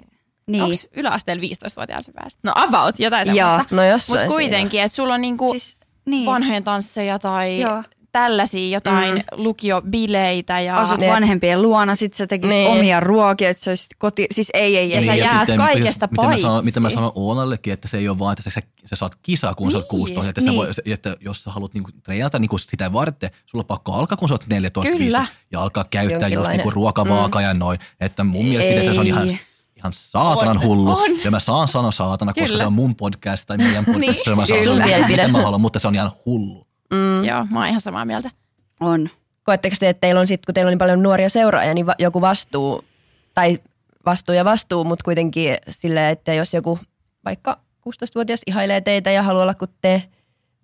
Niin. 0.46 0.62
Onko 0.62 0.77
yläasteella 0.96 1.42
15-vuotiaan 1.42 2.03
se 2.03 2.12
päästä? 2.12 2.40
No 2.42 2.53
about, 2.57 2.99
jotain 2.99 3.37
Joo. 3.37 3.49
semmoista. 3.49 3.75
No 3.77 3.85
jossain 3.85 4.16
Mutta 4.20 4.35
kuitenkin, 4.35 4.83
että 4.83 4.96
sulla 4.96 5.14
on 5.14 5.20
niinku 5.20 5.51
Siis, 5.51 5.77
niin. 6.07 6.27
vanhojen 6.27 6.64
tansseja 6.64 7.18
tai 7.18 7.61
Joo. 7.61 7.83
Tällaisia 8.12 8.68
jotain 8.77 9.14
Mm. 9.14 9.23
lukiobileitä. 9.33 10.61
Ja, 10.61 10.77
Asut 10.81 10.99
Ne- 11.01 11.09
vanhempien 11.09 11.62
luona, 11.62 11.94
sit 11.94 12.14
sä 12.14 12.27
tekisit 12.27 12.57
Niin. 12.57 12.68
omia 12.70 13.01
ruokia, 13.01 13.51
että 13.51 13.62
se 13.64 13.70
olisi 13.70 13.87
koti... 13.99 14.27
Siis 14.35 14.51
ei, 14.55 14.77
ei, 14.77 14.90
Ja 14.90 14.96
ei. 14.99 15.07
sä 15.07 15.12
ei. 15.12 15.18
jäät 15.18 15.38
sitten, 15.38 15.57
kaikesta 15.57 16.09
miten 16.11 16.27
mä, 16.27 16.37
sanon, 16.38 16.53
paitsi. 16.55 16.64
miten 16.64 16.83
mä 16.83 16.90
sanon 16.90 17.12
Oonallekin, 17.14 17.73
että 17.73 17.88
se 17.88 17.99
ei 17.99 18.09
ole 18.09 18.18
vaan, 18.18 18.33
että 18.38 18.51
sä, 18.51 18.61
sä 18.87 18.96
saat 18.96 19.12
kisaa, 19.23 19.55
kun 19.55 19.64
niin, 19.68 19.73
sä 19.73 19.79
oot 19.79 19.85
Niin, 19.92 19.99
16. 19.99 20.29
Että, 20.29 20.40
niin. 20.40 20.53
sä 20.53 20.57
voi, 20.57 20.92
että 20.92 21.16
jos 21.20 21.44
sä 21.44 21.51
haluat 21.51 21.75
niinku 21.75 21.90
treenata 22.03 22.38
niinku 22.38 22.59
sitä 22.59 22.92
varten, 22.92 23.31
sulla 23.46 23.62
on 23.62 23.66
pakko 23.66 23.92
alkaa, 23.92 24.16
kun 24.16 24.29
sä 24.29 24.35
oot 24.35 24.44
14 24.51 24.92
Kyllä. 24.92 25.18
15, 25.18 25.35
ja 25.53 25.61
alkaa 25.61 25.85
käyttää 25.90 26.29
just 26.29 26.49
niinku 26.51 26.70
ruokavaakaa 26.70 27.42
mm. 27.42 27.49
ja 27.49 27.55
noin. 27.55 27.79
Että 28.01 28.25
mun 28.25 28.44
mielipiteessä 28.44 28.94
se 28.94 29.01
on 29.01 29.07
ihan, 29.07 29.29
Ei. 29.29 29.38
ihan 29.77 29.92
saatanan 29.92 30.57
On, 30.57 30.62
hullu. 30.62 30.90
on. 30.90 31.11
Ja 31.25 31.31
mä 31.31 31.40
saan 31.40 31.68
sanoa 31.68 31.90
saatana, 31.90 32.33
koska 32.33 32.46
Kyllä. 32.46 32.59
se 32.59 32.66
on 32.66 32.73
mun 32.73 32.96
podcast 32.96 33.46
tai 33.46 33.57
meidän 33.57 33.85
podcast. 33.85 34.27
niin, 34.27 34.37
mä 34.37 34.46
saan 34.46 34.62
sanoa, 34.64 34.85
Mielipide. 34.87 35.16
mitä 35.23 35.29
mä 35.29 35.42
haluan, 35.42 35.61
mutta 35.61 35.79
se 35.79 35.88
on 35.88 35.94
ihan 35.94 36.11
hullu. 36.27 36.66
Mm. 36.90 37.24
Joo, 37.24 37.46
mä 37.53 37.59
oon 37.59 37.68
ihan 37.68 37.81
samaa 37.81 38.05
mieltä. 38.05 38.31
On. 38.81 39.11
Koetteko 39.42 39.76
te, 39.81 39.88
että 39.88 40.00
teillä 40.00 40.20
on 40.20 40.26
sit, 40.26 40.46
kun 40.46 40.55
teillä 40.55 40.68
on 40.68 40.72
niin 40.72 40.79
paljon 40.79 41.03
nuoria 41.03 41.29
seuraajia, 41.29 41.74
niin 41.74 41.87
va- 41.87 41.94
joku 41.98 42.20
vastuu, 42.20 42.85
tai 43.35 43.59
vastuu 44.07 44.35
ja 44.35 44.44
vastuu, 44.44 44.85
mutta 44.85 45.05
kuitenkin 45.05 45.57
silleen, 45.68 46.12
että 46.12 46.35
jos 46.35 46.55
joku 46.55 46.79
vaikka 47.24 47.59
16-vuotias 47.88 48.40
ihailee 48.46 48.81
teitä 48.81 49.11
ja 49.11 49.22
haluaa 49.22 49.42
olla 49.42 49.55
kuin 49.55 49.70
te, 49.81 50.03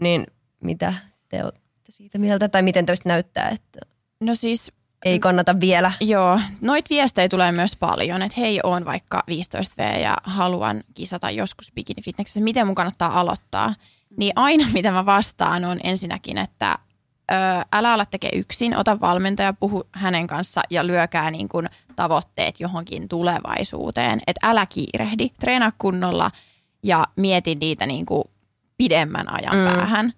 niin 0.01 0.27
mitä 0.61 0.95
te 1.29 1.45
olette 1.45 1.61
siitä 1.89 2.19
mieltä, 2.19 2.49
tai 2.49 2.62
miten 2.62 2.87
teistä 2.87 3.09
näyttää, 3.09 3.49
että 3.49 3.81
No 4.21 4.35
siis, 4.35 4.73
ei 5.05 5.19
kannata 5.19 5.61
vielä? 5.61 5.93
joo, 6.01 6.41
noit 6.61 6.91
viestejä 6.91 7.29
tulee 7.29 7.53
myös 7.53 7.77
paljon, 7.77 8.23
että 8.23 8.41
hei, 8.41 8.61
oon 8.65 8.85
vaikka 8.85 9.23
15V 9.31 9.99
ja 10.01 10.17
haluan 10.23 10.83
kisata 10.95 11.31
joskus 11.31 11.73
bikini 11.75 12.03
fitnessissä. 12.03 12.41
Miten 12.41 12.67
mun 12.67 12.75
kannattaa 12.75 13.21
aloittaa? 13.21 13.75
Niin 14.17 14.33
aina 14.37 14.67
mitä 14.75 14.91
mä 14.91 15.07
vastaan 15.07 15.65
on 15.65 15.81
ensinnäkin, 15.85 16.39
että 16.39 16.79
ö, 17.33 17.35
älä 17.73 17.93
ala 17.93 18.07
tekee 18.07 18.31
yksin, 18.35 18.77
ota 18.77 19.01
valmentaja, 19.01 19.53
puhu 19.53 19.85
hänen 19.93 20.27
kanssa 20.27 20.63
ja 20.71 20.87
lyökää 20.87 21.31
niin 21.31 21.49
kuin 21.49 21.69
tavoitteet 21.97 22.61
johonkin 22.61 23.09
tulevaisuuteen. 23.09 24.21
Että 24.27 24.47
älä 24.51 24.67
kiirehdi, 24.67 25.29
treenaa 25.41 25.73
kunnolla 25.79 26.31
ja 26.83 27.05
mieti 27.17 27.55
niitä 27.55 27.87
niin 27.87 28.07
kuin 28.07 28.25
pidemmän 28.77 29.33
ajan 29.33 29.57
Mm. 29.57 29.65
päähän. 29.65 30.13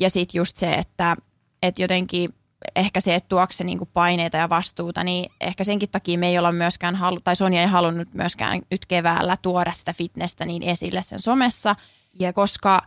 Ja 0.00 0.10
sitten 0.10 0.38
just 0.38 0.56
se, 0.56 0.74
että, 0.74 1.16
että 1.62 1.82
jotenkin 1.82 2.34
ehkä 2.76 3.00
se, 3.00 3.14
että 3.14 3.28
tuokse 3.28 3.56
se 3.56 3.64
niinku 3.64 3.86
paineita 3.86 4.36
ja 4.36 4.48
vastuuta, 4.48 5.04
niin 5.04 5.32
ehkä 5.40 5.64
senkin 5.64 5.90
takia 5.90 6.18
me 6.18 6.28
ei 6.28 6.38
olla 6.38 6.52
myöskään 6.52 6.94
halu, 6.94 7.20
tai 7.20 7.36
Sonja 7.36 7.60
ei 7.60 7.66
halunnut 7.66 8.14
myöskään 8.14 8.60
nyt 8.70 8.86
keväällä 8.86 9.36
tuoda 9.42 9.72
sitä 9.72 9.92
fitnessä 9.92 10.44
niin 10.44 10.62
esille 10.62 11.02
sen 11.02 11.18
somessa, 11.18 11.76
ja 12.20 12.32
koska 12.32 12.80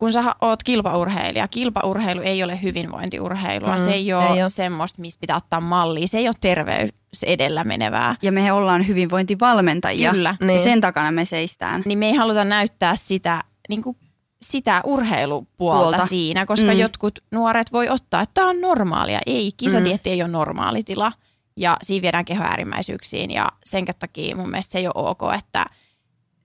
kun 0.00 0.12
sä 0.12 0.34
oot 0.40 0.62
kilpaurheilija, 0.62 1.48
kilpaurheilu 1.48 2.20
ei 2.20 2.42
ole 2.42 2.62
hyvinvointiurheilua, 2.62 3.76
Mm, 3.76 3.84
se 3.84 3.90
ei 3.90 4.12
ole, 4.12 4.26
ei 4.26 4.42
oo. 4.42 4.48
semmoista, 4.48 5.00
mistä 5.00 5.20
pitää 5.20 5.36
ottaa 5.36 5.60
mallia, 5.60 6.06
se 6.06 6.18
ei 6.18 6.28
ole 6.28 6.34
terveys 6.40 6.90
edellä 7.26 7.64
menevää. 7.64 8.14
Ja 8.22 8.32
me 8.32 8.52
ollaan 8.52 8.86
hyvinvointivalmentajia. 8.88 10.10
Kyllä. 10.10 10.34
Ja 10.40 10.46
Niin. 10.46 10.60
sen 10.60 10.80
takana 10.80 11.10
me 11.12 11.24
seistään. 11.24 11.82
niin 11.84 11.98
me 11.98 12.06
ei 12.06 12.14
haluta 12.14 12.44
näyttää 12.44 12.96
sitä, 12.96 13.44
niin 13.68 13.82
kuin 13.82 13.96
sitä 14.42 14.80
urheilupuolta 14.84 15.90
Puolta. 15.90 16.06
siinä, 16.06 16.46
koska 16.46 16.72
Mm. 16.72 16.78
jotkut 16.78 17.18
nuoret 17.30 17.72
voi 17.72 17.88
ottaa, 17.88 18.20
että 18.22 18.34
tämä 18.34 18.48
on 18.48 18.60
normaalia. 18.60 19.20
Ei, 19.26 19.50
kisadietti 19.56 20.10
mm. 20.10 20.12
ei 20.14 20.22
ole 20.22 20.30
normaali 20.30 20.82
tila 20.82 21.12
ja 21.56 21.76
siinä 21.82 22.02
viedään 22.02 22.24
keho 22.24 22.44
äärimmäisyyksiin 22.44 23.30
ja 23.30 23.48
sen 23.64 23.84
takia 23.98 24.36
mun 24.36 24.50
mielestä 24.50 24.72
se 24.72 24.78
ei 24.78 24.86
ole 24.86 24.94
ok, 25.10 25.20
että 25.38 25.66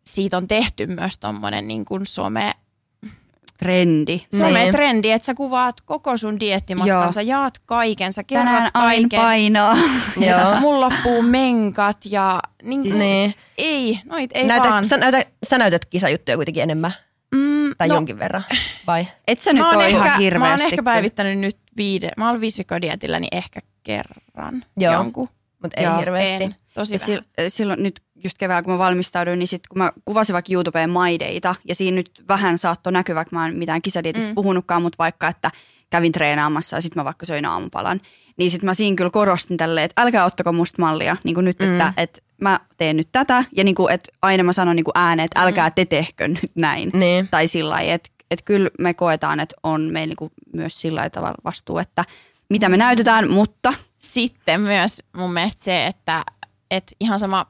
siitä 0.05 0.37
on 0.37 0.47
tehty 0.47 0.87
myös 0.87 1.17
tommonen 1.19 1.67
niin 1.67 1.85
kuin 1.85 2.05
some, 2.05 2.51
Trendi. 3.57 4.25
some-trendi, 4.35 5.11
että 5.11 5.25
sä 5.25 5.33
kuvaat 5.33 5.81
koko 5.81 6.17
sun 6.17 6.39
diettimatkan, 6.39 7.11
Joo. 7.15 7.23
jaat 7.25 7.53
kaiken, 7.65 8.13
sä 8.13 8.23
kerrot 8.23 8.45
Tänään 8.45 8.69
kaiken. 8.73 9.19
painaa. 9.19 9.77
Joo. 10.27 10.59
Mulla 10.59 10.89
loppuu 10.89 11.21
menkat 11.21 11.97
ja 12.09 12.39
niin, 12.63 12.83
Siis- 12.83 12.97
Niin. 12.99 13.33
ei, 13.57 13.99
noit 14.05 14.31
ei 14.33 14.47
Näytät, 14.47 14.71
vaan. 14.71 14.85
sä, 14.85 14.97
näytät, 14.97 15.27
sä 15.49 15.57
näytät 15.57 15.85
kisajuttuja 15.85 16.37
kuitenkin 16.37 16.63
enemmän, 16.63 16.91
Mm, 17.35 17.71
tai 17.77 17.87
no, 17.87 17.95
jonkin 17.95 18.19
verran, 18.19 18.43
vai? 18.87 19.07
Et 19.27 19.39
sä 19.39 19.53
nyt 19.53 19.63
ole 19.63 19.73
ehkä, 19.85 19.87
ihan 19.89 20.05
mä 20.07 20.11
oon 20.13 20.21
hirveästi. 20.23 20.65
ehkä 20.67 20.83
päivittänyt 20.83 21.39
nyt 21.39 21.57
viide, 21.77 22.11
mä 22.17 22.29
oon 22.29 22.41
viisi 22.41 22.57
viikkoa 22.57 22.81
dietillä, 22.81 23.19
niin 23.19 23.37
ehkä 23.37 23.59
kerran 23.83 24.65
Joo. 24.77 24.93
jonkun. 24.93 25.29
Mutta 25.63 25.79
ei 25.79 25.85
Joo, 25.85 25.99
hirveästi. 25.99 26.43
En, 26.43 26.55
tosi 26.73 26.93
Ja 26.95 26.99
vähän. 27.07 27.19
sil- 27.23 27.49
silloin 27.49 27.83
nyt 27.83 28.01
just 28.25 28.37
keväällä, 28.37 28.63
kun 28.63 28.73
mä 28.73 28.79
valmistauduin, 28.79 29.39
niin 29.39 29.47
sitten 29.47 29.69
kun 29.69 29.77
mä 29.77 29.91
kuvasin 30.05 30.33
vaikka 30.33 30.53
YouTubeen 30.53 30.89
maideita, 30.89 31.55
ja 31.67 31.75
siinä 31.75 31.95
nyt 31.95 32.23
vähän 32.27 32.57
saattoi 32.57 32.93
näkyä, 32.93 33.15
vaikka 33.15 33.35
mä 33.35 33.47
en 33.47 33.57
mitään 33.57 33.81
kisadietistä 33.81 34.29
mm. 34.31 34.35
puhunutkaan, 34.35 34.81
mutta 34.81 34.95
vaikka, 34.99 35.27
että 35.27 35.51
kävin 35.89 36.11
treenaamassa 36.11 36.75
ja 36.77 36.81
sitten 36.81 36.99
mä 36.99 37.05
vaikka 37.05 37.25
söin 37.25 37.45
aamupalan, 37.45 38.01
niin 38.37 38.51
sitten 38.51 38.65
mä 38.65 38.73
siinä 38.73 38.95
kyllä 38.95 39.09
korostin 39.09 39.57
tälleen, 39.57 39.85
että 39.85 40.01
älkää 40.01 40.25
ottako 40.25 40.51
musta 40.51 40.81
mallia, 40.81 41.17
niin 41.23 41.33
kuin 41.35 41.45
nyt, 41.45 41.59
mm. 41.59 41.71
että, 41.71 41.93
että 41.97 42.21
mä 42.41 42.59
teen 42.77 42.97
nyt 42.97 43.09
tätä, 43.11 43.43
ja 43.51 43.63
niin 43.63 43.75
kuin, 43.75 43.93
että 43.93 44.11
aina 44.21 44.43
mä 44.43 44.53
sanon 44.53 44.75
niin 44.75 44.83
kuin 44.83 44.97
ääneen, 44.97 45.25
että 45.25 45.41
älkää 45.41 45.71
te 45.71 45.85
tehkö 45.85 46.27
nyt 46.27 46.51
näin, 46.55 46.91
Niin. 46.93 47.27
tai 47.31 47.47
sillä 47.47 47.69
lailla, 47.69 47.93
että, 47.93 48.09
että 48.31 48.45
kyllä 48.45 48.69
me 48.79 48.93
koetaan, 48.93 49.39
että 49.39 49.55
on 49.63 49.81
meillä 49.81 50.07
niin 50.11 50.15
kuin 50.15 50.31
myös 50.53 50.81
sillä 50.81 51.09
tavalla 51.09 51.37
vastuu, 51.43 51.77
että 51.77 52.05
mitä 52.49 52.69
me 52.69 52.77
näytetään, 52.77 53.31
mutta 53.31 53.73
Sitten 53.97 54.61
myös 54.61 55.03
mun 55.17 55.33
mielestä 55.33 55.63
se, 55.63 55.87
että, 55.87 56.23
että 56.71 56.95
ihan 56.99 57.19
sama 57.19 57.45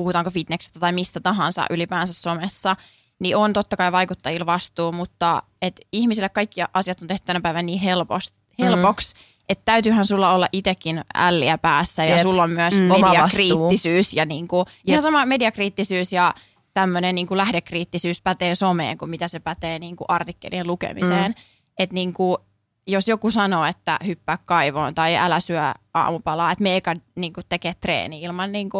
puhutaanko 0.00 0.30
fitneksestä 0.30 0.80
tai 0.80 0.92
mistä 0.92 1.20
tahansa 1.20 1.66
ylipäänsä 1.70 2.12
somessa, 2.12 2.76
niin 3.18 3.36
on 3.36 3.52
totta 3.52 3.76
kai 3.76 3.92
vaikuttajilla 3.92 4.46
vastuu, 4.46 4.92
mutta 4.92 5.42
et 5.62 5.80
ihmisille 5.92 6.28
kaikki 6.28 6.60
asiat 6.74 7.02
on 7.02 7.08
tehty 7.08 7.26
tänä 7.26 7.40
päivänä 7.40 7.62
niin 7.62 7.80
helposti, 7.80 8.38
helpoksi, 8.58 9.14
mm. 9.14 9.20
että 9.48 9.62
täytyyhän 9.64 10.06
sulla 10.06 10.32
olla 10.32 10.48
itsekin 10.52 11.04
älliä 11.14 11.58
päässä 11.58 12.04
ja 12.04 12.10
Jep. 12.10 12.22
sulla 12.22 12.42
on 12.42 12.50
myös 12.50 12.74
Mm. 12.74 12.80
mm. 12.80 12.88
Mediakriittisyys 12.88 14.14
ja 14.14 14.24
niinku, 14.24 14.64
ihan 14.86 15.02
sama 15.02 15.26
mediakriittisyys 15.26 16.12
ja 16.12 16.34
tämmöinen 16.74 17.14
niinku 17.14 17.36
lähdekriittisyys 17.36 18.22
pätee 18.22 18.54
someen 18.54 18.98
kuin 18.98 19.10
mitä 19.10 19.28
se 19.28 19.40
pätee 19.40 19.78
niinku 19.78 20.04
artikkelien 20.08 20.66
lukemiseen. 20.66 21.30
Mm. 21.30 21.42
Että 21.78 21.94
niinku, 21.94 22.38
jos 22.92 23.08
joku 23.08 23.30
sanoo, 23.30 23.64
että 23.64 23.98
hyppää 24.06 24.38
kaivoon 24.44 24.94
tai 24.94 25.16
älä 25.16 25.40
syö 25.40 25.62
aamupalaa, 25.94 26.52
että 26.52 26.62
me 26.62 26.76
eka 26.76 26.94
niinku 27.16 27.40
tekee 27.48 27.74
treeni 27.80 28.20
ilman, 28.22 28.52
niinku, 28.52 28.78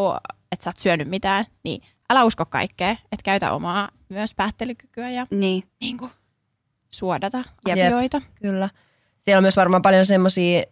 että 0.53 0.65
sä 0.65 0.71
oot 0.71 0.77
syönyt 0.77 1.09
mitään, 1.09 1.45
niin 1.65 1.83
älä 2.11 2.25
usko 2.25 2.47
kaikkea, 2.47 2.91
että 2.91 3.25
käytä 3.25 3.53
omaa 3.53 3.89
myös 4.09 4.35
päättelykykyä 4.35 5.11
ja 5.11 5.27
niin. 5.31 5.65
niinku, 5.81 6.11
suodata 6.91 7.39
Jep. 7.69 7.73
asioita. 7.73 8.23
Kyllä. 8.43 8.69
Siellä 9.19 9.39
on 9.39 9.45
myös 9.45 9.57
varmaan 9.57 9.83
paljon 9.83 10.07
semmoisia 10.07 10.63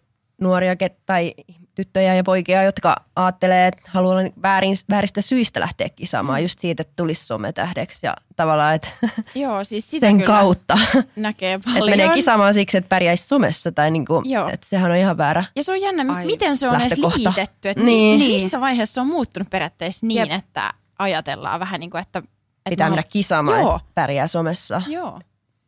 nuoria 0.41 0.76
tai 1.07 1.34
tyttöjä 1.79 2.14
ja 2.14 2.24
poikia, 2.24 2.62
jotka 2.62 2.97
ajattelee, 3.16 3.66
että 3.66 3.83
haluaa 3.89 4.22
väärin, 4.43 4.76
vääristä 4.91 5.20
syistä 5.20 5.61
lähteä 5.61 5.89
kisaamaan, 5.89 6.43
just 6.43 6.59
siitä, 6.59 6.81
että 6.81 6.93
tulisi 6.97 7.24
sometähdeksi 7.26 8.07
ja 8.07 8.14
tavallaan, 8.37 8.74
että 8.74 8.89
Joo, 9.35 9.64
siis 9.64 9.91
sitä 9.91 10.07
sen 10.07 10.16
kyllä 10.18 10.26
kautta, 10.26 10.79
näkee 11.16 11.55
että 11.55 11.70
paljon. 11.74 11.91
menee 11.99 12.09
kisaamaan 12.14 12.55
siksi, 12.55 12.79
että 12.79 12.89
pärjäisi 12.89 13.26
somessa 13.26 13.72
tai 13.72 13.91
niinku, 13.91 14.22
Joo. 14.24 14.49
että 14.49 14.66
sehän 14.66 14.91
on 14.91 14.97
ihan 14.97 15.16
väärä. 15.18 15.45
Ja 15.57 15.64
se 15.64 15.72
on 15.72 15.81
jännä, 15.81 16.14
Ai, 16.14 16.26
miten 16.26 16.57
se 16.57 16.68
on 16.68 16.81
edes 16.81 16.99
liitetty. 16.99 17.68
Että 17.68 17.85
Niin. 17.85 18.18
niin. 18.18 18.33
missä 18.43 18.61
vaiheessa 18.61 18.95
se 18.95 19.01
on 19.01 19.07
muuttunut 19.07 19.51
periaatteessa 19.51 20.07
niin, 20.07 20.18
Jep. 20.31 20.39
Että 20.39 20.74
ajatellaan 20.99 21.61
vähän 21.61 21.81
niin 21.81 21.91
kuin, 21.91 22.01
että... 22.03 22.18
että 22.18 22.70
Pitää 22.70 22.87
mä 22.87 22.91
mennä 22.91 23.03
kisaamaan, 23.03 23.61
Joo. 23.61 23.76
että 23.76 23.89
pärjää 23.95 24.26
somessa 24.26 24.83
Joo. 24.89 25.20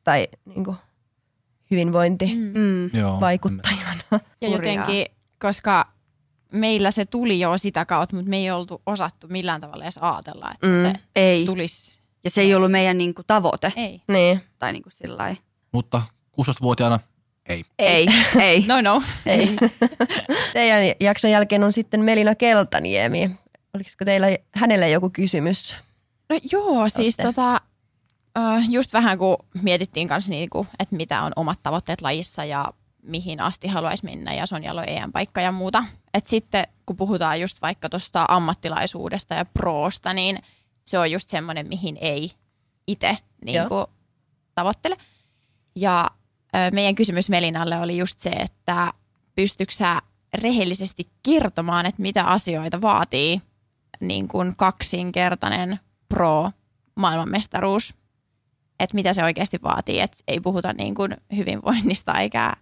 tai 0.04 0.28
niinku, 0.44 0.76
hyvinvointi 1.70 2.26
Mm. 2.34 2.52
Mm. 2.60 2.90
Vaikuttajana. 3.20 4.02
Ja 4.40 4.48
jotenkin, 4.48 5.06
koska 5.38 5.86
meillä 6.52 6.90
se 6.90 7.04
tuli 7.04 7.40
jo 7.40 7.58
sitä 7.58 7.84
kautta, 7.84 8.16
mutta 8.16 8.30
me 8.30 8.36
ei 8.36 8.50
oltu 8.50 8.82
osattu 8.86 9.26
millään 9.28 9.60
tavalla 9.60 9.84
edes 9.84 9.98
ajatella, 9.98 10.50
että 10.54 10.66
Mm. 10.66 10.82
se 10.82 10.92
Ei. 11.16 11.44
tulisi. 11.46 12.00
Ja 12.24 12.30
se 12.30 12.40
ei 12.40 12.54
ollut 12.54 12.70
meidän 12.70 12.98
niin 12.98 13.14
kuin, 13.14 13.24
tavoite. 13.26 13.72
Ei. 13.76 14.02
Niin, 14.08 14.40
Tai 14.58 14.72
niin 14.72 14.82
kuin 14.82 14.92
sillä. 14.92 15.36
Mutta 15.72 16.02
16-vuotiaana 16.40 17.00
ei. 17.46 17.64
Ei, 17.78 18.06
ei. 18.40 18.64
No 18.68 18.80
no. 18.80 19.02
ei. 19.26 19.56
Teidän 20.52 20.82
jakson 21.00 21.30
jälkeen 21.30 21.64
on 21.64 21.72
sitten 21.72 22.00
Melina 22.00 22.34
Keltaniemi. 22.34 23.30
Oliko 23.74 23.90
teillä 24.04 24.26
hänelle 24.54 24.90
joku 24.90 25.10
kysymys? 25.10 25.76
No 26.28 26.38
joo, 26.52 26.88
siis 26.88 27.16
Olette. 27.18 27.22
tota, 27.22 27.60
äh, 28.38 28.70
just 28.70 28.92
vähän 28.92 29.18
kun 29.18 29.36
mietittiin 29.62 30.08
kanssa 30.08 30.30
niinku, 30.30 30.66
että 30.78 30.96
mitä 30.96 31.22
on 31.22 31.32
omat 31.36 31.62
tavoitteet 31.62 32.00
lajissa 32.00 32.44
ja 32.44 32.72
mihin 33.02 33.40
asti 33.40 33.68
haluaisi 33.68 34.04
mennä 34.04 34.34
ja 34.34 34.46
Sonjalla 34.46 34.80
on 34.80 34.88
EM-paikka 34.88 35.40
ja 35.40 35.52
muuta. 35.52 35.84
Et 36.14 36.26
sitten 36.26 36.66
kun 36.86 36.96
puhutaan 36.96 37.40
just 37.40 37.62
vaikka 37.62 37.88
tuosta 37.88 38.24
ammattilaisuudesta 38.28 39.34
ja 39.34 39.44
proosta, 39.44 40.12
niin 40.12 40.38
se 40.84 40.98
on 40.98 41.10
just 41.10 41.28
semmoinen, 41.28 41.68
mihin 41.68 41.98
ei 42.00 42.32
itse 42.86 43.18
niinku, 43.44 43.86
tavoittele. 44.54 44.96
Ja 45.76 46.10
ö, 46.56 46.58
meidän 46.72 46.94
kysymys 46.94 47.28
Melinalle 47.28 47.80
oli 47.80 47.96
just 47.96 48.18
se, 48.18 48.30
että 48.30 48.92
pystytkö 49.34 49.74
sä 49.74 50.02
rehellisesti 50.34 51.08
kertomaan, 51.22 51.86
että 51.86 52.02
mitä 52.02 52.24
asioita 52.24 52.80
vaatii 52.80 53.42
niin 54.00 54.28
kuin 54.28 54.56
kaksinkertainen 54.56 55.80
pro-maailmanmestaruus, 56.08 57.94
että 58.80 58.94
mitä 58.94 59.12
se 59.12 59.24
oikeasti 59.24 59.58
vaatii, 59.62 60.00
että 60.00 60.16
ei 60.28 60.40
puhuta 60.40 60.72
niin 60.72 60.94
kuin 60.94 61.16
hyvinvoinnista 61.36 62.18
eikä 62.18 62.56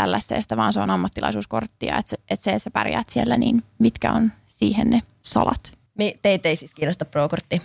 tällaisesta, 0.00 0.56
vaan 0.56 0.72
se 0.72 0.80
on 0.80 0.90
ammattilaisuuskortti 0.90 1.86
ja 1.86 1.98
että 1.98 2.10
se, 2.10 2.16
että 2.30 2.44
se, 2.44 2.50
että 2.50 2.58
sä 2.64 2.70
pärjäät 2.70 3.08
siellä, 3.08 3.36
niin 3.36 3.62
mitkä 3.78 4.12
on 4.12 4.32
siihen 4.46 4.90
ne 4.90 5.00
salat. 5.22 5.72
Me, 5.98 6.14
teitä 6.22 6.48
ei 6.48 6.56
siis 6.56 6.74
kiinnosta 6.74 7.04
pro-kortti. 7.04 7.62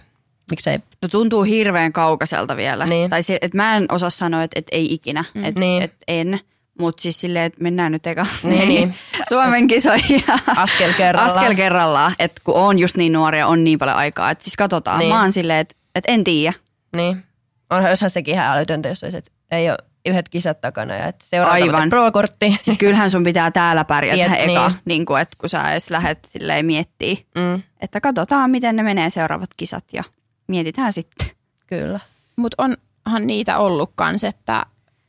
Miksei? 0.52 0.80
No 1.02 1.08
tuntuu 1.08 1.44
hirveän 1.44 1.94
kaukaiselta 1.94 2.58
vielä. 2.58 2.86
Niin. 2.86 3.10
Tai 3.10 3.24
se, 3.24 3.38
että 3.42 3.58
mä 3.58 3.76
en 3.78 3.86
osaa 3.92 4.10
sanoa, 4.10 4.44
että, 4.44 4.60
että 4.60 4.76
ei 4.76 4.94
ikinä. 4.94 5.24
Mm. 5.34 5.44
Että, 5.44 5.60
Niin. 5.60 5.84
että 5.84 5.98
en. 6.08 6.40
Mutta 6.80 7.02
siis 7.02 7.20
silleen, 7.20 7.46
että 7.46 7.64
mennään 7.64 7.92
nyt 7.92 8.08
eka 8.08 8.26
Niin, 8.44 8.70
niin. 8.70 8.96
Suomen 9.30 9.68
kisoihin. 9.68 10.24
Askel 10.56 10.94
kerrallaan. 10.94 11.40
Askel 11.40 11.56
kerrallaan. 11.56 12.16
Että 12.20 12.42
kun 12.44 12.54
on 12.56 12.80
just 12.80 12.98
niin 12.98 13.14
nuoria, 13.14 13.48
on 13.48 13.64
niin 13.64 13.80
paljon 13.80 13.98
aikaa. 13.98 14.32
Että 14.32 14.44
siis 14.44 14.56
katsotaan. 14.56 15.00
Niin. 15.00 15.10
Mä 15.10 15.22
oon 15.22 15.32
silleen, 15.32 15.60
että, 15.60 15.76
että 15.96 16.12
en 16.12 16.24
tiedä. 16.24 16.54
Niin. 16.96 17.24
Onhan 17.70 17.90
jossain 17.90 18.10
sekin 18.10 18.34
ihan 18.34 18.58
älytöntä, 18.58 18.90
jos 18.90 19.04
olisi, 19.04 19.18
että 19.18 19.32
ei 19.52 19.70
ole 19.70 19.78
yhdet 20.06 20.30
kisat 20.30 20.62
takana 20.62 20.94
ja 20.96 21.06
että 21.08 21.26
seuraava 21.28 21.54
Aivan. 21.54 21.76
Aivan. 21.76 21.90
pro-kortti. 21.90 22.58
Siis 22.62 22.78
kyllähän 22.78 23.12
sun 23.12 23.24
pitää 23.24 23.52
täällä 23.52 23.86
pärjätä 23.86 24.34
Tiet- 24.34 24.40
eka. 24.40 24.46
niin. 24.46 24.58
Niin. 24.72 24.82
Niin 24.86 25.06
kuin, 25.06 25.22
että 25.22 25.38
kun 25.40 25.50
sä 25.50 25.72
edes 25.72 25.90
lähdet 25.90 26.20
silleen 26.32 26.66
miettiä. 26.66 27.16
Mm, 27.36 27.62
Että 27.82 28.02
katsotaan, 28.02 28.52
miten 28.52 28.76
ne 28.76 28.84
menee 28.84 29.10
seuraavat 29.10 29.50
kisat 29.58 29.86
ja 29.94 30.04
mietitään 30.48 30.94
sitten. 30.94 31.28
kyllä. 31.68 32.00
Mutta 32.36 32.64
onhan 33.06 33.28
niitä 33.28 33.58
ollut 33.58 33.92
kans, 33.96 34.24
että, 34.24 34.66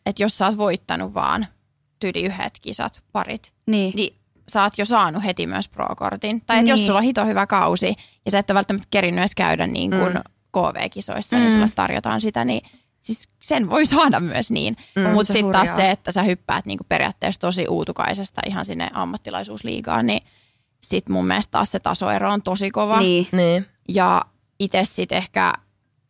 että 0.06 0.22
jos 0.22 0.38
sä 0.38 0.46
oot 0.46 0.58
voittanut 0.58 1.14
vaan 1.14 1.46
tyyli 2.00 2.24
yhdet 2.24 2.52
kisat, 2.62 3.02
parit, 3.12 3.52
Niin. 3.66 3.92
niin 3.96 4.16
sä 4.48 4.62
oot 4.62 4.78
jo 4.78 4.84
saanut 4.84 5.24
heti 5.24 5.46
myös 5.46 5.68
pro-kortin. 5.68 6.40
Tai 6.46 6.58
että 6.58 6.70
jos 6.70 6.80
Niin. 6.80 6.86
sulla 6.86 6.98
on 6.98 7.04
hito 7.04 7.24
hyvä 7.26 7.46
kausi 7.46 7.94
ja 8.24 8.30
sä 8.30 8.38
et 8.38 8.50
ole 8.50 8.54
välttämättä 8.54 8.86
kerinnyt 8.90 9.18
edes 9.22 9.34
käydä 9.34 9.66
niin 9.66 9.90
kuin 9.90 10.12
Mm. 10.12 10.20
KV-kisoissa 10.52 11.36
Mm. 11.36 11.44
ja 11.44 11.50
sulle 11.50 11.68
tarjotaan 11.74 12.20
sitä, 12.20 12.44
niin 12.44 12.60
siis 13.06 13.28
sen 13.42 13.70
voi 13.70 13.86
saada 13.86 14.20
myös 14.20 14.50
niin. 14.50 14.76
Mm, 14.96 15.02
Mutta 15.02 15.32
sitten 15.32 15.52
taas 15.52 15.76
se, 15.76 15.90
että 15.90 16.12
sä 16.12 16.22
hyppäät 16.22 16.66
niin 16.66 16.78
kuin 16.78 16.86
periaatteessa 16.88 17.40
tosi 17.40 17.68
uutukaisesta 17.68 18.40
ihan 18.46 18.64
sinne 18.64 18.90
ammattilaisuusliigaan, 18.92 20.06
niin 20.06 20.22
sitten 20.80 21.12
mun 21.12 21.26
mielestä 21.26 21.50
taas 21.50 21.72
se 21.72 21.80
tasoero 21.80 22.32
on 22.32 22.42
tosi 22.42 22.70
kova. 22.70 23.00
Niin. 23.00 23.28
Niin. 23.32 23.66
Ja 23.88 24.24
itse 24.58 24.84
sitten 24.84 25.18
ehkä 25.18 25.52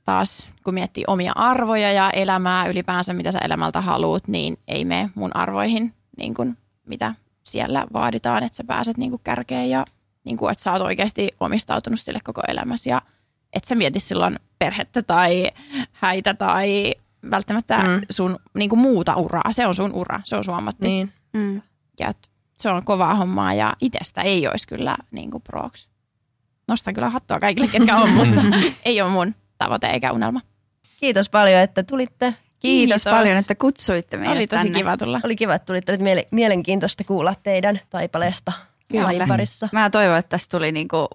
taas, 0.05 0.47
kun 0.65 0.75
miettii 0.75 1.05
omia 1.07 1.33
arvoja 1.35 1.93
ja 1.93 2.11
elämää 2.11 2.67
ylipäänsä, 2.67 3.13
mitä 3.13 3.33
sä 3.33 3.39
elämältä 3.39 3.81
haluut, 3.81 4.29
niin 4.29 4.59
ei 4.69 4.85
mene 4.85 5.11
mun 5.15 5.37
arvoihin, 5.37 5.95
niin 6.19 6.35
kuin 6.35 6.57
mitä 6.87 7.15
siellä 7.47 7.87
vaaditaan, 7.93 8.43
että 8.43 8.57
sä 8.57 8.65
pääset 8.65 8.97
niin 8.97 9.11
kuin 9.11 9.21
kärkeen 9.25 9.71
ja 9.71 9.87
niin 10.25 10.37
kuin, 10.37 10.53
että 10.53 10.65
sä 10.65 10.73
oot 10.73 10.83
oikeasti 10.83 11.29
omistautunut 11.41 12.01
sille 12.01 12.19
koko 12.25 12.43
elämässä 12.49 12.91
ja 12.91 13.03
et 13.53 13.65
sä 13.65 13.75
mieti 13.75 14.01
silloin 14.01 14.39
perhettä 14.59 15.03
tai 15.03 15.51
häitä 15.97 16.35
tai 16.35 16.95
välttämättä 17.31 17.79
Mm. 17.79 18.01
sun 18.11 18.37
niin 18.55 18.71
kuin 18.71 18.79
muuta 18.79 19.17
uraa. 19.17 19.53
Se 19.53 19.67
on 19.67 19.75
sun 19.75 19.93
ura, 19.93 20.21
se 20.25 20.37
on 20.37 20.45
sun 20.45 20.55
ammatti. 20.55 20.89
Niin. 20.89 21.13
Mm. 21.33 21.63
Ja 22.01 22.09
et 22.09 22.31
se 22.59 22.69
on 22.71 22.85
kovaa 22.85 23.15
hommaa 23.15 23.55
ja 23.55 23.73
itsestä 23.81 24.23
ei 24.23 24.49
olisi 24.49 24.67
kyllä 24.69 24.97
niin 25.11 25.31
kuin 25.31 25.43
proks. 25.43 25.89
Nostan 26.69 26.95
kyllä 26.95 27.11
hattua 27.11 27.39
kaikille, 27.39 27.69
ketkä 27.69 27.97
on, 27.97 28.11
mutta 28.17 28.41
ei 28.85 29.01
ole 29.03 29.11
mun 29.11 29.35
tavoite 29.59 29.87
eikä 29.87 30.13
unelma. 30.13 30.41
Kiitos 31.01 31.29
paljon, 31.31 31.61
että 31.61 31.83
tulitte. 31.83 32.35
Kiitos, 32.59 33.03
Kiitos. 33.03 33.19
paljon, 33.19 33.37
että 33.39 33.55
kutsuitte 33.55 34.17
meidät 34.17 34.37
Oli 34.37 34.47
tosi 34.47 34.63
tänne. 34.63 34.79
kiva 34.79 34.97
tulla. 34.97 35.21
Oli 35.25 35.37
kiva, 35.37 35.55
että 35.55 35.67
tulitte. 35.67 35.93
Oli 35.93 35.99
miele- 36.03 36.29
mielenkiintoista 36.31 37.05
kuulla 37.05 37.35
teidän 37.43 37.81
taipaleesta 37.91 38.53
Kyllä. 38.89 39.09
Mä 39.73 39.91
toivon, 39.91 40.17
että 40.19 40.29
tästä 40.29 40.59
tuli 40.59 40.73
niinku 40.73 41.09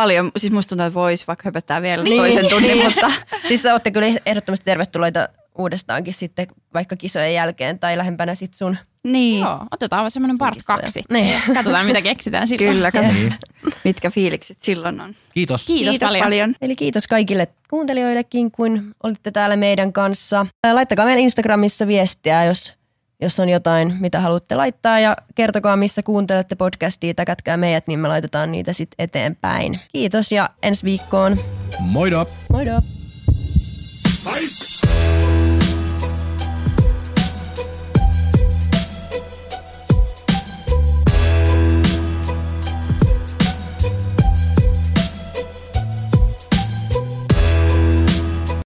paljon, 0.00 0.30
siis 0.36 0.52
musta 0.52 0.68
tuntuu, 0.68 0.86
että 0.86 0.94
voisi 0.94 1.24
vaikka 1.26 1.42
höpöttää 1.44 1.82
vielä 1.82 2.02
Niin. 2.02 2.16
toisen 2.16 2.48
tunnin, 2.48 2.76
mutta 2.84 3.12
Siis 3.48 3.62
te 3.62 3.72
olette 3.72 3.90
kyllä 3.90 4.06
ehdottomasti 4.26 4.64
tervetulleita 4.64 5.28
uudestaankin 5.58 6.14
sitten 6.14 6.46
vaikka 6.74 6.96
kisojen 6.96 7.34
jälkeen 7.34 7.78
tai 7.78 7.96
lähempänä 7.96 8.34
sit 8.34 8.54
sun. 8.54 8.76
niin, 9.04 9.40
Joo, 9.40 9.66
otetaan 9.70 10.00
vaan 10.00 10.10
semmoinen 10.10 10.38
part 10.38 10.54
Kisoja. 10.56 10.78
kaksi. 10.78 11.02
Niin. 11.10 11.40
Katsotaan, 11.54 11.86
mitä 11.86 12.02
keksitään 12.02 12.46
silloin. 12.48 12.72
kyllä, 12.74 12.90
katso, 12.92 13.12
Niin. 13.12 13.34
mitkä 13.84 14.10
fiilikset 14.10 14.56
silloin 14.60 15.00
on. 15.00 15.14
Kiitos. 15.34 15.66
Kiitos, 15.66 15.90
Kiitos 15.90 16.06
paljon. 16.08 16.24
paljon. 16.24 16.54
Eli 16.62 16.76
kiitos 16.76 17.06
kaikille 17.06 17.48
kuuntelijoillekin, 17.70 18.50
kun 18.50 18.94
olitte 19.02 19.30
täällä 19.30 19.56
meidän 19.56 19.92
kanssa. 19.92 20.46
Laittakaa 20.72 21.04
meille 21.04 21.22
Instagramissa 21.22 21.86
viestiä, 21.86 22.44
jos 22.44 22.72
jos 23.20 23.40
on 23.40 23.48
jotain, 23.48 23.96
mitä 24.00 24.20
haluatte 24.20 24.54
laittaa 24.54 25.00
ja 25.00 25.16
kertokaa, 25.34 25.76
missä 25.76 26.02
kuuntelette 26.02 26.54
podcastia, 26.54 27.14
täkätkää 27.14 27.56
meidät, 27.56 27.86
niin 27.86 27.98
me 27.98 28.08
laitetaan 28.08 28.52
niitä 28.52 28.72
sitten 28.72 29.04
eteenpäin. 29.04 29.80
Kiitos 29.92 30.32
ja 30.32 30.50
ensi 30.62 30.84
viikkoon. 30.84 31.38
Moido! 31.78 32.26
Moido! 32.48 32.82
Bye. 34.24 35.47